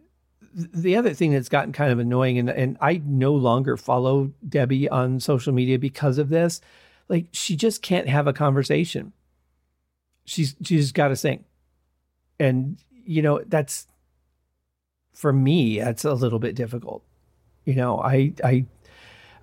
the 0.54 0.96
other 0.96 1.12
thing 1.12 1.32
that's 1.32 1.48
gotten 1.48 1.72
kind 1.72 1.90
of 1.90 1.98
annoying, 1.98 2.38
and, 2.38 2.48
and 2.48 2.76
I 2.80 3.02
no 3.04 3.32
longer 3.32 3.76
follow 3.76 4.32
Debbie 4.48 4.88
on 4.88 5.18
social 5.20 5.52
media 5.52 5.78
because 5.78 6.18
of 6.18 6.28
this. 6.28 6.60
Like, 7.08 7.26
she 7.32 7.56
just 7.56 7.82
can't 7.82 8.08
have 8.08 8.26
a 8.26 8.32
conversation. 8.32 9.12
She's 10.24 10.54
she's 10.62 10.92
got 10.92 11.08
to 11.08 11.16
sing, 11.16 11.44
and 12.38 12.78
you 13.04 13.20
know 13.20 13.42
that's 13.46 13.86
for 15.12 15.32
me, 15.32 15.78
that's 15.78 16.04
a 16.04 16.14
little 16.14 16.38
bit 16.38 16.54
difficult. 16.54 17.04
You 17.64 17.74
know, 17.74 18.00
I 18.00 18.32
I 18.42 18.64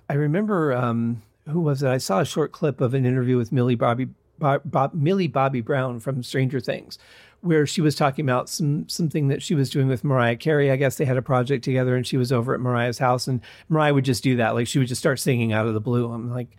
I 0.08 0.14
remember 0.14 0.72
um, 0.72 1.22
who 1.48 1.60
was 1.60 1.82
it? 1.82 1.88
I 1.88 1.98
saw 1.98 2.20
a 2.20 2.24
short 2.24 2.52
clip 2.52 2.80
of 2.80 2.94
an 2.94 3.06
interview 3.06 3.36
with 3.36 3.52
Millie 3.52 3.76
Bobby 3.76 4.08
Bob, 4.42 4.62
Bob, 4.64 4.92
Millie 4.92 5.28
Bobby 5.28 5.60
Brown 5.60 6.00
from 6.00 6.24
Stranger 6.24 6.58
Things, 6.58 6.98
where 7.42 7.64
she 7.64 7.80
was 7.80 7.94
talking 7.94 8.24
about 8.24 8.48
some 8.48 8.88
something 8.88 9.28
that 9.28 9.40
she 9.40 9.54
was 9.54 9.70
doing 9.70 9.86
with 9.86 10.02
Mariah 10.02 10.36
Carey. 10.36 10.70
I 10.70 10.76
guess 10.76 10.96
they 10.96 11.04
had 11.04 11.16
a 11.16 11.22
project 11.22 11.62
together, 11.62 11.94
and 11.94 12.04
she 12.04 12.16
was 12.16 12.32
over 12.32 12.52
at 12.52 12.60
Mariah's 12.60 12.98
house, 12.98 13.28
and 13.28 13.40
Mariah 13.68 13.94
would 13.94 14.04
just 14.04 14.24
do 14.24 14.36
that. 14.36 14.54
Like 14.54 14.66
she 14.66 14.80
would 14.80 14.88
just 14.88 14.98
start 14.98 15.20
singing 15.20 15.52
out 15.52 15.68
of 15.68 15.74
the 15.74 15.80
blue. 15.80 16.12
I'm 16.12 16.28
like, 16.28 16.56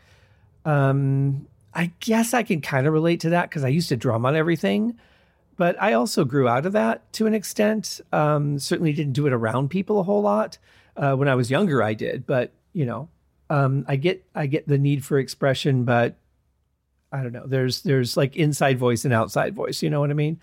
um, 0.64 1.46
I 1.74 1.92
guess 2.00 2.34
I 2.34 2.42
can 2.44 2.62
kind 2.62 2.88
of 2.88 2.94
relate 2.94 3.20
to 3.20 3.30
that 3.32 3.50
because 3.50 3.66
I 3.66 3.68
used 3.68 3.90
to 3.90 3.98
drum 3.98 4.26
on 4.26 4.36
everything. 4.36 4.98
But 5.58 5.80
I 5.80 5.94
also 5.94 6.24
grew 6.24 6.48
out 6.48 6.66
of 6.66 6.72
that 6.72 7.12
to 7.14 7.28
an 7.28 7.36
extent. 7.36 8.00
Um, 8.14 8.58
certainly 8.60 8.94
didn't 8.94 9.14
do 9.14 9.28
it 9.28 9.34
around 9.34 9.70
people 9.70 10.00
a 10.00 10.04
whole 10.04 10.22
lot. 10.22 10.58
Uh, 10.96 11.16
when 11.16 11.28
I 11.28 11.36
was 11.36 11.52
younger, 11.52 11.84
I 11.84 11.94
did, 11.96 12.26
but 12.26 12.54
you 12.72 12.86
know, 12.86 13.10
um, 13.50 13.84
I 13.90 13.98
get 13.98 14.24
I 14.34 14.48
get 14.48 14.70
the 14.70 14.78
need 14.78 15.04
for 15.04 15.20
expression, 15.20 15.84
but 15.84 16.16
I 17.14 17.22
don't 17.22 17.32
know. 17.32 17.46
There's 17.46 17.82
there's 17.82 18.18
like 18.18 18.36
inside 18.36 18.80
voice 18.80 19.06
and 19.06 19.14
outside 19.14 19.54
voice. 19.54 19.84
You 19.84 19.90
know 19.90 20.00
what 20.00 20.10
I 20.10 20.16
mean? 20.16 20.40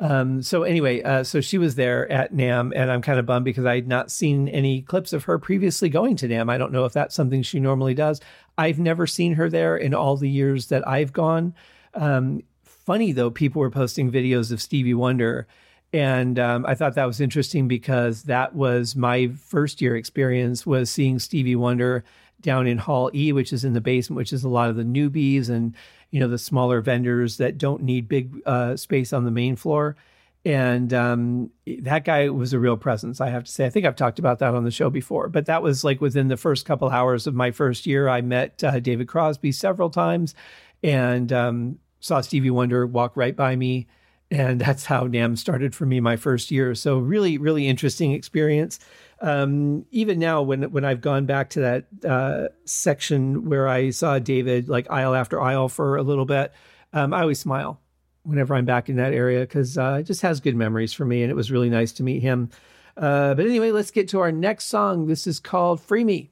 Um, 0.00 0.42
so 0.42 0.62
anyway, 0.62 1.02
uh, 1.02 1.24
so 1.24 1.40
she 1.40 1.58
was 1.58 1.74
there 1.74 2.10
at 2.10 2.32
NAMM, 2.32 2.72
and 2.74 2.90
I'm 2.90 3.02
kind 3.02 3.18
of 3.18 3.26
bummed 3.26 3.44
because 3.44 3.64
I 3.64 3.76
had 3.76 3.88
not 3.88 4.10
seen 4.10 4.48
any 4.48 4.82
clips 4.82 5.12
of 5.12 5.24
her 5.24 5.38
previously 5.38 5.88
going 5.88 6.16
to 6.16 6.28
NAMM. 6.28 6.50
I 6.50 6.58
don't 6.58 6.72
know 6.72 6.84
if 6.84 6.92
that's 6.92 7.14
something 7.14 7.42
she 7.42 7.58
normally 7.58 7.94
does. 7.94 8.20
I've 8.56 8.78
never 8.78 9.06
seen 9.06 9.34
her 9.34 9.48
there 9.48 9.76
in 9.76 9.94
all 9.94 10.16
the 10.16 10.28
years 10.28 10.66
that 10.66 10.86
I've 10.86 11.12
gone. 11.12 11.54
Um, 11.94 12.42
funny 12.62 13.12
though, 13.12 13.30
people 13.30 13.60
were 13.60 13.70
posting 13.70 14.10
videos 14.10 14.52
of 14.52 14.62
Stevie 14.62 14.94
Wonder. 14.94 15.46
And 15.92 16.38
um, 16.38 16.66
I 16.66 16.74
thought 16.74 16.94
that 16.94 17.06
was 17.06 17.20
interesting 17.20 17.66
because 17.66 18.24
that 18.24 18.54
was 18.54 18.94
my 18.94 19.28
first 19.28 19.80
year 19.80 19.96
experience 19.96 20.66
was 20.66 20.90
seeing 20.90 21.18
Stevie 21.18 21.56
Wonder 21.56 22.04
down 22.40 22.66
in 22.66 22.78
Hall 22.78 23.10
E, 23.14 23.32
which 23.32 23.52
is 23.52 23.64
in 23.64 23.72
the 23.72 23.80
basement, 23.80 24.16
which 24.18 24.32
is 24.32 24.44
a 24.44 24.48
lot 24.48 24.70
of 24.70 24.76
the 24.76 24.84
newbies 24.84 25.48
and 25.48 25.74
you 26.10 26.20
know 26.20 26.28
the 26.28 26.38
smaller 26.38 26.80
vendors 26.80 27.36
that 27.38 27.58
don't 27.58 27.82
need 27.82 28.08
big 28.08 28.40
uh, 28.46 28.76
space 28.76 29.12
on 29.12 29.24
the 29.24 29.30
main 29.30 29.56
floor. 29.56 29.96
And 30.44 30.94
um, 30.94 31.50
that 31.80 32.04
guy 32.04 32.28
was 32.28 32.52
a 32.52 32.58
real 32.58 32.76
presence, 32.76 33.20
I 33.20 33.28
have 33.28 33.44
to 33.44 33.50
say. 33.50 33.66
I 33.66 33.70
think 33.70 33.84
I've 33.84 33.96
talked 33.96 34.18
about 34.18 34.38
that 34.38 34.54
on 34.54 34.64
the 34.64 34.70
show 34.70 34.88
before, 34.88 35.28
but 35.28 35.46
that 35.46 35.62
was 35.62 35.84
like 35.84 36.00
within 36.00 36.28
the 36.28 36.36
first 36.36 36.64
couple 36.64 36.88
hours 36.88 37.26
of 37.26 37.34
my 37.34 37.50
first 37.50 37.86
year. 37.86 38.08
I 38.08 38.20
met 38.22 38.62
uh, 38.62 38.78
David 38.80 39.08
Crosby 39.08 39.52
several 39.52 39.90
times, 39.90 40.34
and 40.82 41.32
um, 41.32 41.78
saw 42.00 42.20
Stevie 42.20 42.50
Wonder 42.50 42.86
walk 42.86 43.16
right 43.16 43.36
by 43.36 43.56
me. 43.56 43.88
And 44.30 44.60
that's 44.64 44.84
how 44.86 45.06
NAMM 45.06 45.36
started 45.36 45.74
for 45.74 45.86
me 45.86 46.00
my 46.00 46.16
first 46.16 46.50
year. 46.50 46.74
So 46.74 46.98
really, 46.98 47.36
really 47.36 47.66
interesting 47.66 48.12
experience. 48.12 48.78
Um, 49.20 49.84
even 49.90 50.18
now, 50.18 50.42
when 50.42 50.70
when 50.70 50.84
I've 50.84 51.00
gone 51.00 51.26
back 51.26 51.50
to 51.50 51.60
that 51.60 51.86
uh, 52.08 52.48
section 52.64 53.48
where 53.48 53.66
I 53.66 53.90
saw 53.90 54.18
David 54.18 54.68
like 54.68 54.90
aisle 54.90 55.14
after 55.14 55.40
aisle 55.40 55.68
for 55.68 55.96
a 55.96 56.02
little 56.02 56.24
bit, 56.24 56.52
um, 56.92 57.12
I 57.12 57.22
always 57.22 57.40
smile 57.40 57.80
whenever 58.22 58.54
I'm 58.54 58.64
back 58.64 58.88
in 58.88 58.96
that 58.96 59.12
area 59.12 59.40
because 59.40 59.76
uh, 59.76 59.98
it 60.00 60.04
just 60.04 60.22
has 60.22 60.40
good 60.40 60.54
memories 60.54 60.92
for 60.92 61.04
me, 61.04 61.22
and 61.22 61.30
it 61.30 61.34
was 61.34 61.50
really 61.50 61.70
nice 61.70 61.92
to 61.92 62.02
meet 62.02 62.20
him. 62.20 62.50
Uh, 62.96 63.34
but 63.34 63.46
anyway, 63.46 63.70
let's 63.70 63.90
get 63.90 64.08
to 64.08 64.20
our 64.20 64.32
next 64.32 64.66
song. 64.66 65.06
This 65.06 65.26
is 65.26 65.40
called 65.40 65.80
"Free 65.80 66.04
Me." 66.04 66.30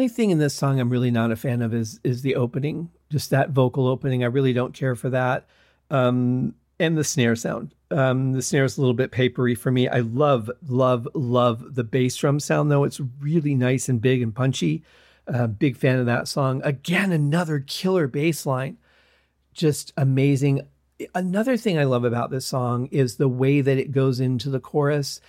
Only 0.00 0.08
thing 0.08 0.30
in 0.30 0.38
this 0.38 0.54
song 0.54 0.80
I'm 0.80 0.88
really 0.88 1.10
not 1.10 1.30
a 1.30 1.36
fan 1.36 1.60
of 1.60 1.74
is 1.74 2.00
is 2.02 2.22
the 2.22 2.36
opening, 2.36 2.88
just 3.10 3.28
that 3.28 3.50
vocal 3.50 3.86
opening. 3.86 4.24
I 4.24 4.28
really 4.28 4.54
don't 4.54 4.72
care 4.72 4.96
for 4.96 5.10
that, 5.10 5.46
um, 5.90 6.54
and 6.78 6.96
the 6.96 7.04
snare 7.04 7.36
sound. 7.36 7.74
Um, 7.90 8.32
the 8.32 8.40
snare 8.40 8.64
is 8.64 8.78
a 8.78 8.80
little 8.80 8.94
bit 8.94 9.10
papery 9.10 9.54
for 9.54 9.70
me. 9.70 9.88
I 9.88 9.98
love, 9.98 10.50
love, 10.66 11.06
love 11.12 11.74
the 11.74 11.84
bass 11.84 12.16
drum 12.16 12.40
sound 12.40 12.70
though. 12.70 12.84
It's 12.84 12.98
really 13.20 13.54
nice 13.54 13.90
and 13.90 14.00
big 14.00 14.22
and 14.22 14.34
punchy. 14.34 14.82
Uh, 15.28 15.46
big 15.46 15.76
fan 15.76 15.98
of 15.98 16.06
that 16.06 16.28
song. 16.28 16.62
Again, 16.64 17.12
another 17.12 17.60
killer 17.60 18.08
bass 18.08 18.46
line, 18.46 18.78
just 19.52 19.92
amazing. 19.98 20.62
Another 21.14 21.58
thing 21.58 21.78
I 21.78 21.84
love 21.84 22.04
about 22.04 22.30
this 22.30 22.46
song 22.46 22.86
is 22.86 23.16
the 23.16 23.28
way 23.28 23.60
that 23.60 23.76
it 23.76 23.92
goes 23.92 24.18
into 24.18 24.48
the 24.48 24.60
chorus 24.60 25.20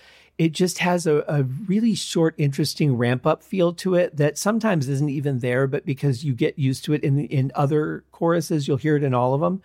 it 0.42 0.52
just 0.52 0.78
has 0.78 1.06
a, 1.06 1.24
a 1.28 1.44
really 1.44 1.94
short, 1.94 2.34
interesting 2.36 2.96
ramp 2.96 3.26
up 3.26 3.42
feel 3.42 3.72
to 3.74 3.94
it 3.94 4.16
that 4.16 4.36
sometimes 4.36 4.88
isn't 4.88 5.08
even 5.08 5.38
there, 5.38 5.66
but 5.68 5.86
because 5.86 6.24
you 6.24 6.34
get 6.34 6.58
used 6.58 6.84
to 6.84 6.92
it 6.94 7.04
in 7.04 7.26
in 7.26 7.52
other 7.54 8.04
choruses, 8.10 8.66
you'll 8.66 8.76
hear 8.76 8.96
it 8.96 9.04
in 9.04 9.14
all 9.14 9.34
of 9.34 9.40
them. 9.40 9.62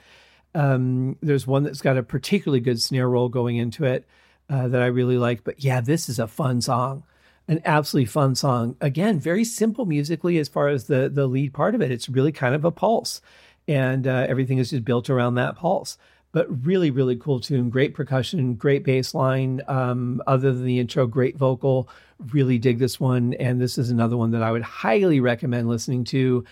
Um, 0.54 1.18
there's 1.22 1.48
one 1.48 1.64
that's 1.64 1.82
got 1.82 1.98
a 1.98 2.04
particularly 2.04 2.60
good 2.60 2.80
snare 2.82 3.10
roll 3.10 3.30
going 3.30 3.58
into 3.58 3.86
it 3.86 4.06
uh, 4.50 4.68
that 4.68 4.82
I 4.82 4.88
really 4.88 5.18
like. 5.18 5.44
But 5.44 5.64
yeah, 5.64 5.82
this 5.82 6.10
is 6.10 6.20
a 6.20 6.28
fun 6.28 6.62
song, 6.62 7.04
an 7.48 7.62
absolutely 7.66 8.06
fun 8.08 8.36
song. 8.36 8.76
Again, 8.80 9.20
very 9.20 9.44
simple 9.46 9.86
musically 9.86 10.38
as 10.38 10.48
far 10.48 10.68
as 10.68 10.86
the 10.86 11.10
the 11.10 11.28
lead 11.28 11.54
part 11.54 11.76
of 11.76 11.82
it. 11.82 11.92
It's 11.92 12.10
really 12.10 12.32
kind 12.32 12.56
of 12.56 12.66
a 12.66 12.72
pulse. 12.72 13.22
and 13.68 14.08
uh, 14.08 14.26
everything 14.30 14.60
is 14.60 14.70
just 14.70 14.86
built 14.86 15.10
around 15.10 15.36
that 15.36 15.56
pulse. 15.56 15.98
But 16.34 16.66
really, 16.66 16.92
really 16.92 17.16
cool 17.16 17.40
tune. 17.40 17.70
Great 17.70 17.94
percussion, 17.94 18.56
great 18.56 18.84
bass 18.84 19.14
line. 19.14 19.62
Um, 19.68 20.22
other 20.28 20.52
than 20.54 20.66
the 20.66 20.80
intro, 20.80 21.08
great 21.08 21.38
vocal. 21.38 21.90
Really 22.32 22.58
dig 22.58 22.80
this 22.80 23.00
one. 23.00 23.34
And 23.36 23.60
this 23.60 23.78
is 23.78 23.90
another 23.90 24.18
one 24.18 24.32
that 24.32 24.44
I 24.44 24.52
would 24.52 24.62
highly 24.62 25.20
recommend 25.20 25.68
listening 25.68 26.04
to. 26.06 26.44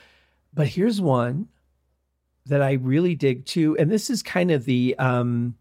But 0.53 0.67
here's 0.67 1.01
one 1.01 1.49
that 2.45 2.61
I 2.61 2.73
really 2.73 3.15
dig 3.15 3.45
too. 3.45 3.77
And 3.77 3.91
this 3.91 4.09
is 4.09 4.23
kind 4.23 4.51
of 4.51 4.65
the, 4.65 4.95
um, 4.97 5.55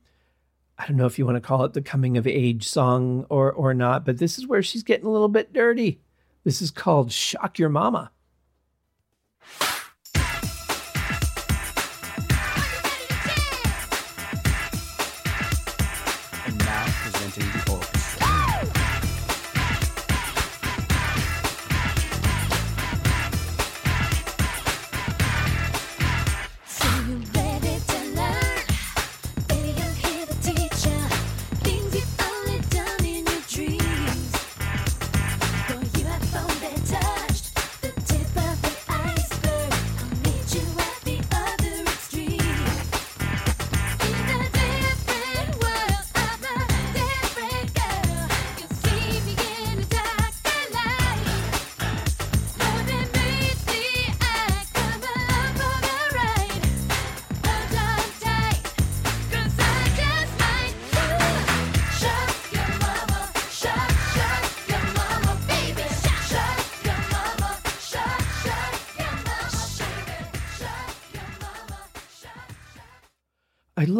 I 0.78 0.86
don't 0.86 0.96
know 0.96 1.06
if 1.06 1.18
you 1.18 1.26
want 1.26 1.36
to 1.36 1.40
call 1.40 1.64
it 1.64 1.72
the 1.72 1.82
coming 1.82 2.16
of 2.16 2.26
age 2.26 2.68
song 2.68 3.26
or, 3.30 3.52
or 3.52 3.74
not, 3.74 4.04
but 4.04 4.18
this 4.18 4.38
is 4.38 4.46
where 4.46 4.62
she's 4.62 4.82
getting 4.82 5.06
a 5.06 5.10
little 5.10 5.28
bit 5.28 5.52
dirty. 5.52 6.00
This 6.44 6.60
is 6.62 6.70
called 6.70 7.10
Shock 7.10 7.58
Your 7.58 7.70
Mama. 7.70 8.10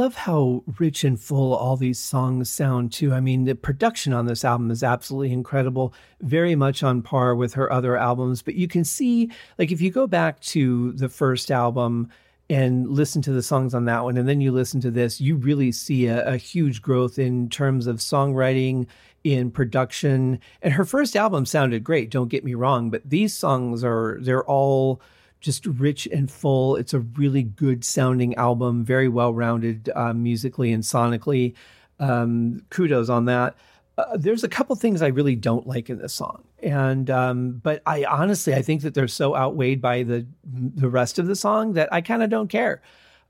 Love 0.04 0.14
how 0.14 0.62
rich 0.78 1.02
and 1.02 1.18
full 1.18 1.54
all 1.54 1.78
these 1.78 1.98
songs 1.98 2.50
sound 2.50 2.92
too. 2.92 3.14
I 3.14 3.20
mean, 3.20 3.44
the 3.44 3.54
production 3.54 4.12
on 4.12 4.26
this 4.26 4.44
album 4.44 4.70
is 4.70 4.82
absolutely 4.82 5.32
incredible, 5.32 5.94
very 6.20 6.54
much 6.54 6.82
on 6.82 7.00
par 7.00 7.34
with 7.34 7.54
her 7.54 7.72
other 7.72 7.96
albums. 7.96 8.42
But 8.42 8.54
you 8.54 8.68
can 8.68 8.84
see, 8.84 9.30
like, 9.58 9.72
if 9.72 9.80
you 9.80 9.90
go 9.90 10.06
back 10.06 10.40
to 10.40 10.92
the 10.92 11.08
first 11.08 11.50
album 11.50 12.10
and 12.50 12.86
listen 12.86 13.22
to 13.22 13.32
the 13.32 13.42
songs 13.42 13.72
on 13.72 13.86
that 13.86 14.04
one, 14.04 14.18
and 14.18 14.28
then 14.28 14.42
you 14.42 14.52
listen 14.52 14.78
to 14.82 14.90
this, 14.90 15.22
you 15.22 15.36
really 15.36 15.72
see 15.72 16.06
a, 16.06 16.22
a 16.26 16.36
huge 16.36 16.82
growth 16.82 17.18
in 17.18 17.48
terms 17.48 17.86
of 17.86 17.96
songwriting, 17.96 18.86
in 19.22 19.50
production. 19.50 20.38
And 20.60 20.74
her 20.74 20.84
first 20.84 21.16
album 21.16 21.46
sounded 21.46 21.82
great, 21.82 22.10
don't 22.10 22.28
get 22.28 22.44
me 22.44 22.52
wrong, 22.52 22.90
but 22.90 23.08
these 23.08 23.32
songs 23.32 23.82
are, 23.82 24.18
they're 24.20 24.44
all 24.44 25.00
just 25.44 25.66
rich 25.66 26.06
and 26.06 26.30
full. 26.30 26.74
It's 26.76 26.94
a 26.94 27.00
really 27.00 27.42
good 27.42 27.84
sounding 27.84 28.34
album, 28.36 28.82
very 28.82 29.08
well 29.08 29.34
rounded 29.34 29.90
uh, 29.94 30.14
musically 30.14 30.72
and 30.72 30.82
sonically. 30.82 31.54
Um, 32.00 32.62
kudos 32.70 33.10
on 33.10 33.26
that. 33.26 33.54
Uh, 33.98 34.16
there's 34.16 34.42
a 34.42 34.48
couple 34.48 34.74
things 34.74 35.02
I 35.02 35.08
really 35.08 35.36
don't 35.36 35.66
like 35.66 35.90
in 35.90 35.98
this 35.98 36.14
song, 36.14 36.42
and 36.60 37.08
um, 37.10 37.60
but 37.62 37.82
I 37.86 38.04
honestly 38.04 38.54
I 38.54 38.62
think 38.62 38.82
that 38.82 38.94
they're 38.94 39.06
so 39.06 39.36
outweighed 39.36 39.80
by 39.80 40.02
the 40.02 40.26
the 40.42 40.88
rest 40.88 41.18
of 41.18 41.26
the 41.26 41.36
song 41.36 41.74
that 41.74 41.92
I 41.92 42.00
kind 42.00 42.22
of 42.22 42.30
don't 42.30 42.48
care. 42.48 42.82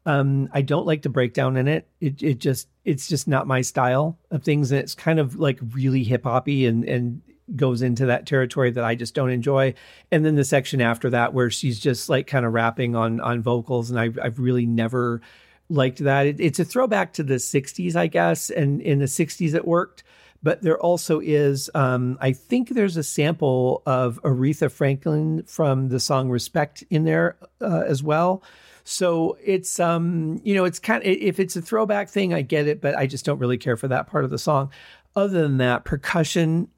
Um, 0.06 0.48
I 0.52 0.62
don't 0.62 0.86
like 0.86 1.02
the 1.02 1.08
breakdown 1.08 1.56
in 1.56 1.66
it. 1.66 1.88
It 2.00 2.22
it 2.22 2.38
just 2.38 2.68
it's 2.84 3.08
just 3.08 3.26
not 3.26 3.46
my 3.46 3.60
style 3.60 4.18
of 4.30 4.44
things. 4.44 4.70
And 4.70 4.80
it's 4.80 4.94
kind 4.94 5.18
of 5.18 5.36
like 5.36 5.58
really 5.72 6.04
hip 6.04 6.24
hoppy 6.24 6.64
and 6.64 6.84
and 6.84 7.20
goes 7.54 7.82
into 7.82 8.06
that 8.06 8.26
territory 8.26 8.70
that 8.70 8.84
I 8.84 8.94
just 8.94 9.14
don't 9.14 9.30
enjoy. 9.30 9.74
And 10.10 10.24
then 10.24 10.34
the 10.34 10.44
section 10.44 10.80
after 10.80 11.10
that 11.10 11.34
where 11.34 11.50
she's 11.50 11.78
just 11.78 12.08
like 12.08 12.26
kind 12.26 12.46
of 12.46 12.52
rapping 12.52 12.96
on 12.96 13.20
on 13.20 13.42
vocals, 13.42 13.90
and 13.90 13.98
I've 13.98 14.18
I've 14.22 14.38
really 14.38 14.66
never 14.66 15.20
liked 15.68 15.98
that. 15.98 16.26
It, 16.26 16.40
it's 16.40 16.58
a 16.58 16.64
throwback 16.64 17.12
to 17.14 17.22
the 17.22 17.34
'60s, 17.34 17.96
I 17.96 18.06
guess, 18.06 18.50
and 18.50 18.80
in 18.80 18.98
the 18.98 19.06
'60s 19.06 19.54
it 19.54 19.66
worked. 19.66 20.04
But 20.42 20.60
there 20.60 20.78
also 20.78 21.20
is, 21.20 21.70
um, 21.74 22.18
I 22.20 22.32
think 22.32 22.68
there's 22.68 22.98
a 22.98 23.02
sample 23.02 23.82
of 23.86 24.20
Aretha 24.22 24.70
Franklin 24.70 25.42
from 25.44 25.88
the 25.88 26.00
song 26.00 26.28
"Respect" 26.28 26.84
in 26.90 27.04
there 27.04 27.36
uh, 27.62 27.84
as 27.86 28.02
well. 28.02 28.42
So 28.84 29.38
it's 29.42 29.80
um, 29.80 30.40
you 30.44 30.54
know, 30.54 30.66
it's 30.66 30.78
kind 30.78 31.02
of 31.02 31.08
if 31.08 31.40
it's 31.40 31.56
a 31.56 31.62
throwback 31.62 32.10
thing, 32.10 32.34
I 32.34 32.42
get 32.42 32.68
it, 32.68 32.82
but 32.82 32.94
I 32.96 33.06
just 33.06 33.24
don't 33.24 33.38
really 33.38 33.56
care 33.56 33.78
for 33.78 33.88
that 33.88 34.06
part 34.06 34.24
of 34.24 34.30
the 34.30 34.38
song. 34.38 34.70
Other 35.16 35.42
than 35.42 35.58
that, 35.58 35.84
percussion 35.84 36.68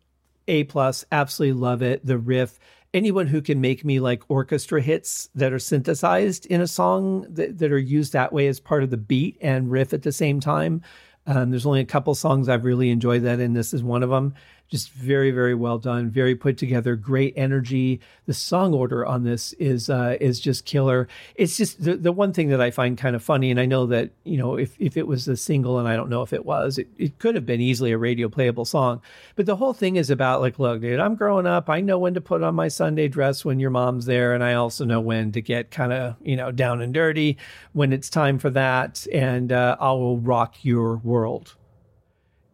a 0.48 0.64
plus, 0.64 1.04
absolutely 1.12 1.60
love 1.60 1.82
it. 1.82 2.04
The 2.04 2.18
riff. 2.18 2.58
Anyone 2.94 3.26
who 3.26 3.42
can 3.42 3.60
make 3.60 3.84
me 3.84 4.00
like 4.00 4.22
orchestra 4.28 4.80
hits 4.80 5.28
that 5.34 5.52
are 5.52 5.58
synthesized 5.58 6.46
in 6.46 6.60
a 6.60 6.66
song 6.66 7.26
that, 7.28 7.58
that 7.58 7.72
are 7.72 7.78
used 7.78 8.12
that 8.12 8.32
way 8.32 8.46
as 8.46 8.60
part 8.60 8.82
of 8.82 8.90
the 8.90 8.96
beat 8.96 9.36
and 9.40 9.70
riff 9.70 9.92
at 9.92 10.02
the 10.02 10.12
same 10.12 10.40
time. 10.40 10.82
Um, 11.26 11.50
there's 11.50 11.66
only 11.66 11.80
a 11.80 11.84
couple 11.84 12.14
songs 12.14 12.48
I've 12.48 12.64
really 12.64 12.90
enjoyed 12.90 13.24
that, 13.24 13.40
and 13.40 13.56
this 13.56 13.74
is 13.74 13.82
one 13.82 14.02
of 14.02 14.10
them 14.10 14.34
just 14.68 14.90
very 14.92 15.30
very 15.30 15.54
well 15.54 15.78
done. 15.78 16.10
Very 16.10 16.34
put 16.34 16.58
together. 16.58 16.96
Great 16.96 17.34
energy. 17.36 18.00
The 18.26 18.34
song 18.34 18.74
order 18.74 19.06
on 19.06 19.24
this 19.24 19.52
is 19.54 19.88
uh, 19.88 20.16
is 20.20 20.40
just 20.40 20.64
killer. 20.64 21.08
It's 21.34 21.56
just 21.56 21.82
the, 21.82 21.96
the 21.96 22.12
one 22.12 22.32
thing 22.32 22.48
that 22.48 22.60
i 22.60 22.70
find 22.70 22.98
kind 22.98 23.14
of 23.16 23.22
funny 23.22 23.50
and 23.50 23.60
i 23.60 23.66
know 23.66 23.86
that 23.86 24.10
you 24.24 24.36
know 24.36 24.56
if, 24.56 24.76
if 24.78 24.96
it 24.96 25.06
was 25.06 25.28
a 25.28 25.36
single 25.36 25.78
and 25.78 25.88
i 25.88 25.96
don't 25.96 26.10
know 26.10 26.22
if 26.22 26.32
it 26.32 26.44
was 26.44 26.78
it, 26.78 26.88
it 26.98 27.18
could 27.18 27.34
have 27.34 27.46
been 27.46 27.60
easily 27.60 27.92
a 27.92 27.98
radio 27.98 28.28
playable 28.28 28.64
song. 28.64 29.00
But 29.34 29.46
the 29.46 29.56
whole 29.56 29.72
thing 29.72 29.96
is 29.96 30.10
about 30.10 30.40
like 30.40 30.58
look 30.58 30.80
dude 30.80 31.00
i'm 31.00 31.14
growing 31.14 31.46
up. 31.46 31.68
I 31.70 31.80
know 31.80 31.98
when 31.98 32.14
to 32.14 32.20
put 32.20 32.42
on 32.42 32.54
my 32.54 32.68
sunday 32.68 33.08
dress 33.08 33.44
when 33.44 33.60
your 33.60 33.70
mom's 33.70 34.06
there 34.06 34.34
and 34.34 34.42
i 34.42 34.54
also 34.54 34.84
know 34.84 35.00
when 35.00 35.32
to 35.32 35.40
get 35.40 35.70
kind 35.70 35.92
of 35.92 36.16
you 36.22 36.36
know 36.36 36.50
down 36.50 36.80
and 36.80 36.92
dirty 36.92 37.38
when 37.72 37.92
it's 37.92 38.10
time 38.10 38.38
for 38.38 38.50
that. 38.50 39.06
And 39.12 39.52
uh, 39.52 39.76
i 39.80 39.92
will 39.92 40.18
rock 40.18 40.56
your 40.62 40.96
world 40.96 41.54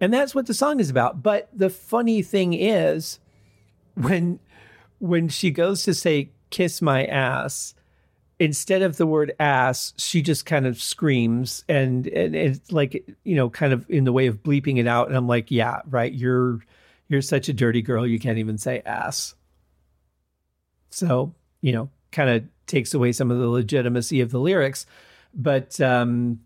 and 0.03 0.13
that's 0.13 0.35
what 0.35 0.47
the 0.47 0.53
song 0.53 0.81
is 0.81 0.91
about. 0.91 1.23
But 1.23 1.49
the 1.55 1.71
funny 1.71 2.23
thing 2.23 2.55
is 2.55 3.21
when 3.95 4.41
when 4.99 5.29
she 5.29 5.53
goes 5.53 5.85
to 5.85 5.95
say 5.95 6.31
kiss 6.51 6.83
my 6.83 7.07
ass, 7.07 7.75
instead 8.41 8.83
of 8.83 8.97
the 8.97 9.07
word 9.07 9.33
ass, 9.39 9.95
she 9.97 10.21
just 10.21 10.45
kind 10.45 10.67
of 10.67 10.83
screams 10.83 11.65
and, 11.69 12.09
and 12.09 12.35
it's 12.35 12.73
like, 12.73 13.09
you 13.23 13.37
know, 13.37 13.49
kind 13.49 13.73
of 13.73 13.89
in 13.89 14.03
the 14.03 14.13
way 14.13 14.27
of 14.27 14.43
bleeping 14.43 14.79
it 14.79 14.89
out. 14.89 15.07
And 15.07 15.17
I'm 15.17 15.29
like, 15.29 15.53
yeah, 15.53 15.83
right. 15.89 16.13
You're 16.13 16.59
you're 17.09 17.23
such 17.23 17.49
a 17.49 17.53
dirty 17.53 17.81
girl, 17.81 18.05
you 18.05 18.19
can't 18.19 18.39
even 18.39 18.59
say 18.59 18.83
ass. 18.85 19.37
So, 20.91 21.33
you 21.61 21.71
know, 21.71 21.91
kind 22.11 22.29
of 22.29 22.45
takes 22.67 22.93
away 22.93 23.13
some 23.13 23.31
of 23.31 23.39
the 23.39 23.49
legitimacy 23.49 24.21
of 24.21 24.33
the 24.33 24.41
lyrics. 24.41 24.85
But 25.33 25.81
um 25.81 26.41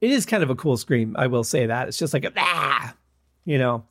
it 0.00 0.10
is 0.10 0.26
kind 0.26 0.42
of 0.42 0.50
a 0.50 0.54
cool 0.54 0.76
scream. 0.76 1.16
I 1.18 1.26
will 1.26 1.44
say 1.44 1.66
that 1.66 1.88
it's 1.88 1.98
just 1.98 2.12
like 2.12 2.24
a 2.24 2.32
ah, 2.36 2.94
you 3.44 3.58
know. 3.58 3.84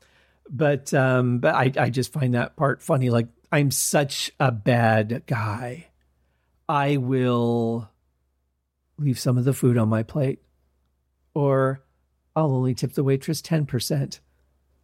But 0.49 0.93
um, 0.93 1.39
but 1.39 1.55
I 1.55 1.71
I 1.77 1.89
just 1.89 2.13
find 2.13 2.35
that 2.35 2.55
part 2.55 2.81
funny. 2.81 3.09
Like 3.09 3.27
I'm 3.51 3.71
such 3.71 4.31
a 4.39 4.51
bad 4.51 5.23
guy. 5.25 5.87
I 6.69 6.97
will 6.97 7.89
leave 8.97 9.19
some 9.19 9.37
of 9.37 9.45
the 9.45 9.53
food 9.53 9.77
on 9.77 9.89
my 9.89 10.03
plate, 10.03 10.39
or 11.33 11.81
I'll 12.35 12.53
only 12.53 12.75
tip 12.75 12.93
the 12.93 13.03
waitress 13.03 13.41
ten 13.41 13.65
percent. 13.65 14.19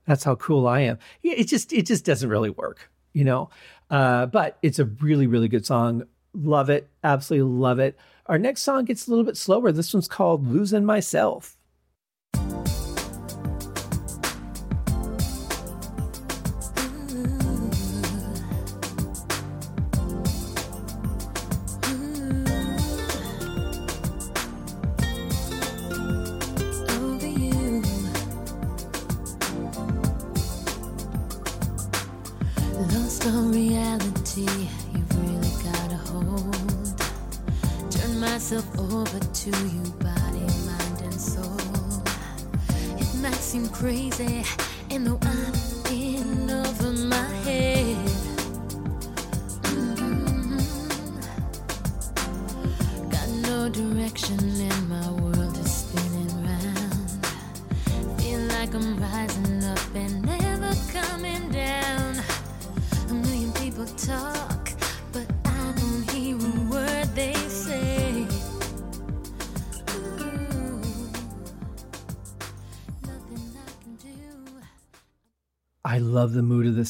That's 0.07 0.23
how 0.23 0.35
cool 0.35 0.67
I 0.67 0.81
am. 0.81 0.97
It 1.21 1.45
just 1.45 1.71
it 1.73 1.85
just 1.85 2.05
doesn't 2.05 2.29
really 2.29 2.49
work, 2.49 2.89
you 3.13 3.23
know. 3.23 3.49
Uh, 3.89 4.25
but 4.25 4.57
it's 4.63 4.79
a 4.79 4.85
really 4.85 5.27
really 5.27 5.47
good 5.47 5.65
song. 5.65 6.03
Love 6.33 6.69
it, 6.69 6.89
absolutely 7.03 7.51
love 7.51 7.77
it. 7.77 7.99
Our 8.27 8.37
next 8.37 8.61
song 8.61 8.85
gets 8.85 9.07
a 9.07 9.09
little 9.09 9.25
bit 9.25 9.37
slower. 9.37 9.71
This 9.71 9.93
one's 9.93 10.07
called 10.07 10.47
Losing 10.47 10.85
Myself. 10.85 11.57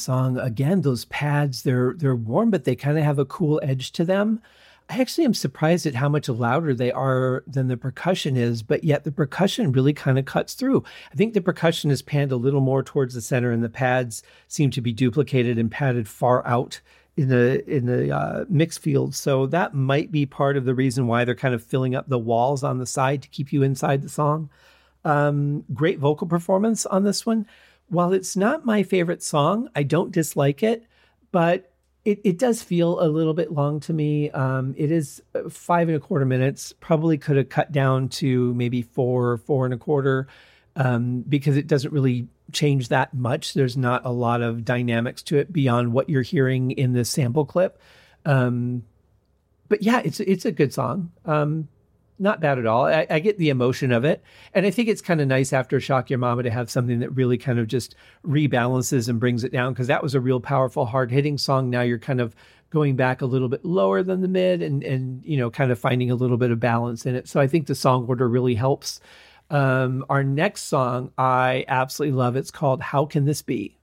Song. 0.02 0.38
Again, 0.38 0.82
those 0.82 1.04
pads, 1.06 1.62
they're 1.62 1.94
they're 1.96 2.16
warm, 2.16 2.50
but 2.50 2.64
they 2.64 2.76
kind 2.76 2.98
of 2.98 3.04
have 3.04 3.18
a 3.18 3.24
cool 3.24 3.60
edge 3.62 3.92
to 3.92 4.04
them. 4.04 4.40
I 4.90 5.00
actually 5.00 5.24
am 5.24 5.34
surprised 5.34 5.86
at 5.86 5.94
how 5.94 6.08
much 6.08 6.28
louder 6.28 6.74
they 6.74 6.92
are 6.92 7.44
than 7.46 7.68
the 7.68 7.76
percussion 7.76 8.36
is, 8.36 8.62
but 8.62 8.84
yet 8.84 9.04
the 9.04 9.12
percussion 9.12 9.72
really 9.72 9.92
kind 9.94 10.18
of 10.18 10.26
cuts 10.26 10.54
through. 10.54 10.84
I 11.10 11.14
think 11.14 11.32
the 11.32 11.40
percussion 11.40 11.90
is 11.90 12.02
panned 12.02 12.32
a 12.32 12.36
little 12.36 12.60
more 12.60 12.82
towards 12.82 13.14
the 13.14 13.22
center, 13.22 13.52
and 13.52 13.64
the 13.64 13.70
pads 13.70 14.22
seem 14.48 14.70
to 14.72 14.80
be 14.80 14.92
duplicated 14.92 15.56
and 15.56 15.70
padded 15.70 16.08
far 16.08 16.46
out 16.46 16.80
in 17.16 17.28
the 17.28 17.64
in 17.70 17.86
the 17.86 18.14
uh, 18.14 18.44
mix 18.48 18.76
field. 18.78 19.14
So 19.14 19.46
that 19.46 19.74
might 19.74 20.10
be 20.10 20.26
part 20.26 20.56
of 20.56 20.64
the 20.64 20.74
reason 20.74 21.06
why 21.06 21.24
they're 21.24 21.34
kind 21.34 21.54
of 21.54 21.62
filling 21.62 21.94
up 21.94 22.08
the 22.08 22.18
walls 22.18 22.62
on 22.62 22.78
the 22.78 22.86
side 22.86 23.22
to 23.22 23.28
keep 23.28 23.52
you 23.52 23.62
inside 23.62 24.02
the 24.02 24.08
song. 24.08 24.50
Um, 25.04 25.64
great 25.72 25.98
vocal 25.98 26.26
performance 26.26 26.86
on 26.86 27.04
this 27.04 27.26
one. 27.26 27.46
While 27.92 28.14
it's 28.14 28.38
not 28.38 28.64
my 28.64 28.84
favorite 28.84 29.22
song, 29.22 29.68
I 29.76 29.82
don't 29.82 30.10
dislike 30.10 30.62
it, 30.62 30.86
but 31.30 31.70
it, 32.06 32.22
it 32.24 32.38
does 32.38 32.62
feel 32.62 32.98
a 32.98 33.04
little 33.04 33.34
bit 33.34 33.52
long 33.52 33.80
to 33.80 33.92
me. 33.92 34.30
Um, 34.30 34.74
it 34.78 34.90
is 34.90 35.22
uh, 35.34 35.50
five 35.50 35.88
and 35.88 35.96
a 35.98 36.00
quarter 36.00 36.24
minutes. 36.24 36.72
Probably 36.80 37.18
could 37.18 37.36
have 37.36 37.50
cut 37.50 37.70
down 37.70 38.08
to 38.08 38.54
maybe 38.54 38.80
four, 38.80 39.36
four 39.36 39.66
and 39.66 39.74
a 39.74 39.76
quarter, 39.76 40.26
um, 40.74 41.20
because 41.28 41.58
it 41.58 41.66
doesn't 41.66 41.92
really 41.92 42.28
change 42.50 42.88
that 42.88 43.12
much. 43.12 43.52
There's 43.52 43.76
not 43.76 44.06
a 44.06 44.10
lot 44.10 44.40
of 44.40 44.64
dynamics 44.64 45.22
to 45.24 45.36
it 45.36 45.52
beyond 45.52 45.92
what 45.92 46.08
you're 46.08 46.22
hearing 46.22 46.70
in 46.70 46.94
this 46.94 47.10
sample 47.10 47.44
clip. 47.44 47.78
Um, 48.24 48.84
but 49.68 49.82
yeah, 49.82 50.00
it's 50.02 50.18
it's 50.18 50.46
a 50.46 50.52
good 50.52 50.72
song. 50.72 51.12
Not 52.18 52.40
bad 52.40 52.58
at 52.58 52.66
all. 52.66 52.86
I, 52.86 53.06
I 53.10 53.18
get 53.18 53.38
the 53.38 53.48
emotion 53.48 53.90
of 53.90 54.04
it, 54.04 54.22
and 54.54 54.66
I 54.66 54.70
think 54.70 54.88
it's 54.88 55.00
kind 55.00 55.20
of 55.20 55.26
nice 55.26 55.52
after 55.52 55.80
"Shock 55.80 56.10
Your 56.10 56.18
Mama" 56.18 56.42
to 56.42 56.50
have 56.50 56.70
something 56.70 57.00
that 57.00 57.10
really 57.10 57.38
kind 57.38 57.58
of 57.58 57.66
just 57.66 57.94
rebalances 58.24 59.08
and 59.08 59.18
brings 59.18 59.44
it 59.44 59.52
down 59.52 59.72
because 59.72 59.88
that 59.88 60.02
was 60.02 60.14
a 60.14 60.20
real 60.20 60.38
powerful, 60.38 60.86
hard 60.86 61.10
hitting 61.10 61.38
song. 61.38 61.70
Now 61.70 61.80
you're 61.80 61.98
kind 61.98 62.20
of 62.20 62.34
going 62.70 62.96
back 62.96 63.22
a 63.22 63.26
little 63.26 63.48
bit 63.48 63.64
lower 63.64 64.02
than 64.02 64.20
the 64.20 64.28
mid, 64.28 64.62
and 64.62 64.84
and 64.84 65.24
you 65.24 65.36
know, 65.36 65.50
kind 65.50 65.72
of 65.72 65.78
finding 65.78 66.10
a 66.10 66.14
little 66.14 66.36
bit 66.36 66.50
of 66.50 66.60
balance 66.60 67.06
in 67.06 67.14
it. 67.14 67.28
So 67.28 67.40
I 67.40 67.46
think 67.46 67.66
the 67.66 67.74
song 67.74 68.06
order 68.06 68.28
really 68.28 68.54
helps. 68.54 69.00
Um, 69.50 70.04
our 70.08 70.22
next 70.22 70.62
song 70.62 71.12
I 71.18 71.64
absolutely 71.66 72.16
love. 72.16 72.36
It's 72.36 72.50
called 72.50 72.82
"How 72.82 73.06
Can 73.06 73.24
This 73.24 73.42
Be." 73.42 73.78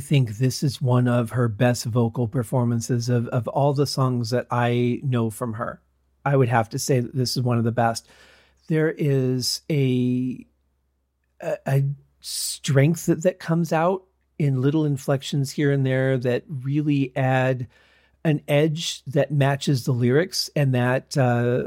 Think 0.00 0.38
this 0.38 0.62
is 0.62 0.82
one 0.82 1.08
of 1.08 1.30
her 1.30 1.48
best 1.48 1.84
vocal 1.84 2.28
performances 2.28 3.08
of, 3.08 3.26
of 3.28 3.48
all 3.48 3.72
the 3.72 3.86
songs 3.86 4.30
that 4.30 4.46
I 4.50 5.00
know 5.02 5.30
from 5.30 5.54
her. 5.54 5.80
I 6.24 6.36
would 6.36 6.48
have 6.48 6.68
to 6.70 6.78
say 6.78 7.00
that 7.00 7.14
this 7.14 7.36
is 7.36 7.42
one 7.42 7.58
of 7.58 7.64
the 7.64 7.72
best. 7.72 8.08
There 8.68 8.90
is 8.90 9.62
a 9.70 10.44
a, 11.40 11.56
a 11.66 11.84
strength 12.20 13.06
that, 13.06 13.22
that 13.22 13.38
comes 13.38 13.72
out 13.72 14.04
in 14.38 14.60
little 14.60 14.84
inflections 14.84 15.50
here 15.52 15.70
and 15.70 15.86
there 15.86 16.18
that 16.18 16.44
really 16.48 17.16
add 17.16 17.68
an 18.24 18.42
edge 18.48 19.04
that 19.04 19.30
matches 19.30 19.84
the 19.84 19.92
lyrics 19.92 20.50
and 20.56 20.74
that 20.74 21.16
uh, 21.16 21.62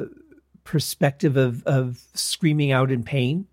perspective 0.66 1.38
of 1.38 1.64
of 1.64 2.00
screaming 2.14 2.72
out 2.72 2.92
in 2.92 3.04
pain 3.04 3.48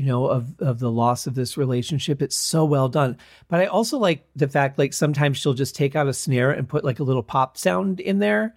you 0.00 0.06
know 0.06 0.28
of 0.28 0.58
of 0.60 0.78
the 0.78 0.90
loss 0.90 1.26
of 1.26 1.34
this 1.34 1.58
relationship. 1.58 2.22
It's 2.22 2.36
so 2.36 2.64
well 2.64 2.88
done. 2.88 3.18
But 3.48 3.60
i 3.60 3.66
also 3.66 3.98
like 3.98 4.26
the 4.34 4.48
fact 4.48 4.78
like 4.78 4.94
sometimes 4.94 5.36
she'll 5.36 5.52
just 5.52 5.76
take 5.76 5.94
out 5.94 6.08
a 6.08 6.14
snare 6.14 6.50
and 6.50 6.66
put 6.66 6.84
like 6.84 7.00
a 7.00 7.02
little 7.02 7.22
pop 7.22 7.58
sound 7.58 8.00
in 8.00 8.18
there 8.18 8.54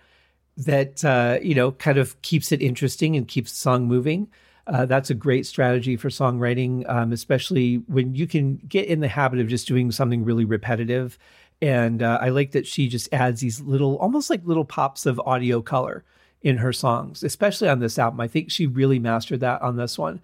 that 0.56 1.04
uh 1.04 1.40
you 1.42 1.54
know 1.54 1.74
kind 1.74 1.98
of 1.98 2.22
keeps 2.22 2.54
it 2.54 2.62
interesting 2.62 3.18
and 3.18 3.28
keeps 3.28 3.52
the 3.52 3.58
song 3.58 3.88
moving. 3.88 4.30
Uh, 4.66 4.86
that's 4.86 5.10
a 5.10 5.14
great 5.14 5.46
strategy 5.46 5.98
for 5.98 6.08
songwriting 6.08 6.90
um, 6.90 7.12
especially 7.12 7.76
when 7.88 8.16
you 8.16 8.26
can 8.26 8.56
get 8.70 8.88
in 8.88 9.02
the 9.02 9.10
habit 9.10 9.40
of 9.42 9.50
just 9.50 9.68
doing 9.68 9.92
something 9.92 10.24
really 10.24 10.46
repetitive. 10.46 11.20
And 11.62 12.02
uh, 12.02 12.20
i 12.22 12.30
like 12.30 12.52
that 12.52 12.66
she 12.66 12.88
just 12.88 13.14
adds 13.14 13.42
these 13.42 13.60
little 13.60 13.98
almost 13.98 14.30
like 14.30 14.46
little 14.46 14.64
pops 14.64 15.06
of 15.06 15.20
audio 15.26 15.62
color 15.62 16.06
in 16.42 16.58
her 16.58 16.72
songs 16.72 17.22
especially 17.22 17.68
on 17.68 17.80
this 17.80 18.00
album. 18.00 18.22
I 18.22 18.30
think 18.30 18.50
she 18.50 18.66
really 18.66 19.00
mastered 19.00 19.42
that 19.42 19.62
on 19.62 19.76
this 19.76 19.98
one 19.98 20.22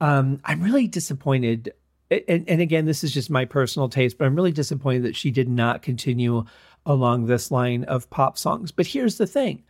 um, 0.00 0.40
I'm 0.44 0.62
really 0.62 0.86
disappointed. 0.86 1.72
And, 2.10 2.48
and 2.48 2.60
again, 2.60 2.86
this 2.86 3.04
is 3.04 3.12
just 3.12 3.30
my 3.30 3.44
personal 3.44 3.88
taste, 3.88 4.18
but 4.18 4.24
I'm 4.24 4.34
really 4.34 4.52
disappointed 4.52 5.04
that 5.04 5.16
she 5.16 5.30
did 5.30 5.48
not 5.48 5.82
continue 5.82 6.44
along 6.86 7.26
this 7.26 7.50
line 7.50 7.84
of 7.84 8.10
pop 8.10 8.38
songs. 8.38 8.72
But 8.72 8.86
here's 8.86 9.18
the 9.18 9.26
thing 9.26 9.62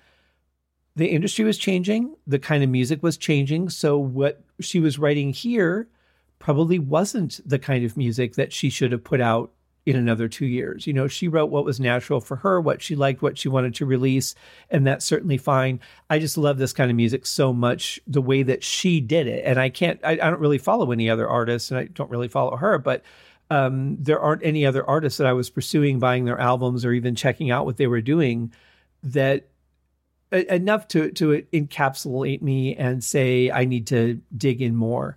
the 0.96 1.08
industry 1.08 1.44
was 1.44 1.58
changing, 1.58 2.14
the 2.26 2.38
kind 2.38 2.62
of 2.62 2.70
music 2.70 3.02
was 3.02 3.16
changing. 3.16 3.68
So, 3.68 3.98
what 3.98 4.42
she 4.60 4.80
was 4.80 4.98
writing 4.98 5.32
here 5.32 5.88
probably 6.38 6.78
wasn't 6.78 7.40
the 7.46 7.58
kind 7.58 7.84
of 7.84 7.96
music 7.96 8.34
that 8.34 8.52
she 8.52 8.70
should 8.70 8.92
have 8.92 9.04
put 9.04 9.20
out 9.20 9.52
in 9.86 9.96
another 9.96 10.28
two 10.28 10.46
years. 10.46 10.86
You 10.86 10.92
know, 10.92 11.08
she 11.08 11.28
wrote 11.28 11.50
what 11.50 11.64
was 11.64 11.80
natural 11.80 12.20
for 12.20 12.36
her, 12.36 12.60
what 12.60 12.82
she 12.82 12.94
liked, 12.94 13.22
what 13.22 13.38
she 13.38 13.48
wanted 13.48 13.74
to 13.76 13.86
release, 13.86 14.34
and 14.70 14.86
that's 14.86 15.04
certainly 15.04 15.38
fine. 15.38 15.80
I 16.08 16.18
just 16.18 16.36
love 16.36 16.58
this 16.58 16.72
kind 16.72 16.90
of 16.90 16.96
music 16.96 17.26
so 17.26 17.52
much, 17.52 17.98
the 18.06 18.22
way 18.22 18.42
that 18.42 18.62
she 18.62 19.00
did 19.00 19.26
it. 19.26 19.44
And 19.44 19.58
I 19.58 19.70
can't, 19.70 20.00
I, 20.04 20.12
I 20.12 20.16
don't 20.16 20.40
really 20.40 20.58
follow 20.58 20.92
any 20.92 21.08
other 21.08 21.28
artists, 21.28 21.70
and 21.70 21.78
I 21.80 21.84
don't 21.84 22.10
really 22.10 22.28
follow 22.28 22.56
her, 22.56 22.78
but 22.78 23.02
um, 23.50 23.96
there 23.98 24.20
aren't 24.20 24.44
any 24.44 24.64
other 24.64 24.88
artists 24.88 25.18
that 25.18 25.26
I 25.26 25.32
was 25.32 25.50
pursuing, 25.50 25.98
buying 25.98 26.24
their 26.24 26.38
albums, 26.38 26.84
or 26.84 26.92
even 26.92 27.14
checking 27.14 27.50
out 27.50 27.64
what 27.64 27.78
they 27.78 27.86
were 27.86 28.00
doing 28.00 28.52
that 29.02 29.48
enough 30.30 30.86
to 30.88 31.10
to 31.10 31.42
encapsulate 31.52 32.40
me 32.40 32.76
and 32.76 33.02
say 33.02 33.50
I 33.50 33.64
need 33.64 33.88
to 33.88 34.20
dig 34.36 34.62
in 34.62 34.76
more 34.76 35.16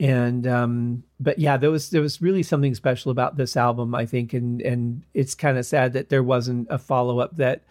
and 0.00 0.46
um 0.46 1.02
but 1.20 1.38
yeah 1.38 1.56
there 1.58 1.70
was 1.70 1.90
there 1.90 2.00
was 2.00 2.22
really 2.22 2.42
something 2.42 2.74
special 2.74 3.12
about 3.12 3.36
this 3.36 3.56
album 3.56 3.94
i 3.94 4.06
think. 4.06 4.32
And 4.32 4.60
and 4.62 5.02
it's 5.14 5.34
kind 5.34 5.58
of 5.58 5.66
sad 5.66 5.92
that 5.92 6.08
there 6.08 6.22
wasn't 6.22 6.66
a 6.70 6.78
follow-up 6.78 7.36
that 7.36 7.62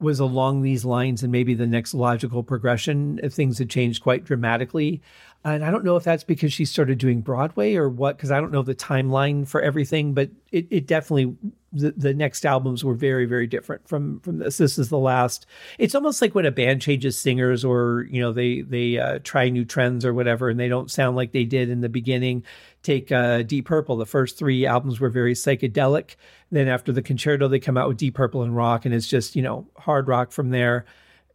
was 0.00 0.20
along 0.20 0.62
these 0.62 0.84
lines 0.84 1.22
and 1.22 1.32
maybe 1.32 1.54
the 1.54 1.66
next 1.66 1.92
logical 1.94 2.42
progression 2.42 3.18
if 3.22 3.32
things 3.32 3.58
had 3.58 3.68
changed 3.68 4.02
quite 4.02 4.24
dramatically. 4.24 5.02
And 5.44 5.64
I 5.64 5.70
don't 5.70 5.84
know 5.84 5.96
if 5.96 6.04
that's 6.04 6.24
because 6.24 6.52
she 6.52 6.64
started 6.64 6.98
doing 6.98 7.20
Broadway 7.20 7.74
or 7.74 7.88
what, 7.88 8.16
because 8.16 8.30
I 8.30 8.40
don't 8.40 8.52
know 8.52 8.62
the 8.62 8.74
timeline 8.74 9.46
for 9.46 9.60
everything, 9.60 10.14
but 10.14 10.30
it, 10.52 10.66
it 10.70 10.86
definitely 10.86 11.36
the, 11.72 11.92
the 11.96 12.14
next 12.14 12.46
albums 12.46 12.84
were 12.84 12.94
very, 12.94 13.26
very 13.26 13.46
different 13.46 13.86
from 13.86 14.20
from 14.20 14.38
this. 14.38 14.56
This 14.58 14.78
is 14.78 14.88
the 14.88 14.98
last. 14.98 15.46
It's 15.78 15.94
almost 15.94 16.22
like 16.22 16.34
when 16.34 16.46
a 16.46 16.50
band 16.50 16.80
changes 16.80 17.18
singers 17.18 17.64
or, 17.64 18.06
you 18.10 18.20
know, 18.20 18.32
they 18.32 18.62
they 18.62 18.98
uh, 18.98 19.18
try 19.22 19.48
new 19.48 19.64
trends 19.64 20.04
or 20.04 20.14
whatever, 20.14 20.48
and 20.48 20.58
they 20.58 20.68
don't 20.68 20.90
sound 20.90 21.16
like 21.16 21.32
they 21.32 21.44
did 21.44 21.68
in 21.68 21.80
the 21.80 21.88
beginning. 21.88 22.44
Take 22.82 23.12
uh, 23.12 23.42
Deep 23.42 23.66
Purple. 23.66 23.96
The 23.96 24.06
first 24.06 24.38
three 24.38 24.64
albums 24.64 25.00
were 25.00 25.10
very 25.10 25.34
psychedelic. 25.34 26.16
Then 26.50 26.68
after 26.68 26.92
the 26.92 27.02
concerto, 27.02 27.48
they 27.48 27.58
come 27.58 27.76
out 27.76 27.88
with 27.88 27.98
Deep 27.98 28.14
Purple 28.14 28.42
in 28.42 28.54
Rock, 28.54 28.86
and 28.86 28.94
it's 28.94 29.08
just, 29.08 29.36
you 29.36 29.42
know, 29.42 29.66
hard 29.76 30.08
rock 30.08 30.32
from 30.32 30.50
there. 30.50 30.86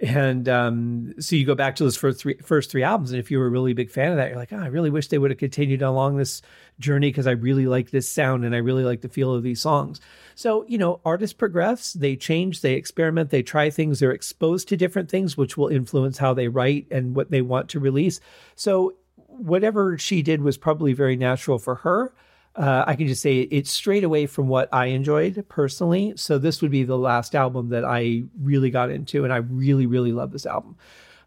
And 0.04 0.50
um, 0.50 1.14
so 1.20 1.38
you 1.38 1.46
go 1.46 1.56
back 1.56 1.78
to 1.78 1.84
those 1.86 1.96
first 1.96 2.20
three 2.20 2.36
first 2.44 2.70
three 2.70 2.84
albums, 2.84 3.12
and 3.12 3.20
if 3.20 3.32
you 3.32 3.40
were 3.40 3.46
a 3.46 3.50
really 3.50 3.72
big 3.74 3.90
fan 3.90 4.12
of 4.12 4.18
that, 4.18 4.30
you're 4.30 4.38
like, 4.38 4.52
oh, 4.52 4.58
I 4.58 4.68
really 4.68 4.90
wish 4.90 5.08
they 5.08 5.18
would 5.18 5.32
have 5.32 5.38
continued 5.38 5.82
along 5.82 6.18
this 6.18 6.42
journey 6.78 7.08
because 7.08 7.26
I 7.26 7.32
really 7.32 7.68
like 7.68 7.92
this 7.92 8.12
sound 8.12 8.44
and 8.44 8.54
I 8.54 8.58
really 8.58 8.84
like 8.84 9.00
the 9.00 9.08
feel 9.08 9.34
of 9.34 9.44
these 9.44 9.62
songs. 9.62 10.02
So 10.36 10.66
you 10.68 10.78
know, 10.78 11.00
artists 11.06 11.34
progress, 11.34 11.94
they 11.94 12.18
change, 12.18 12.60
they 12.60 12.74
experiment, 12.74 13.30
they 13.30 13.44
try 13.44 13.70
things, 13.70 14.02
they're 14.02 14.12
exposed 14.12 14.68
to 14.70 14.78
different 14.78 15.10
things, 15.10 15.38
which 15.38 15.56
will 15.56 15.70
influence 15.70 16.18
how 16.18 16.34
they 16.34 16.50
write 16.50 16.86
and 16.92 17.16
what 17.16 17.32
they 17.32 17.42
want 17.42 17.70
to 17.70 17.80
release. 17.80 18.20
So 18.56 18.96
whatever 19.16 19.98
she 19.98 20.22
did 20.22 20.42
was 20.42 20.58
probably 20.58 20.92
very 20.92 21.16
natural 21.16 21.60
for 21.60 21.76
her 21.76 22.14
uh, 22.56 22.84
I 22.86 22.96
can 22.96 23.08
just 23.08 23.22
say 23.22 23.42
it's 23.42 23.72
straight 23.72 24.04
away 24.04 24.28
from 24.28 24.48
what 24.48 24.70
I 24.72 24.88
enjoyed 24.88 25.46
personally. 25.50 26.14
So 26.16 26.38
this 26.38 26.62
would 26.62 26.72
be 26.72 26.84
the 26.84 26.98
last 26.98 27.36
album 27.36 27.70
that 27.70 27.84
I 27.84 28.24
really 28.40 28.70
got 28.70 28.92
into, 28.92 29.24
and 29.24 29.34
I 29.34 29.38
really, 29.38 29.86
really 29.86 30.12
love 30.12 30.32
this 30.32 30.46
album. 30.46 30.78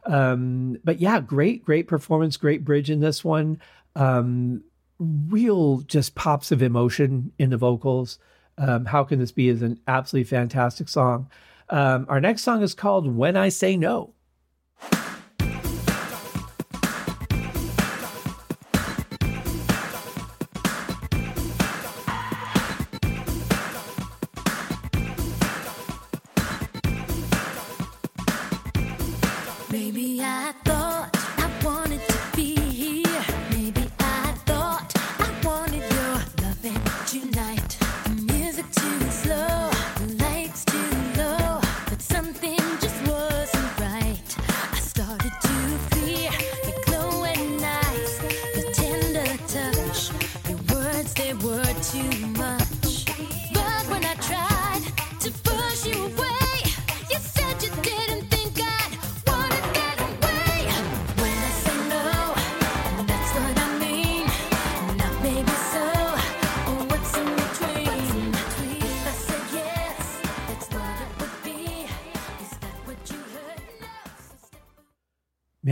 Um, 0.04 0.78
but 0.84 1.00
yeah, 1.00 1.20
great, 1.20 1.64
great 1.64 1.88
performance, 1.88 2.36
great 2.36 2.64
bridge 2.64 2.90
in 2.90 3.00
this 3.00 3.24
one. 3.24 3.60
Um, 3.96 4.62
real 4.98 5.78
just 5.80 6.14
pops 6.14 6.52
of 6.52 6.62
emotion 6.62 7.32
in 7.38 7.50
the 7.50 7.56
vocals. 7.56 8.18
Um, 8.58 8.84
How 8.84 9.04
can 9.04 9.18
this 9.18 9.32
be? 9.32 9.48
Is 9.48 9.62
an 9.62 9.80
absolutely 9.88 10.28
fantastic 10.28 10.88
song. 10.88 11.28
Um, 11.68 12.06
our 12.08 12.20
next 12.20 12.42
song 12.42 12.62
is 12.62 12.74
called 12.74 13.14
"When 13.14 13.36
I 13.36 13.48
Say 13.48 13.76
No." 13.76 14.14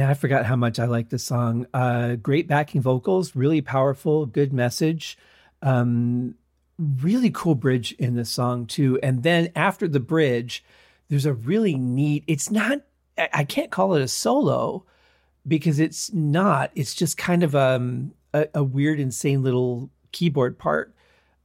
I 0.05 0.15
forgot 0.15 0.47
how 0.47 0.57
much 0.57 0.79
I 0.79 0.87
like 0.87 1.09
this 1.09 1.25
song. 1.25 1.67
Uh, 1.75 2.17
great 2.17 2.49
backing 2.49 2.81
vocals, 2.81 3.35
really 3.35 3.61
powerful, 3.61 4.27
good 4.27 4.53
message. 4.53 5.19
Um, 5.63 6.35
really 6.79 7.31
cool 7.31 7.55
bridge 7.55 7.93
in 7.93 8.15
this 8.15 8.31
song 8.31 8.67
too. 8.67 8.99
And 9.03 9.23
then 9.23 9.51
after 9.55 9.89
the 9.89 10.01
bridge, 10.01 10.65
there's 11.09 11.27
a 11.27 11.35
really 11.35 11.75
neat. 11.77 12.25
It's 12.27 12.51
not. 12.51 12.81
I 13.19 13.29
I 13.33 13.45
can't 13.45 13.71
call 13.71 13.95
it 13.95 14.03
a 14.03 14.09
solo 14.09 14.85
because 15.47 15.79
it's 15.79 16.13
not. 16.13 16.71
It's 16.75 16.95
just 16.95 17.17
kind 17.17 17.43
of 17.43 17.55
um, 17.55 18.13
a, 18.33 18.49
a 18.55 18.65
weird, 18.65 19.01
insane 19.01 19.43
little 19.43 19.91
keyboard 20.13 20.59
part 20.59 20.95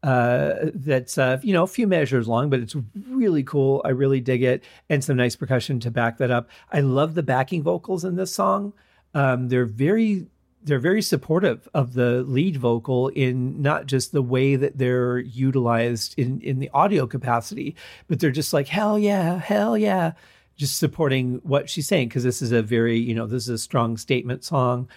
uh, 0.02 0.72
that's 0.74 1.18
uh, 1.18 1.40
you 1.44 1.54
know 1.54 1.64
a 1.64 1.68
few 1.68 1.88
measures 1.88 2.28
long, 2.28 2.50
but 2.50 2.60
it's 2.60 2.76
really 3.10 3.44
cool. 3.44 3.82
I 3.84 3.90
really 3.90 4.22
dig 4.22 4.44
it, 4.44 4.64
and 4.90 5.04
some 5.04 5.18
nice 5.18 5.36
percussion 5.36 5.80
to 5.82 5.92
back 5.92 6.18
that 6.20 6.32
up. 6.32 6.50
I 6.72 6.80
love 6.80 7.16
the 7.16 7.24
backing 7.24 7.64
vocals 7.64 8.06
in 8.06 8.16
this 8.16 8.34
song. 8.34 8.74
Um, 9.14 9.50
they're 9.50 9.66
very 9.66 10.28
they're 10.64 10.80
very 10.80 11.02
supportive 11.02 11.68
of 11.74 11.94
the 11.94 12.24
lead 12.24 12.58
vocal 12.58 13.10
in 13.10 13.62
not 13.62 13.86
just 13.88 14.12
the 14.12 14.22
way 14.22 14.56
that 14.56 14.78
they're 14.78 15.20
utilized 15.20 16.18
in 16.18 16.40
in 16.42 16.60
the 16.60 16.70
audio 16.74 17.06
capacity, 17.06 17.76
but 18.08 18.20
they're 18.20 18.32
just 18.32 18.54
like 18.54 18.68
hell 18.68 18.98
yeah, 18.98 19.38
hell 19.38 19.78
yeah, 19.78 20.14
just 20.56 20.78
supporting 20.78 21.42
what 21.44 21.70
she's 21.70 21.88
saying 21.88 22.08
because 22.08 22.24
this 22.24 22.42
is 22.42 22.54
a 22.54 22.62
very 22.62 22.98
you 22.98 23.14
know 23.14 23.28
this 23.28 23.44
is 23.44 23.50
a 23.50 23.58
strong 23.58 23.98
statement 23.98 24.46
song 24.46 24.88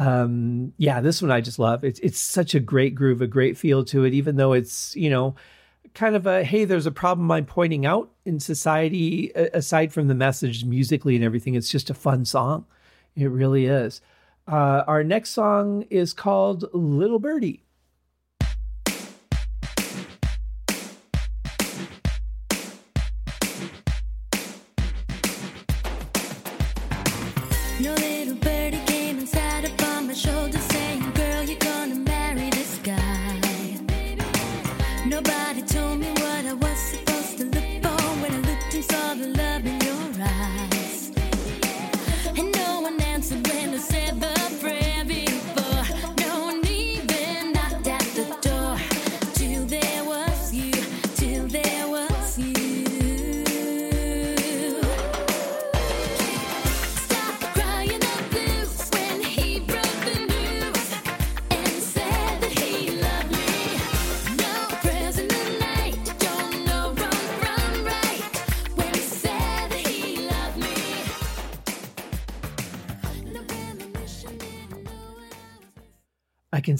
um 0.00 0.72
yeah 0.78 1.00
this 1.02 1.20
one 1.20 1.30
i 1.30 1.40
just 1.42 1.58
love. 1.58 1.84
It's 1.84 2.00
it's 2.00 2.18
such 2.18 2.54
a 2.54 2.60
great 2.60 2.94
groove 2.94 3.20
a 3.20 3.26
great 3.26 3.58
feel 3.58 3.84
to 3.84 4.04
it 4.04 4.14
even 4.14 4.36
though 4.36 4.54
it's 4.54 4.96
you 4.96 5.10
know 5.10 5.34
kind 5.92 6.16
of 6.16 6.26
a 6.26 6.42
hey 6.42 6.64
there's 6.64 6.86
a 6.86 6.90
problem 6.90 7.30
i'm 7.30 7.44
pointing 7.44 7.84
out 7.84 8.10
in 8.24 8.40
society 8.40 9.30
aside 9.34 9.92
from 9.92 10.08
the 10.08 10.14
message 10.14 10.64
musically 10.64 11.16
and 11.16 11.24
everything 11.24 11.54
it's 11.54 11.68
just 11.68 11.90
a 11.90 11.94
fun 11.94 12.24
song. 12.24 12.64
It 13.14 13.26
really 13.26 13.66
is. 13.66 14.00
Uh 14.48 14.84
our 14.86 15.04
next 15.04 15.30
song 15.30 15.84
is 15.90 16.14
called 16.14 16.64
little 16.72 17.18
birdie 17.18 17.64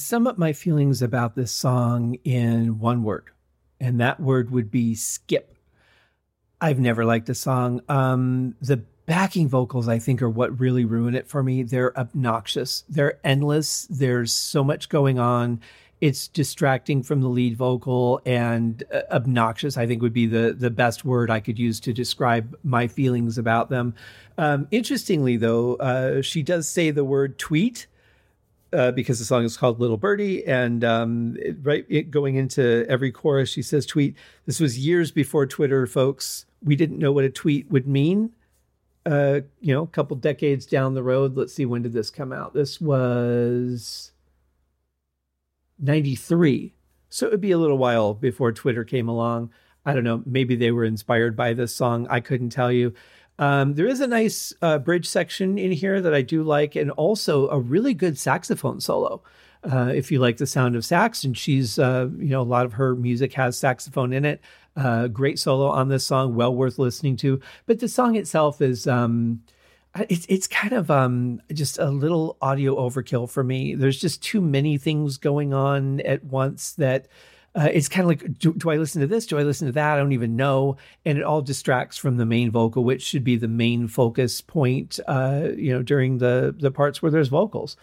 sum 0.01 0.27
up 0.27 0.39
my 0.39 0.53
feelings 0.53 1.03
about 1.03 1.37
this 1.37 1.53
song 1.53 2.17
in 2.25 2.79
one 2.79 3.03
word, 3.03 3.25
and 3.79 4.01
that 4.01 4.21
word 4.21 4.51
would 4.51 4.71
be 4.71 4.95
skip. 4.95 5.57
I've 6.61 6.81
never 6.81 7.05
liked 7.05 7.27
the 7.27 7.35
song. 7.35 7.81
Um, 7.89 8.55
the 8.61 8.79
backing 9.07 9.49
vocals, 9.49 9.89
I 9.89 9.99
think, 9.99 10.23
are 10.23 10.31
what 10.31 10.61
really 10.61 10.85
ruin 10.85 11.15
it 11.15 11.29
for 11.29 11.43
me. 11.43 11.63
They're 11.63 11.97
obnoxious, 11.99 12.85
they're 12.89 13.19
endless. 13.25 13.87
There's 13.91 14.33
so 14.33 14.63
much 14.63 14.89
going 14.89 15.19
on. 15.19 15.61
It's 16.01 16.29
distracting 16.29 17.03
from 17.03 17.21
the 17.21 17.29
lead 17.29 17.57
vocal 17.57 18.23
and 18.25 18.83
uh, 18.93 19.03
obnoxious. 19.11 19.77
I 19.77 19.87
think 19.87 20.01
would 20.01 20.15
be 20.15 20.27
the 20.27 20.55
the 20.59 20.71
best 20.71 21.05
word 21.05 21.31
I 21.31 21.41
could 21.41 21.59
use 21.59 21.79
to 21.81 21.93
describe 21.93 22.57
my 22.63 22.89
feelings 22.89 23.37
about 23.37 23.69
them. 23.69 23.95
Um, 24.39 24.67
interestingly, 24.71 25.37
though, 25.37 25.75
uh, 25.75 26.23
she 26.23 26.43
does 26.43 26.69
say 26.69 26.91
the 26.91 27.05
word 27.05 27.39
tweet 27.39 27.87
uh, 28.73 28.93
because 28.93 29.19
the 29.19 29.25
song 29.25 29.45
is 29.45 29.57
called 29.57 29.81
Little 29.81 29.97
Birdie. 29.97 30.47
And 30.47 30.85
um, 30.85 31.37
it, 31.39 31.57
right 31.63 31.85
it, 31.89 32.11
going 32.11 32.37
into 32.37 32.87
every 32.89 33.11
chorus, 33.13 33.51
she 33.51 33.63
says, 33.63 33.87
tweet. 33.87 34.17
This 34.47 34.61
was 34.61 34.79
years 34.79 35.11
before 35.11 35.47
Twitter, 35.47 35.87
folks. 35.87 36.47
We 36.63 36.77
didn't 36.77 36.99
know 36.99 37.13
what 37.13 37.25
a 37.25 37.31
tweet 37.31 37.71
would 37.71 37.87
mean. 37.87 38.33
uh, 39.07 39.41
you 39.61 39.75
know, 39.75 39.83
a 39.83 39.87
couple 39.89 40.17
decades 40.17 40.67
down 40.67 40.95
the 40.95 41.03
road. 41.03 41.37
Let's 41.37 41.55
see, 41.55 41.65
when 41.67 41.83
did 41.83 41.93
this 41.93 42.11
come 42.11 42.33
out? 42.33 42.55
This 42.55 42.81
was 42.81 44.13
93. 45.79 46.75
So 47.09 47.27
it 47.27 47.31
would 47.33 47.41
be 47.41 47.51
a 47.51 47.59
little 47.59 47.79
while 47.79 48.15
before 48.15 48.53
Twitter 48.53 48.85
came 48.85 49.09
along. 49.09 49.51
I 49.85 49.95
don't 49.95 50.05
know. 50.05 50.23
Maybe 50.27 50.55
they 50.55 50.71
were 50.71 50.85
inspired 50.85 51.35
by 51.35 51.55
this 51.55 51.75
song. 51.75 52.07
I 52.11 52.21
couldn't 52.21 52.51
tell 52.51 52.71
you. 52.71 52.93
Um, 53.41 53.73
there 53.75 53.87
is 53.87 54.01
a 54.01 54.07
nice 54.07 54.53
uh, 54.61 54.79
bridge 54.79 55.09
section 55.09 55.57
in 55.59 55.73
here 55.73 56.01
that 56.03 56.13
I 56.15 56.21
do 56.21 56.43
like, 56.43 56.77
and 56.77 56.91
also 56.93 57.49
a 57.49 57.59
really 57.59 57.95
good 57.95 58.19
saxophone 58.19 58.81
solo. 58.81 59.23
Uh, 59.65 59.91
if 59.95 60.13
you 60.13 60.19
like 60.19 60.37
the 60.37 60.47
sound 60.47 60.77
of 60.77 60.85
sax, 60.85 61.25
and 61.25 61.37
she's, 61.37 61.79
uh, 61.79 62.09
you 62.19 62.29
know, 62.29 62.43
a 62.43 62.43
lot 62.43 62.67
of 62.67 62.75
her 62.75 62.95
music 62.95 63.33
has 63.33 63.57
saxophone 63.59 64.13
in 64.13 64.27
it. 64.27 64.43
Uh, 64.77 65.09
great 65.09 65.39
solo 65.39 65.69
on 65.69 65.89
this 65.89 66.07
song, 66.07 66.35
well 66.35 66.55
worth 66.55 66.79
listening 66.79 67.17
to. 67.17 67.41
But 67.65 67.81
the 67.81 67.89
song 67.89 68.15
itself 68.15 68.61
is, 68.61 68.87
um, 68.87 69.43
it's 70.09 70.27
it's 70.29 70.47
kind 70.47 70.75
of 70.75 70.91
um, 70.91 71.41
just 71.53 71.79
a 71.79 71.91
little 71.91 72.37
audio 72.41 72.77
overkill 72.77 73.29
for 73.29 73.43
me. 73.43 73.75
There's 73.75 74.01
just 74.01 74.23
too 74.23 74.41
many 74.41 74.79
things 74.79 75.17
going 75.17 75.53
on 75.53 76.01
at 76.01 76.25
once 76.25 76.73
that 76.75 77.09
uh, 77.55 77.69
it's 77.73 77.89
kind 77.89 78.03
of 78.03 78.09
like 78.09 78.39
do, 78.39 78.53
do, 78.55 78.71
I 78.71 78.77
listen 78.77 79.01
to 79.01 79.07
this? 79.07 79.27
Do 79.27 79.39
I 79.39 79.43
listen 79.43 79.67
to 79.67 79.73
that? 79.73 79.95
I 79.95 79.97
don't 79.97 80.13
even 80.13 80.37
know, 80.37 80.77
and 81.05 81.19
it 81.19 81.25
all 81.25 81.43
distracts 81.43 81.97
from 81.97 82.17
the 82.17 82.27
main 82.27 82.51
vocal, 82.51 82.85
which 82.85 83.03
should 83.03 83.25
be 83.25 83.37
the 83.37 83.49
main 83.49 83.89
focus 83.89 84.41
point. 84.41 85.01
Uh, 85.09 85.49
you 85.57 85.73
know, 85.73 85.83
during 85.83 86.19
the 86.19 86.55
the 86.57 86.71
parts 86.71 87.03
where 87.03 87.11
there's 87.11 87.29
vocals. 87.29 87.77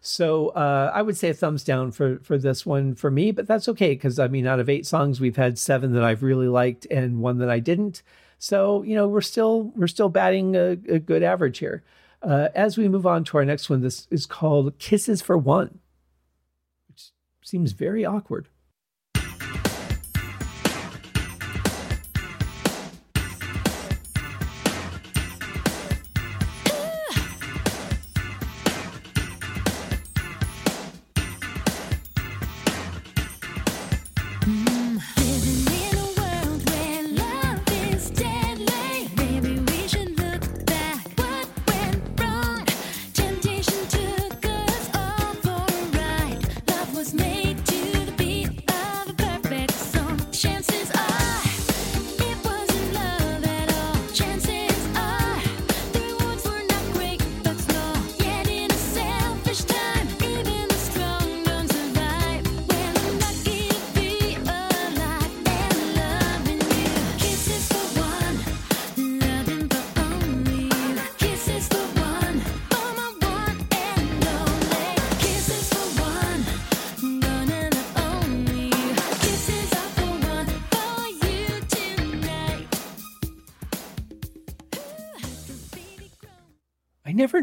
So 0.00 0.48
uh, 0.48 0.90
I 0.92 1.02
would 1.02 1.16
say 1.16 1.30
a 1.30 1.34
thumbs 1.34 1.62
down 1.62 1.92
for 1.92 2.18
for 2.18 2.36
this 2.36 2.66
one 2.66 2.96
for 2.96 3.08
me, 3.08 3.30
but 3.30 3.46
that's 3.46 3.68
okay 3.68 3.90
because 3.90 4.18
I 4.18 4.26
mean, 4.26 4.48
out 4.48 4.58
of 4.58 4.68
eight 4.68 4.86
songs, 4.86 5.20
we've 5.20 5.36
had 5.36 5.56
seven 5.56 5.92
that 5.92 6.02
I've 6.02 6.24
really 6.24 6.48
liked 6.48 6.86
and 6.90 7.20
one 7.20 7.38
that 7.38 7.48
I 7.48 7.60
didn't. 7.60 8.02
So 8.40 8.82
you 8.82 8.96
know, 8.96 9.06
we're 9.06 9.20
still 9.20 9.72
we're 9.76 9.86
still 9.86 10.08
batting 10.08 10.56
a, 10.56 10.70
a 10.88 10.98
good 10.98 11.22
average 11.22 11.58
here. 11.58 11.84
Uh, 12.20 12.48
as 12.56 12.76
we 12.76 12.88
move 12.88 13.06
on 13.06 13.22
to 13.24 13.36
our 13.36 13.44
next 13.44 13.70
one, 13.70 13.82
this 13.82 14.08
is 14.10 14.26
called 14.26 14.76
"Kisses 14.80 15.22
for 15.22 15.38
One," 15.38 15.78
which 16.88 17.12
seems 17.44 17.70
very 17.70 18.04
awkward. 18.04 18.48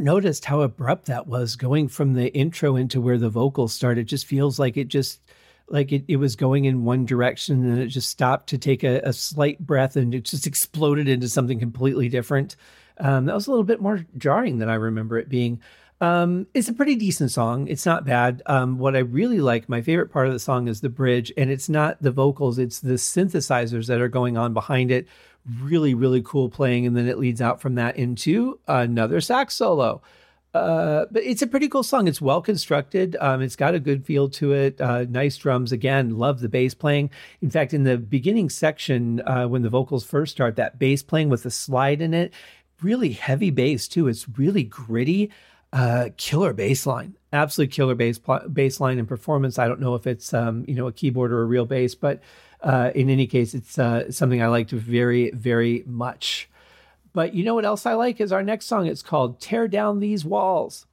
Noticed 0.02 0.46
how 0.46 0.62
abrupt 0.62 1.06
that 1.06 1.28
was 1.28 1.56
going 1.56 1.88
from 1.88 2.14
the 2.14 2.34
intro 2.34 2.76
into 2.76 3.02
where 3.02 3.18
the 3.18 3.30
vocals 3.30 3.74
started. 3.74 4.02
It 4.02 4.06
just 4.06 4.26
feels 4.26 4.60
like 4.60 4.78
it 4.78 4.88
just 4.88 5.22
like 5.68 5.92
it, 5.92 6.04
it 6.08 6.18
was 6.18 6.36
going 6.36 6.66
in 6.66 6.84
one 6.84 7.06
direction 7.06 7.64
and 7.64 7.80
it 7.80 7.88
just 7.88 8.10
stopped 8.10 8.50
to 8.50 8.58
take 8.58 8.84
a, 8.84 9.00
a 9.04 9.14
slight 9.14 9.60
breath 9.60 9.96
and 9.96 10.14
it 10.16 10.24
just 10.24 10.48
exploded 10.48 11.08
into 11.08 11.30
something 11.30 11.60
completely 11.60 12.10
different. 12.10 12.56
Um, 12.98 13.26
that 13.26 13.36
was 13.36 13.48
a 13.48 13.52
little 13.52 13.64
bit 13.64 13.82
more 13.82 14.06
jarring 14.18 14.58
than 14.58 14.70
I 14.70 14.76
remember 14.76 15.18
it 15.18 15.30
being. 15.30 15.62
Um, 16.02 16.48
it's 16.54 16.70
a 16.70 16.74
pretty 16.74 16.96
decent 16.96 17.32
song. 17.32 17.68
It's 17.68 17.86
not 17.86 18.06
bad. 18.06 18.42
Um, 18.46 18.78
what 18.78 18.96
I 18.96 19.00
really 19.00 19.42
like, 19.42 19.68
my 19.68 19.82
favorite 19.82 20.12
part 20.12 20.28
of 20.28 20.34
the 20.34 20.40
song 20.40 20.68
is 20.68 20.82
the 20.82 20.90
bridge, 20.90 21.32
and 21.36 21.50
it's 21.50 21.68
not 21.68 22.02
the 22.02 22.12
vocals, 22.12 22.58
it's 22.58 22.80
the 22.80 22.94
synthesizers 22.94 23.88
that 23.88 24.00
are 24.00 24.08
going 24.08 24.38
on 24.38 24.54
behind 24.54 24.92
it, 24.92 25.08
really, 25.62 25.94
really 25.94 26.22
cool 26.22 26.50
playing. 26.50 26.86
And 26.86 26.96
then 26.96 27.08
it 27.08 27.20
leads 27.20 27.42
out 27.42 27.60
from 27.60 27.76
that 27.76 27.98
into 27.98 28.60
another 28.68 29.20
sax 29.20 29.56
solo. 29.56 30.02
Uh, 30.54 31.06
but 31.12 31.24
it's 31.24 31.44
a 31.44 31.48
pretty 31.48 31.68
cool 31.68 31.84
song. 31.84 32.08
It's 32.08 32.22
well 32.22 32.42
constructed. 32.42 33.16
Um, 33.20 33.42
it's 33.42 33.56
got 33.56 33.76
a 33.76 33.80
good 33.80 34.06
feel 34.06 34.30
to 34.30 34.54
it. 34.54 34.82
Uh, 34.82 35.06
nice 35.08 35.38
drums. 35.38 35.72
Again, 35.72 36.18
love 36.18 36.40
the 36.40 36.50
bass 36.50 36.74
playing. 36.74 37.12
In 37.42 37.52
fact, 37.52 37.74
in 37.74 37.84
the 37.84 37.98
beginning 37.98 38.50
section, 38.50 39.22
uh, 39.28 39.48
when 39.48 39.62
the 39.62 39.70
vocals 39.70 40.06
first 40.06 40.32
start, 40.32 40.56
that 40.56 40.80
bass 40.80 41.04
playing 41.04 41.30
with 41.30 41.44
the 41.44 41.52
slide 41.52 42.02
in 42.02 42.16
it, 42.16 42.34
really 42.82 43.12
heavy 43.12 43.52
bass 43.52 43.88
too. 43.88 44.08
It's 44.08 44.28
really 44.40 44.64
gritty. 44.64 45.30
Uh, 45.72 46.10
killer 46.18 46.52
bass 46.52 46.88
line, 46.88 47.16
absolutely 47.32 47.72
killer 47.72 47.94
bass 47.94 48.20
bass 48.52 48.80
line 48.80 48.98
and 48.98 49.08
performance. 49.08 49.60
I 49.60 49.68
don't 49.68 49.80
know 49.80 49.94
if 49.94 50.08
it's 50.08 50.34
um, 50.34 50.66
you 50.68 50.74
know 50.74 50.88
a 50.88 50.92
keyboard 50.92 51.32
or 51.32 51.42
a 51.42 51.46
real 51.46 51.66
bass, 51.66 51.94
but 51.94 52.22
uh, 52.62 52.92
in 52.96 53.10
any 53.10 53.28
case, 53.28 53.54
it's 53.54 53.78
uh, 53.78 54.12
something 54.12 54.42
I 54.42 54.48
liked 54.48 54.72
very, 54.72 55.32
very 55.32 55.84
much. 55.86 56.50
But 57.14 57.34
you 57.34 57.44
know 57.44 57.56
what 57.56 57.66
else 57.66 57.86
I 57.86 57.94
like 57.94 58.20
is 58.20 58.32
our 58.32 58.44
next 58.44 58.66
song. 58.66 58.88
It's 58.88 59.02
called 59.02 59.40
Tear 59.40 59.68
Down 59.68 60.00
These 60.00 60.26
Walls. 60.26 60.86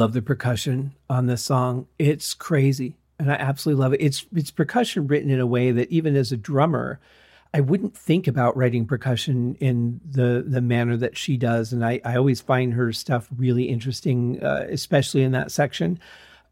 Love 0.00 0.14
the 0.14 0.22
percussion 0.22 0.94
on 1.10 1.26
this 1.26 1.42
song. 1.42 1.86
It's 1.98 2.32
crazy, 2.32 2.96
and 3.18 3.30
I 3.30 3.34
absolutely 3.34 3.82
love 3.82 3.92
it. 3.92 4.00
It's 4.00 4.24
it's 4.34 4.50
percussion 4.50 5.06
written 5.06 5.30
in 5.30 5.38
a 5.38 5.46
way 5.46 5.70
that 5.72 5.90
even 5.90 6.16
as 6.16 6.32
a 6.32 6.38
drummer, 6.38 6.98
I 7.52 7.60
wouldn't 7.60 7.94
think 7.94 8.26
about 8.26 8.56
writing 8.56 8.86
percussion 8.86 9.56
in 9.56 10.00
the 10.10 10.42
the 10.46 10.62
manner 10.62 10.96
that 10.96 11.18
she 11.18 11.36
does, 11.36 11.72
and 11.74 11.84
I 11.84 12.00
I 12.02 12.16
always 12.16 12.40
find 12.40 12.72
her 12.72 12.94
stuff 12.94 13.28
really 13.36 13.64
interesting, 13.64 14.42
uh, 14.42 14.66
especially 14.70 15.22
in 15.22 15.32
that 15.32 15.52
section. 15.52 16.00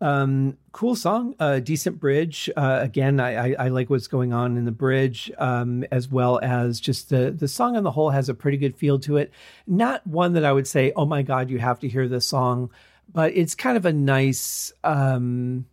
Um, 0.01 0.59
cool 0.71 0.95
song, 0.95 1.35
uh, 1.41 1.59
decent 1.59 1.99
bridge. 1.99 2.49
Uh, 2.57 2.79
again, 2.83 3.19
I, 3.19 3.49
I, 3.49 3.57
I, 3.65 3.69
like 3.69 3.91
what's 3.91 4.07
going 4.07 4.33
on 4.33 4.57
in 4.57 4.65
the 4.65 4.71
bridge, 4.71 5.29
um, 5.39 5.85
as 5.91 6.09
well 6.09 6.39
as 6.41 6.79
just 6.79 7.09
the 7.09 7.33
the 7.33 7.49
song 7.49 7.77
on 7.77 7.83
the 7.83 7.91
whole 7.91 8.11
has 8.11 8.29
a 8.29 8.35
pretty 8.35 8.59
good 8.59 8.77
feel 8.77 9.01
to 9.01 9.17
it. 9.17 9.33
Not 9.67 10.07
one 10.07 10.35
that 10.35 10.45
I 10.45 10.53
would 10.53 10.69
say, 10.69 10.93
oh 10.95 11.07
my 11.07 11.23
god, 11.23 11.51
you 11.51 11.59
have 11.59 11.81
to 11.81 11.89
hear 11.89 12.07
this 12.07 12.27
song 12.27 12.71
but 13.13 13.35
it's 13.35 13.55
kind 13.55 13.77
of 13.77 13.87
a 13.87 13.93
nice, 13.93 14.73
um, 14.85 15.67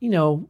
you 0.00 0.10
know, 0.10 0.48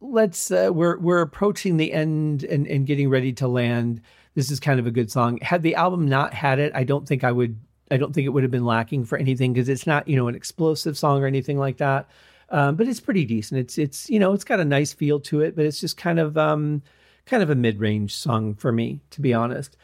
let's 0.00 0.50
uh, 0.50 0.70
we're 0.72 0.98
we're 0.98 1.22
approaching 1.22 1.76
the 1.76 1.92
end 1.92 2.44
and 2.44 2.66
and 2.66 2.86
getting 2.86 3.08
ready 3.08 3.32
to 3.34 3.48
land. 3.48 4.00
This 4.34 4.50
is 4.50 4.60
kind 4.60 4.80
of 4.80 4.86
a 4.86 4.90
good 4.90 5.10
song. 5.10 5.38
Had 5.40 5.62
the 5.62 5.76
album 5.76 6.06
not 6.06 6.34
had 6.34 6.58
it, 6.58 6.72
I 6.74 6.84
don't 6.84 7.06
think 7.06 7.24
I 7.24 7.32
would. 7.32 7.58
I 7.90 7.96
don't 7.96 8.12
think 8.12 8.26
it 8.26 8.30
would 8.30 8.42
have 8.42 8.50
been 8.50 8.64
lacking 8.64 9.04
for 9.04 9.18
anything 9.18 9.52
because 9.52 9.68
it's 9.68 9.86
not 9.86 10.08
you 10.08 10.16
know 10.16 10.28
an 10.28 10.34
explosive 10.34 10.98
song 10.98 11.22
or 11.22 11.26
anything 11.26 11.58
like 11.58 11.78
that. 11.78 12.08
Um, 12.50 12.76
but 12.76 12.86
it's 12.86 13.00
pretty 13.00 13.24
decent. 13.24 13.60
It's 13.60 13.78
it's 13.78 14.10
you 14.10 14.18
know 14.18 14.32
it's 14.32 14.44
got 14.44 14.60
a 14.60 14.64
nice 14.64 14.92
feel 14.92 15.20
to 15.20 15.40
it, 15.40 15.56
but 15.56 15.64
it's 15.64 15.80
just 15.80 15.96
kind 15.96 16.18
of 16.18 16.36
um, 16.36 16.82
kind 17.26 17.42
of 17.42 17.50
a 17.50 17.54
mid 17.54 17.80
range 17.80 18.14
song 18.14 18.54
for 18.54 18.72
me, 18.72 19.00
to 19.10 19.20
be 19.20 19.32
honest. 19.32 19.76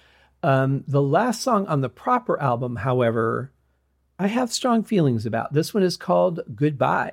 Um, 0.42 0.84
the 0.86 1.02
last 1.02 1.42
song 1.42 1.66
on 1.66 1.80
the 1.80 1.88
proper 1.88 2.40
album, 2.40 2.76
however, 2.76 3.52
I 4.20 4.26
have 4.26 4.52
strong 4.52 4.82
feelings 4.82 5.24
about. 5.24 5.54
This 5.54 5.72
one 5.72 5.82
is 5.82 5.96
called 5.96 6.40
Goodbye. 6.54 7.12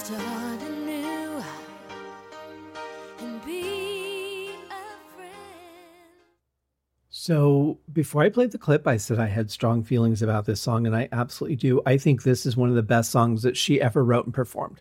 Start 0.00 0.62
anew 0.62 1.42
and 3.18 3.44
be 3.44 4.48
a 4.70 5.14
friend. 5.14 5.34
So 7.10 7.78
before 7.92 8.22
I 8.22 8.30
played 8.30 8.52
the 8.52 8.56
clip, 8.56 8.86
I 8.86 8.96
said 8.96 9.18
I 9.18 9.26
had 9.26 9.50
strong 9.50 9.84
feelings 9.84 10.22
about 10.22 10.46
this 10.46 10.62
song, 10.62 10.86
and 10.86 10.96
I 10.96 11.10
absolutely 11.12 11.56
do. 11.56 11.82
I 11.84 11.98
think 11.98 12.22
this 12.22 12.46
is 12.46 12.56
one 12.56 12.70
of 12.70 12.76
the 12.76 12.82
best 12.82 13.10
songs 13.10 13.42
that 13.42 13.58
she 13.58 13.78
ever 13.78 14.02
wrote 14.02 14.24
and 14.24 14.32
performed, 14.32 14.80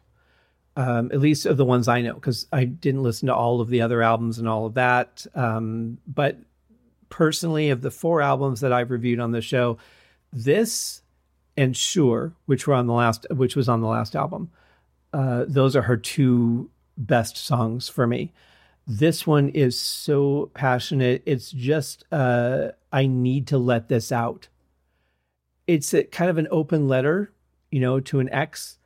um, 0.78 1.12
at 1.12 1.20
least 1.20 1.46
of 1.46 1.58
the 1.58 1.66
ones 1.66 1.90
I 1.90 2.02
know, 2.02 2.14
because 2.14 2.48
I 2.54 2.64
didn't 2.64 3.04
listen 3.04 3.28
to 3.28 3.36
all 3.36 3.60
of 3.60 3.68
the 3.68 3.82
other 3.82 4.02
albums 4.02 4.40
and 4.40 4.48
all 4.48 4.68
of 4.68 4.76
that. 4.76 5.28
Um, 5.36 5.98
but 6.08 6.38
personally, 7.10 7.72
of 7.72 7.82
the 7.82 7.92
four 7.92 8.22
albums 8.22 8.62
that 8.62 8.72
I've 8.72 8.90
reviewed 8.90 9.20
on 9.20 9.34
the 9.34 9.42
show, 9.42 9.80
this 10.32 11.02
and 11.58 11.76
Sure, 11.76 12.32
which 12.46 12.68
were 12.68 12.74
on 12.74 12.88
the 12.88 12.94
last, 12.94 13.26
which 13.32 13.58
was 13.58 13.68
on 13.68 13.82
the 13.82 13.88
last 13.88 14.16
album, 14.16 14.50
uh, 15.14 15.46
those 15.48 15.76
are 15.76 15.84
her 15.84 15.98
two 15.98 16.70
best 16.98 17.38
songs 17.38 17.90
for 17.90 18.06
me. 18.06 18.32
This 18.86 19.28
one 19.28 19.50
is 19.50 19.80
so 19.80 20.50
passionate. 20.54 21.22
It's 21.26 21.52
just, 21.52 22.06
uh, 22.12 22.70
I 22.92 23.06
need 23.06 23.48
to 23.48 23.58
let 23.58 23.88
this 23.88 24.12
out. 24.12 24.48
It's 25.68 25.94
a, 25.94 26.04
kind 26.04 26.30
of 26.30 26.38
an 26.40 26.48
open 26.50 26.88
letter, 26.88 27.32
you 27.72 27.80
know, 27.80 28.00
to 28.00 28.20
an 28.20 28.30
ex. 28.30 28.78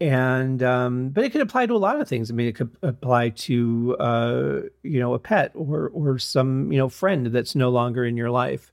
And, 0.00 0.62
um, 0.62 1.08
but 1.08 1.24
it 1.24 1.32
could 1.32 1.40
apply 1.40 1.66
to 1.66 1.74
a 1.74 1.78
lot 1.78 2.00
of 2.00 2.06
things. 2.06 2.30
I 2.30 2.34
mean, 2.34 2.46
it 2.46 2.54
could 2.54 2.76
apply 2.82 3.30
to, 3.30 3.96
uh, 3.98 4.60
you 4.82 5.00
know, 5.00 5.14
a 5.14 5.18
pet 5.18 5.50
or, 5.54 5.88
or 5.88 6.18
some, 6.18 6.70
you 6.70 6.78
know, 6.78 6.88
friend 6.88 7.26
that's 7.28 7.54
no 7.54 7.70
longer 7.70 8.04
in 8.04 8.16
your 8.16 8.30
life. 8.30 8.70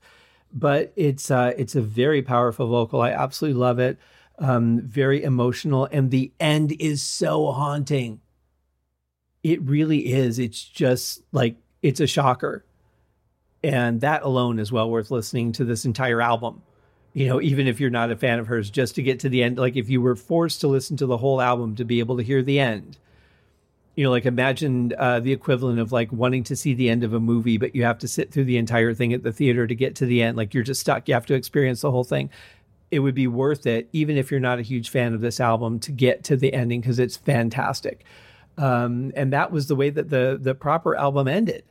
But 0.52 0.92
it's, 0.94 1.30
uh, 1.30 1.52
it's 1.56 1.74
a 1.74 1.80
very 1.80 2.22
powerful 2.22 2.68
vocal. 2.68 3.00
I 3.00 3.10
absolutely 3.10 3.58
love 3.58 3.78
it. 3.78 3.98
Um, 4.38 4.80
very 4.80 5.22
emotional. 5.22 5.88
And 5.90 6.10
the 6.10 6.32
end 6.38 6.72
is 6.78 7.02
so 7.02 7.52
haunting. 7.52 8.20
It 9.42 9.62
really 9.62 10.12
is. 10.12 10.38
It's 10.38 10.62
just 10.62 11.22
like 11.32 11.56
it's 11.82 12.00
a 12.00 12.06
shocker. 12.06 12.64
And 13.62 14.00
that 14.02 14.22
alone 14.22 14.58
is 14.58 14.70
well 14.70 14.90
worth 14.90 15.10
listening 15.10 15.52
to 15.52 15.64
this 15.64 15.84
entire 15.84 16.20
album. 16.20 16.62
You 17.14 17.28
know, 17.28 17.40
even 17.40 17.66
if 17.66 17.80
you're 17.80 17.88
not 17.88 18.10
a 18.10 18.16
fan 18.16 18.38
of 18.38 18.46
hers, 18.46 18.68
just 18.68 18.96
to 18.96 19.02
get 19.02 19.20
to 19.20 19.30
the 19.30 19.42
end, 19.42 19.56
like 19.56 19.76
if 19.76 19.88
you 19.88 20.02
were 20.02 20.16
forced 20.16 20.60
to 20.60 20.68
listen 20.68 20.98
to 20.98 21.06
the 21.06 21.16
whole 21.16 21.40
album 21.40 21.74
to 21.76 21.84
be 21.84 21.98
able 22.00 22.18
to 22.18 22.22
hear 22.22 22.42
the 22.42 22.60
end, 22.60 22.98
you 23.96 24.04
know, 24.04 24.10
like 24.10 24.26
imagine 24.26 24.92
uh, 24.98 25.20
the 25.20 25.32
equivalent 25.32 25.80
of 25.80 25.90
like 25.90 26.12
wanting 26.12 26.44
to 26.44 26.54
see 26.54 26.74
the 26.74 26.90
end 26.90 27.02
of 27.02 27.14
a 27.14 27.20
movie, 27.20 27.56
but 27.56 27.74
you 27.74 27.84
have 27.84 27.98
to 28.00 28.08
sit 28.08 28.30
through 28.30 28.44
the 28.44 28.58
entire 28.58 28.92
thing 28.92 29.14
at 29.14 29.22
the 29.22 29.32
theater 29.32 29.66
to 29.66 29.74
get 29.74 29.96
to 29.96 30.06
the 30.06 30.22
end. 30.22 30.36
Like 30.36 30.52
you're 30.52 30.62
just 30.62 30.82
stuck. 30.82 31.08
You 31.08 31.14
have 31.14 31.26
to 31.26 31.34
experience 31.34 31.80
the 31.80 31.90
whole 31.90 32.04
thing. 32.04 32.28
It 32.90 33.00
would 33.00 33.14
be 33.14 33.26
worth 33.26 33.66
it, 33.66 33.88
even 33.92 34.16
if 34.16 34.30
you're 34.30 34.40
not 34.40 34.58
a 34.58 34.62
huge 34.62 34.90
fan 34.90 35.14
of 35.14 35.20
this 35.20 35.40
album, 35.40 35.80
to 35.80 35.92
get 35.92 36.24
to 36.24 36.36
the 36.36 36.52
ending 36.52 36.80
because 36.80 36.98
it's 36.98 37.16
fantastic. 37.16 38.04
Um, 38.58 39.12
and 39.16 39.32
that 39.32 39.52
was 39.52 39.66
the 39.66 39.76
way 39.76 39.90
that 39.90 40.08
the 40.08 40.38
the 40.40 40.54
proper 40.54 40.96
album 40.96 41.28
ended. 41.28 41.64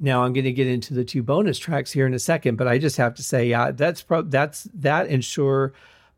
Now 0.00 0.24
I'm 0.24 0.32
going 0.32 0.44
to 0.44 0.52
get 0.52 0.66
into 0.66 0.92
the 0.92 1.04
two 1.04 1.22
bonus 1.22 1.58
tracks 1.58 1.92
here 1.92 2.06
in 2.06 2.14
a 2.14 2.18
second, 2.18 2.56
but 2.56 2.66
I 2.66 2.78
just 2.78 2.96
have 2.96 3.14
to 3.14 3.22
say, 3.22 3.48
yeah, 3.48 3.70
that's 3.70 4.02
pro- 4.02 4.22
that's 4.22 4.64
that 4.74 5.08
and 5.08 5.24
sure. 5.24 5.72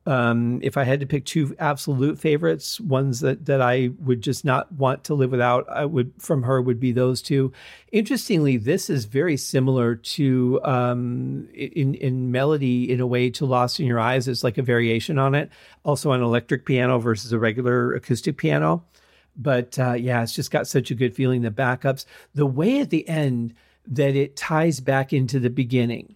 Um, 0.06 0.60
if 0.62 0.76
I 0.76 0.84
had 0.84 1.00
to 1.00 1.06
pick 1.06 1.24
two 1.24 1.56
absolute 1.58 2.18
favorites, 2.18 2.80
ones 2.80 3.20
that 3.20 3.46
that 3.46 3.60
I 3.60 3.90
would 4.00 4.22
just 4.22 4.44
not 4.44 4.70
want 4.72 5.04
to 5.04 5.14
live 5.14 5.32
without, 5.32 5.68
I 5.68 5.84
would 5.84 6.12
from 6.18 6.44
her 6.44 6.62
would 6.62 6.78
be 6.78 6.92
those 6.92 7.20
two. 7.20 7.52
Interestingly, 7.90 8.56
this 8.56 8.88
is 8.88 9.04
very 9.06 9.36
similar 9.36 9.96
to 9.96 10.60
um, 10.62 11.48
in 11.52 11.94
in 11.94 12.30
melody 12.30 12.90
in 12.90 13.00
a 13.00 13.06
way 13.06 13.30
to 13.30 13.46
"Lost 13.46 13.80
in 13.80 13.86
Your 13.86 14.00
Eyes." 14.00 14.28
It's 14.28 14.44
like 14.44 14.58
a 14.58 14.62
variation 14.62 15.18
on 15.18 15.34
it, 15.34 15.50
also 15.84 16.12
an 16.12 16.22
electric 16.22 16.66
piano 16.66 16.98
versus 16.98 17.32
a 17.32 17.38
regular 17.38 17.94
acoustic 17.94 18.36
piano. 18.36 18.84
But 19.36 19.78
uh, 19.78 19.94
yeah, 19.94 20.22
it's 20.22 20.34
just 20.34 20.50
got 20.50 20.66
such 20.66 20.90
a 20.90 20.94
good 20.94 21.14
feeling. 21.14 21.42
The 21.42 21.50
backups, 21.50 22.06
the 22.34 22.46
way 22.46 22.80
at 22.80 22.90
the 22.90 23.08
end 23.08 23.54
that 23.86 24.16
it 24.16 24.36
ties 24.36 24.80
back 24.80 25.12
into 25.12 25.38
the 25.38 25.50
beginning. 25.50 26.15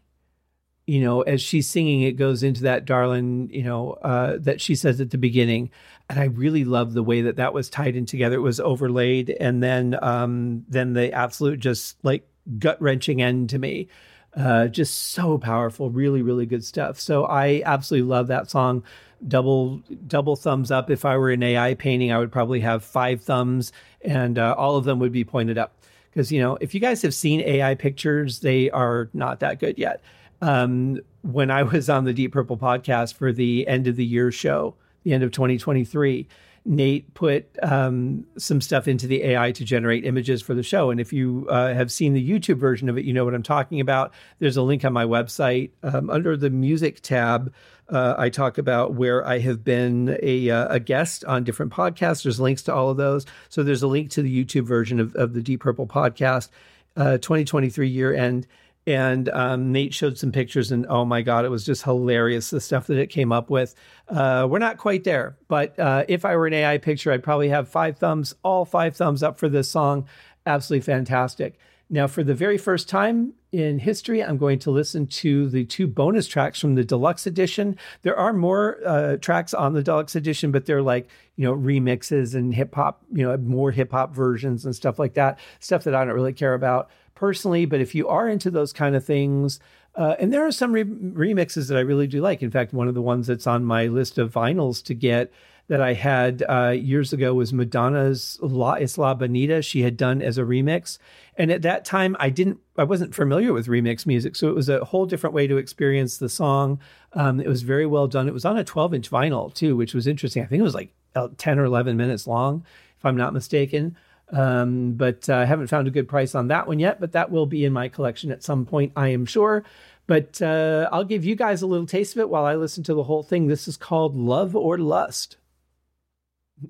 You 0.86 1.00
know, 1.02 1.22
as 1.22 1.40
she's 1.40 1.68
singing, 1.68 2.02
it 2.02 2.12
goes 2.12 2.42
into 2.42 2.62
that 2.62 2.84
darling, 2.84 3.48
you 3.52 3.62
know, 3.62 3.92
uh, 4.02 4.38
that 4.40 4.60
she 4.60 4.74
says 4.74 5.00
at 5.00 5.10
the 5.10 5.18
beginning. 5.18 5.70
And 6.08 6.18
I 6.18 6.24
really 6.24 6.64
love 6.64 6.94
the 6.94 7.02
way 7.02 7.22
that 7.22 7.36
that 7.36 7.54
was 7.54 7.70
tied 7.70 7.94
in 7.94 8.06
together. 8.06 8.36
It 8.36 8.40
was 8.40 8.58
overlaid, 8.58 9.30
and 9.40 9.62
then, 9.62 9.96
um, 10.02 10.64
then 10.68 10.94
the 10.94 11.12
absolute 11.12 11.60
just 11.60 11.96
like 12.04 12.26
gut 12.58 12.80
wrenching 12.82 13.22
end 13.22 13.50
to 13.50 13.58
me. 13.58 13.88
Uh, 14.36 14.68
just 14.68 15.12
so 15.12 15.38
powerful, 15.38 15.90
really, 15.90 16.22
really 16.22 16.46
good 16.46 16.64
stuff. 16.64 17.00
So 17.00 17.24
I 17.24 17.62
absolutely 17.64 18.08
love 18.08 18.28
that 18.28 18.48
song. 18.48 18.84
Double, 19.26 19.82
double 20.06 20.36
thumbs 20.36 20.70
up. 20.70 20.88
If 20.88 21.04
I 21.04 21.16
were 21.16 21.30
an 21.30 21.42
AI 21.42 21.74
painting, 21.74 22.12
I 22.12 22.18
would 22.18 22.30
probably 22.30 22.60
have 22.60 22.84
five 22.84 23.22
thumbs, 23.22 23.72
and 24.02 24.38
uh, 24.38 24.54
all 24.56 24.76
of 24.76 24.84
them 24.84 25.00
would 25.00 25.10
be 25.10 25.24
pointed 25.24 25.58
up 25.58 25.74
because 26.10 26.30
you 26.30 26.40
know 26.40 26.56
if 26.60 26.74
you 26.74 26.80
guys 26.80 27.02
have 27.02 27.14
seen 27.14 27.40
AI 27.40 27.74
pictures, 27.74 28.40
they 28.40 28.70
are 28.70 29.08
not 29.12 29.40
that 29.40 29.58
good 29.58 29.78
yet. 29.78 30.02
Um, 30.40 31.00
when 31.22 31.50
I 31.50 31.62
was 31.62 31.90
on 31.90 32.04
the 32.04 32.12
Deep 32.12 32.32
Purple 32.32 32.56
podcast 32.56 33.14
for 33.14 33.32
the 33.32 33.66
end 33.66 33.86
of 33.86 33.96
the 33.96 34.04
year 34.04 34.32
show, 34.32 34.74
the 35.04 35.12
end 35.12 35.22
of 35.22 35.32
2023, 35.32 36.28
Nate 36.64 37.14
put 37.14 37.46
um, 37.62 38.26
some 38.36 38.60
stuff 38.60 38.86
into 38.86 39.06
the 39.06 39.22
AI 39.22 39.50
to 39.52 39.64
generate 39.64 40.04
images 40.04 40.42
for 40.42 40.52
the 40.52 40.62
show. 40.62 40.90
And 40.90 41.00
if 41.00 41.12
you 41.12 41.46
uh, 41.48 41.72
have 41.72 41.90
seen 41.90 42.12
the 42.12 42.30
YouTube 42.30 42.58
version 42.58 42.88
of 42.88 42.98
it, 42.98 43.04
you 43.04 43.12
know 43.12 43.24
what 43.24 43.34
I'm 43.34 43.42
talking 43.42 43.80
about. 43.80 44.12
There's 44.40 44.56
a 44.56 44.62
link 44.62 44.84
on 44.84 44.92
my 44.92 45.04
website 45.04 45.70
um, 45.82 46.10
under 46.10 46.36
the 46.36 46.50
music 46.50 47.00
tab. 47.00 47.52
Uh, 47.88 48.14
I 48.18 48.28
talk 48.28 48.58
about 48.58 48.94
where 48.94 49.26
I 49.26 49.38
have 49.38 49.64
been 49.64 50.18
a, 50.22 50.50
uh, 50.50 50.74
a 50.74 50.80
guest 50.80 51.24
on 51.24 51.44
different 51.44 51.72
podcasts. 51.72 52.22
There's 52.22 52.38
links 52.38 52.62
to 52.64 52.74
all 52.74 52.90
of 52.90 52.98
those. 52.98 53.24
So 53.48 53.62
there's 53.62 53.82
a 53.82 53.88
link 53.88 54.10
to 54.10 54.22
the 54.22 54.44
YouTube 54.44 54.66
version 54.66 55.00
of, 55.00 55.14
of 55.16 55.32
the 55.32 55.42
Deep 55.42 55.60
Purple 55.60 55.86
podcast, 55.86 56.50
uh, 56.96 57.18
2023 57.18 57.88
year 57.88 58.14
end. 58.14 58.46
And 58.86 59.28
um, 59.28 59.72
Nate 59.72 59.92
showed 59.92 60.18
some 60.18 60.32
pictures, 60.32 60.72
and 60.72 60.86
oh 60.88 61.04
my 61.04 61.22
God, 61.22 61.44
it 61.44 61.50
was 61.50 61.64
just 61.64 61.82
hilarious 61.82 62.50
the 62.50 62.60
stuff 62.60 62.86
that 62.86 62.98
it 62.98 63.08
came 63.08 63.30
up 63.30 63.50
with. 63.50 63.74
Uh, 64.08 64.48
we're 64.50 64.58
not 64.58 64.78
quite 64.78 65.04
there, 65.04 65.36
but 65.48 65.78
uh, 65.78 66.04
if 66.08 66.24
I 66.24 66.34
were 66.34 66.46
an 66.46 66.54
AI 66.54 66.78
picture, 66.78 67.12
I'd 67.12 67.22
probably 67.22 67.50
have 67.50 67.68
five 67.68 67.98
thumbs, 67.98 68.34
all 68.42 68.64
five 68.64 68.96
thumbs 68.96 69.22
up 69.22 69.38
for 69.38 69.48
this 69.48 69.70
song. 69.70 70.06
Absolutely 70.46 70.84
fantastic. 70.84 71.58
Now, 71.92 72.06
for 72.06 72.22
the 72.22 72.34
very 72.34 72.56
first 72.56 72.88
time 72.88 73.34
in 73.50 73.80
history, 73.80 74.22
I'm 74.22 74.38
going 74.38 74.60
to 74.60 74.70
listen 74.70 75.08
to 75.08 75.48
the 75.48 75.64
two 75.64 75.88
bonus 75.88 76.28
tracks 76.28 76.60
from 76.60 76.76
the 76.76 76.84
deluxe 76.84 77.26
edition. 77.26 77.76
There 78.02 78.16
are 78.16 78.32
more 78.32 78.78
uh, 78.86 79.16
tracks 79.16 79.52
on 79.52 79.72
the 79.72 79.82
deluxe 79.82 80.14
edition, 80.14 80.52
but 80.52 80.66
they're 80.66 80.82
like, 80.82 81.08
you 81.34 81.44
know, 81.44 81.54
remixes 81.54 82.36
and 82.36 82.54
hip 82.54 82.76
hop, 82.76 83.02
you 83.12 83.26
know, 83.26 83.36
more 83.38 83.72
hip 83.72 83.90
hop 83.90 84.14
versions 84.14 84.64
and 84.64 84.74
stuff 84.74 85.00
like 85.00 85.14
that. 85.14 85.40
Stuff 85.58 85.82
that 85.82 85.94
I 85.96 86.04
don't 86.04 86.14
really 86.14 86.32
care 86.32 86.54
about 86.54 86.90
personally. 87.20 87.66
But 87.66 87.82
if 87.82 87.94
you 87.94 88.08
are 88.08 88.28
into 88.28 88.50
those 88.50 88.72
kind 88.72 88.96
of 88.96 89.04
things, 89.04 89.60
uh, 89.94 90.14
and 90.18 90.32
there 90.32 90.46
are 90.46 90.50
some 90.50 90.72
re- 90.72 90.84
remixes 90.84 91.68
that 91.68 91.76
I 91.76 91.80
really 91.80 92.06
do 92.06 92.22
like. 92.22 92.42
In 92.42 92.50
fact, 92.50 92.72
one 92.72 92.88
of 92.88 92.94
the 92.94 93.02
ones 93.02 93.26
that's 93.26 93.46
on 93.46 93.62
my 93.62 93.86
list 93.86 94.16
of 94.16 94.32
vinyls 94.32 94.82
to 94.84 94.94
get 94.94 95.30
that 95.68 95.82
I 95.82 95.92
had 95.92 96.42
uh, 96.48 96.70
years 96.70 97.12
ago 97.12 97.34
was 97.34 97.52
Madonna's 97.52 98.38
La 98.40 98.76
Isla 98.76 99.14
Bonita. 99.14 99.60
She 99.60 99.82
had 99.82 99.98
done 99.98 100.22
as 100.22 100.38
a 100.38 100.42
remix, 100.42 100.98
and 101.36 101.52
at 101.52 101.62
that 101.62 101.84
time, 101.84 102.16
I 102.18 102.30
didn't, 102.30 102.58
I 102.78 102.84
wasn't 102.84 103.14
familiar 103.14 103.52
with 103.52 103.66
remix 103.66 104.06
music, 104.06 104.34
so 104.34 104.48
it 104.48 104.54
was 104.54 104.68
a 104.68 104.84
whole 104.84 105.04
different 105.04 105.34
way 105.34 105.46
to 105.46 105.58
experience 105.58 106.16
the 106.16 106.28
song. 106.28 106.80
Um, 107.12 107.38
it 107.38 107.46
was 107.48 107.62
very 107.62 107.86
well 107.86 108.08
done. 108.08 108.28
It 108.28 108.34
was 108.34 108.46
on 108.46 108.56
a 108.56 108.64
12 108.64 108.94
inch 108.94 109.10
vinyl 109.10 109.52
too, 109.52 109.76
which 109.76 109.94
was 109.94 110.06
interesting. 110.06 110.42
I 110.42 110.46
think 110.46 110.60
it 110.60 110.64
was 110.64 110.74
like 110.74 110.92
uh, 111.14 111.28
10 111.36 111.58
or 111.58 111.64
11 111.64 111.96
minutes 111.96 112.26
long, 112.26 112.64
if 112.98 113.04
I'm 113.04 113.16
not 113.16 113.34
mistaken. 113.34 113.96
Um, 114.32 114.92
but 114.92 115.28
I 115.28 115.44
haven't 115.44 115.66
found 115.66 115.88
a 115.88 115.90
good 115.90 116.08
price 116.08 116.34
on 116.34 116.48
that 116.48 116.68
one 116.68 116.78
yet, 116.78 117.00
but 117.00 117.12
that 117.12 117.30
will 117.30 117.46
be 117.46 117.64
in 117.64 117.72
my 117.72 117.88
collection 117.88 118.30
at 118.30 118.44
some 118.44 118.64
point, 118.64 118.92
I 118.94 119.08
am 119.08 119.26
sure. 119.26 119.64
But 120.06 120.40
uh, 120.42 120.88
I'll 120.92 121.04
give 121.04 121.24
you 121.24 121.34
guys 121.34 121.62
a 121.62 121.66
little 121.66 121.86
taste 121.86 122.14
of 122.16 122.20
it 122.20 122.28
while 122.28 122.44
I 122.44 122.54
listen 122.54 122.82
to 122.84 122.94
the 122.94 123.04
whole 123.04 123.22
thing. 123.22 123.46
This 123.46 123.66
is 123.68 123.76
called 123.76 124.16
Love 124.16 124.54
or 124.56 124.78
Lust 124.78 125.36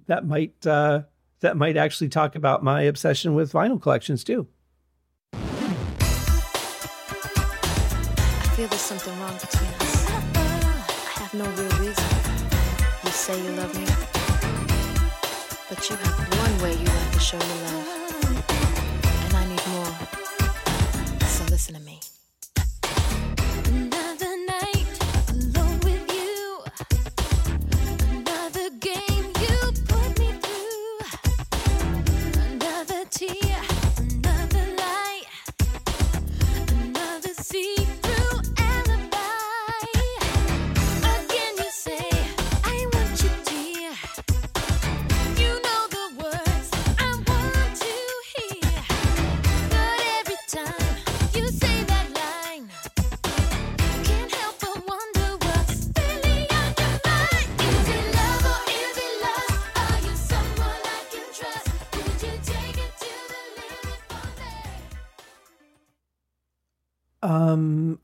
that 0.06 0.26
might 0.26 0.66
uh, 0.66 1.02
that 1.40 1.56
might 1.56 1.76
actually 1.76 2.08
talk 2.08 2.36
about 2.36 2.62
my 2.62 2.82
obsession 2.82 3.34
with 3.34 3.52
vinyl 3.52 3.80
collections 3.80 4.24
too. 4.24 4.46
I 5.32 5.38
feel 8.56 8.68
there's 8.68 8.80
something 8.80 9.18
wrong 9.20 9.34
between 9.34 9.70
us. 9.80 10.08
I 10.08 10.10
have 11.22 11.34
no 11.34 11.44
real 11.44 11.70
reason. 11.78 12.04
You 13.04 13.10
say 13.10 13.42
you 13.42 13.50
love 13.52 13.74
me, 13.74 13.86
but 15.68 15.88
you 15.88 15.96
have 15.96 16.38
one 16.38 16.62
way 16.62 16.72
you 16.76 16.99
show 17.20 17.36
your 17.36 17.46
love, 17.46 18.44
and 19.24 19.34
I 19.36 19.44
need 19.46 19.66
more. 19.68 19.94
So 21.26 21.44
listen 21.50 21.74
to 21.74 21.80
me. 21.80 22.00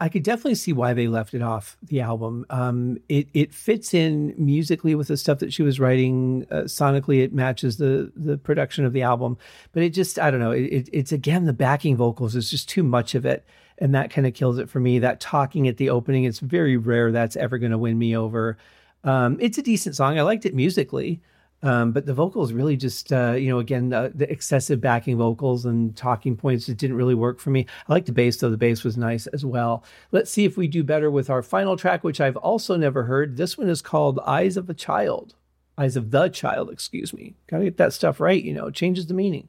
I 0.00 0.08
could 0.08 0.22
definitely 0.22 0.56
see 0.56 0.72
why 0.72 0.92
they 0.92 1.08
left 1.08 1.32
it 1.32 1.42
off 1.42 1.76
the 1.82 2.00
album. 2.00 2.44
Um, 2.50 2.98
it 3.08 3.28
it 3.32 3.54
fits 3.54 3.94
in 3.94 4.34
musically 4.36 4.94
with 4.94 5.08
the 5.08 5.16
stuff 5.16 5.38
that 5.38 5.52
she 5.52 5.62
was 5.62 5.80
writing. 5.80 6.46
Uh, 6.50 6.62
sonically, 6.62 7.22
it 7.22 7.32
matches 7.32 7.78
the 7.78 8.12
the 8.14 8.36
production 8.36 8.84
of 8.84 8.92
the 8.92 9.02
album, 9.02 9.38
but 9.72 9.82
it 9.82 9.90
just 9.90 10.18
I 10.18 10.30
don't 10.30 10.40
know. 10.40 10.50
It, 10.50 10.64
it, 10.64 10.88
it's 10.92 11.12
again 11.12 11.46
the 11.46 11.52
backing 11.52 11.96
vocals 11.96 12.36
is 12.36 12.50
just 12.50 12.68
too 12.68 12.82
much 12.82 13.14
of 13.14 13.24
it, 13.24 13.46
and 13.78 13.94
that 13.94 14.10
kind 14.10 14.26
of 14.26 14.34
kills 14.34 14.58
it 14.58 14.68
for 14.68 14.80
me. 14.80 14.98
That 14.98 15.20
talking 15.20 15.66
at 15.66 15.78
the 15.78 15.90
opening, 15.90 16.24
it's 16.24 16.40
very 16.40 16.76
rare 16.76 17.10
that's 17.10 17.36
ever 17.36 17.56
going 17.56 17.72
to 17.72 17.78
win 17.78 17.98
me 17.98 18.16
over. 18.16 18.58
Um, 19.04 19.38
it's 19.40 19.56
a 19.56 19.62
decent 19.62 19.96
song. 19.96 20.18
I 20.18 20.22
liked 20.22 20.44
it 20.44 20.54
musically. 20.54 21.20
Um, 21.62 21.92
but 21.92 22.06
the 22.06 22.14
vocals 22.14 22.52
really 22.52 22.76
just, 22.76 23.12
uh, 23.12 23.32
you 23.32 23.48
know, 23.48 23.58
again, 23.58 23.92
uh, 23.92 24.10
the 24.14 24.30
excessive 24.30 24.80
backing 24.80 25.16
vocals 25.16 25.64
and 25.64 25.96
talking 25.96 26.36
points, 26.36 26.68
it 26.68 26.76
didn't 26.76 26.96
really 26.96 27.14
work 27.14 27.40
for 27.40 27.50
me. 27.50 27.66
I 27.88 27.92
like 27.92 28.06
the 28.06 28.12
bass, 28.12 28.36
though. 28.36 28.50
The 28.50 28.56
bass 28.56 28.84
was 28.84 28.96
nice 28.96 29.26
as 29.28 29.44
well. 29.44 29.82
Let's 30.12 30.30
see 30.30 30.44
if 30.44 30.56
we 30.56 30.68
do 30.68 30.84
better 30.84 31.10
with 31.10 31.30
our 31.30 31.42
final 31.42 31.76
track, 31.76 32.04
which 32.04 32.20
I've 32.20 32.36
also 32.36 32.76
never 32.76 33.04
heard. 33.04 33.36
This 33.36 33.56
one 33.56 33.68
is 33.68 33.82
called 33.82 34.20
Eyes 34.26 34.56
of 34.56 34.68
a 34.68 34.74
Child. 34.74 35.34
Eyes 35.78 35.96
of 35.96 36.10
the 36.10 36.28
Child, 36.28 36.70
excuse 36.70 37.12
me. 37.12 37.34
Gotta 37.48 37.64
get 37.64 37.78
that 37.78 37.92
stuff 37.92 38.20
right, 38.20 38.42
you 38.42 38.52
know, 38.52 38.66
it 38.66 38.74
changes 38.74 39.06
the 39.06 39.14
meaning. 39.14 39.48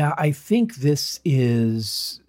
Yeah, 0.00 0.14
I 0.16 0.32
think 0.32 0.76
this 0.76 1.20
is 1.26 2.22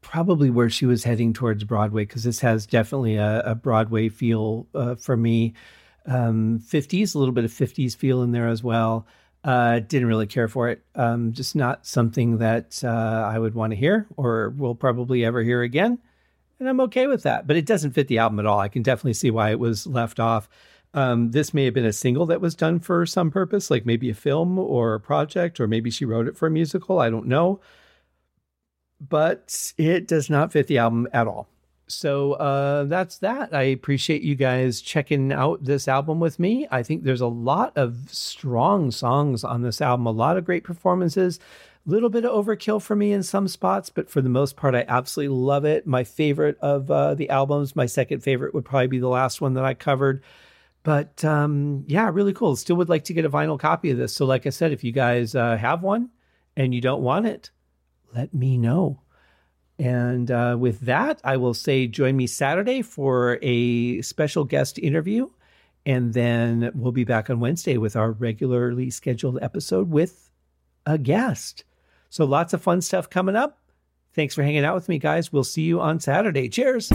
probably 0.00 0.48
where 0.48 0.70
she 0.70 0.86
was 0.86 1.04
heading 1.04 1.34
towards 1.34 1.62
Broadway 1.62 2.06
because 2.06 2.24
this 2.24 2.40
has 2.40 2.64
definitely 2.64 3.16
a, 3.16 3.40
a 3.40 3.54
Broadway 3.54 4.08
feel 4.08 4.66
uh, 4.74 4.94
for 4.94 5.14
me. 5.14 5.52
Um, 6.06 6.58
50s, 6.58 7.14
a 7.14 7.18
little 7.18 7.34
bit 7.34 7.44
of 7.44 7.50
50s 7.50 7.94
feel 7.94 8.22
in 8.22 8.32
there 8.32 8.48
as 8.48 8.62
well. 8.62 9.06
Uh, 9.44 9.80
didn't 9.80 10.08
really 10.08 10.26
care 10.26 10.48
for 10.48 10.70
it. 10.70 10.86
Um, 10.94 11.34
just 11.34 11.54
not 11.54 11.86
something 11.86 12.38
that 12.38 12.82
uh, 12.82 12.88
I 13.30 13.38
would 13.38 13.54
want 13.54 13.72
to 13.72 13.76
hear 13.76 14.06
or 14.16 14.48
will 14.48 14.74
probably 14.74 15.22
ever 15.22 15.42
hear 15.42 15.60
again. 15.60 15.98
And 16.60 16.66
I'm 16.66 16.80
okay 16.80 17.08
with 17.08 17.24
that. 17.24 17.46
But 17.46 17.56
it 17.56 17.66
doesn't 17.66 17.90
fit 17.90 18.08
the 18.08 18.20
album 18.20 18.38
at 18.38 18.46
all. 18.46 18.58
I 18.58 18.68
can 18.68 18.82
definitely 18.82 19.12
see 19.12 19.30
why 19.30 19.50
it 19.50 19.58
was 19.58 19.86
left 19.86 20.18
off. 20.18 20.48
Um, 20.94 21.30
this 21.30 21.54
may 21.54 21.64
have 21.64 21.74
been 21.74 21.86
a 21.86 21.92
single 21.92 22.26
that 22.26 22.40
was 22.40 22.54
done 22.54 22.78
for 22.78 23.06
some 23.06 23.30
purpose, 23.30 23.70
like 23.70 23.86
maybe 23.86 24.10
a 24.10 24.14
film 24.14 24.58
or 24.58 24.94
a 24.94 25.00
project, 25.00 25.58
or 25.58 25.66
maybe 25.66 25.90
she 25.90 26.04
wrote 26.04 26.28
it 26.28 26.36
for 26.36 26.46
a 26.46 26.50
musical. 26.50 26.98
I 26.98 27.10
don't 27.10 27.26
know. 27.26 27.60
But 29.00 29.72
it 29.78 30.06
does 30.06 30.28
not 30.28 30.52
fit 30.52 30.66
the 30.66 30.78
album 30.78 31.08
at 31.12 31.26
all. 31.26 31.48
So 31.88 32.34
uh, 32.34 32.84
that's 32.84 33.18
that. 33.18 33.52
I 33.54 33.62
appreciate 33.62 34.22
you 34.22 34.34
guys 34.34 34.80
checking 34.80 35.32
out 35.32 35.64
this 35.64 35.88
album 35.88 36.20
with 36.20 36.38
me. 36.38 36.66
I 36.70 36.82
think 36.82 37.02
there's 37.02 37.20
a 37.20 37.26
lot 37.26 37.76
of 37.76 38.08
strong 38.08 38.90
songs 38.90 39.44
on 39.44 39.62
this 39.62 39.80
album, 39.80 40.06
a 40.06 40.10
lot 40.12 40.36
of 40.36 40.44
great 40.44 40.64
performances. 40.64 41.38
A 41.86 41.90
little 41.90 42.10
bit 42.10 42.24
of 42.24 42.32
overkill 42.32 42.80
for 42.80 42.94
me 42.94 43.12
in 43.12 43.24
some 43.24 43.48
spots, 43.48 43.90
but 43.90 44.08
for 44.08 44.20
the 44.20 44.28
most 44.28 44.56
part, 44.56 44.76
I 44.76 44.84
absolutely 44.86 45.36
love 45.36 45.64
it. 45.64 45.84
My 45.84 46.04
favorite 46.04 46.56
of 46.60 46.90
uh, 46.90 47.14
the 47.14 47.28
albums, 47.28 47.74
my 47.74 47.86
second 47.86 48.20
favorite 48.20 48.54
would 48.54 48.64
probably 48.64 48.86
be 48.86 49.00
the 49.00 49.08
last 49.08 49.40
one 49.40 49.54
that 49.54 49.64
I 49.64 49.74
covered. 49.74 50.22
But 50.82 51.24
um, 51.24 51.84
yeah, 51.86 52.10
really 52.12 52.32
cool. 52.32 52.56
Still 52.56 52.76
would 52.76 52.88
like 52.88 53.04
to 53.04 53.14
get 53.14 53.24
a 53.24 53.30
vinyl 53.30 53.58
copy 53.58 53.90
of 53.90 53.98
this. 53.98 54.14
So, 54.14 54.26
like 54.26 54.46
I 54.46 54.50
said, 54.50 54.72
if 54.72 54.82
you 54.82 54.92
guys 54.92 55.34
uh, 55.34 55.56
have 55.56 55.82
one 55.82 56.10
and 56.56 56.74
you 56.74 56.80
don't 56.80 57.02
want 57.02 57.26
it, 57.26 57.50
let 58.14 58.34
me 58.34 58.56
know. 58.56 59.00
And 59.78 60.30
uh, 60.30 60.56
with 60.58 60.80
that, 60.80 61.20
I 61.24 61.36
will 61.36 61.54
say 61.54 61.86
join 61.86 62.16
me 62.16 62.26
Saturday 62.26 62.82
for 62.82 63.38
a 63.42 64.02
special 64.02 64.44
guest 64.44 64.78
interview. 64.78 65.28
And 65.84 66.12
then 66.12 66.70
we'll 66.74 66.92
be 66.92 67.04
back 67.04 67.30
on 67.30 67.40
Wednesday 67.40 67.76
with 67.76 67.96
our 67.96 68.12
regularly 68.12 68.90
scheduled 68.90 69.38
episode 69.42 69.90
with 69.90 70.30
a 70.86 70.98
guest. 70.98 71.64
So 72.10 72.24
lots 72.24 72.52
of 72.52 72.62
fun 72.62 72.80
stuff 72.80 73.10
coming 73.10 73.36
up. 73.36 73.58
Thanks 74.14 74.34
for 74.34 74.42
hanging 74.42 74.64
out 74.64 74.74
with 74.74 74.88
me, 74.88 74.98
guys. 74.98 75.32
We'll 75.32 75.44
see 75.44 75.62
you 75.62 75.80
on 75.80 75.98
Saturday. 75.98 76.48
Cheers. 76.48 76.92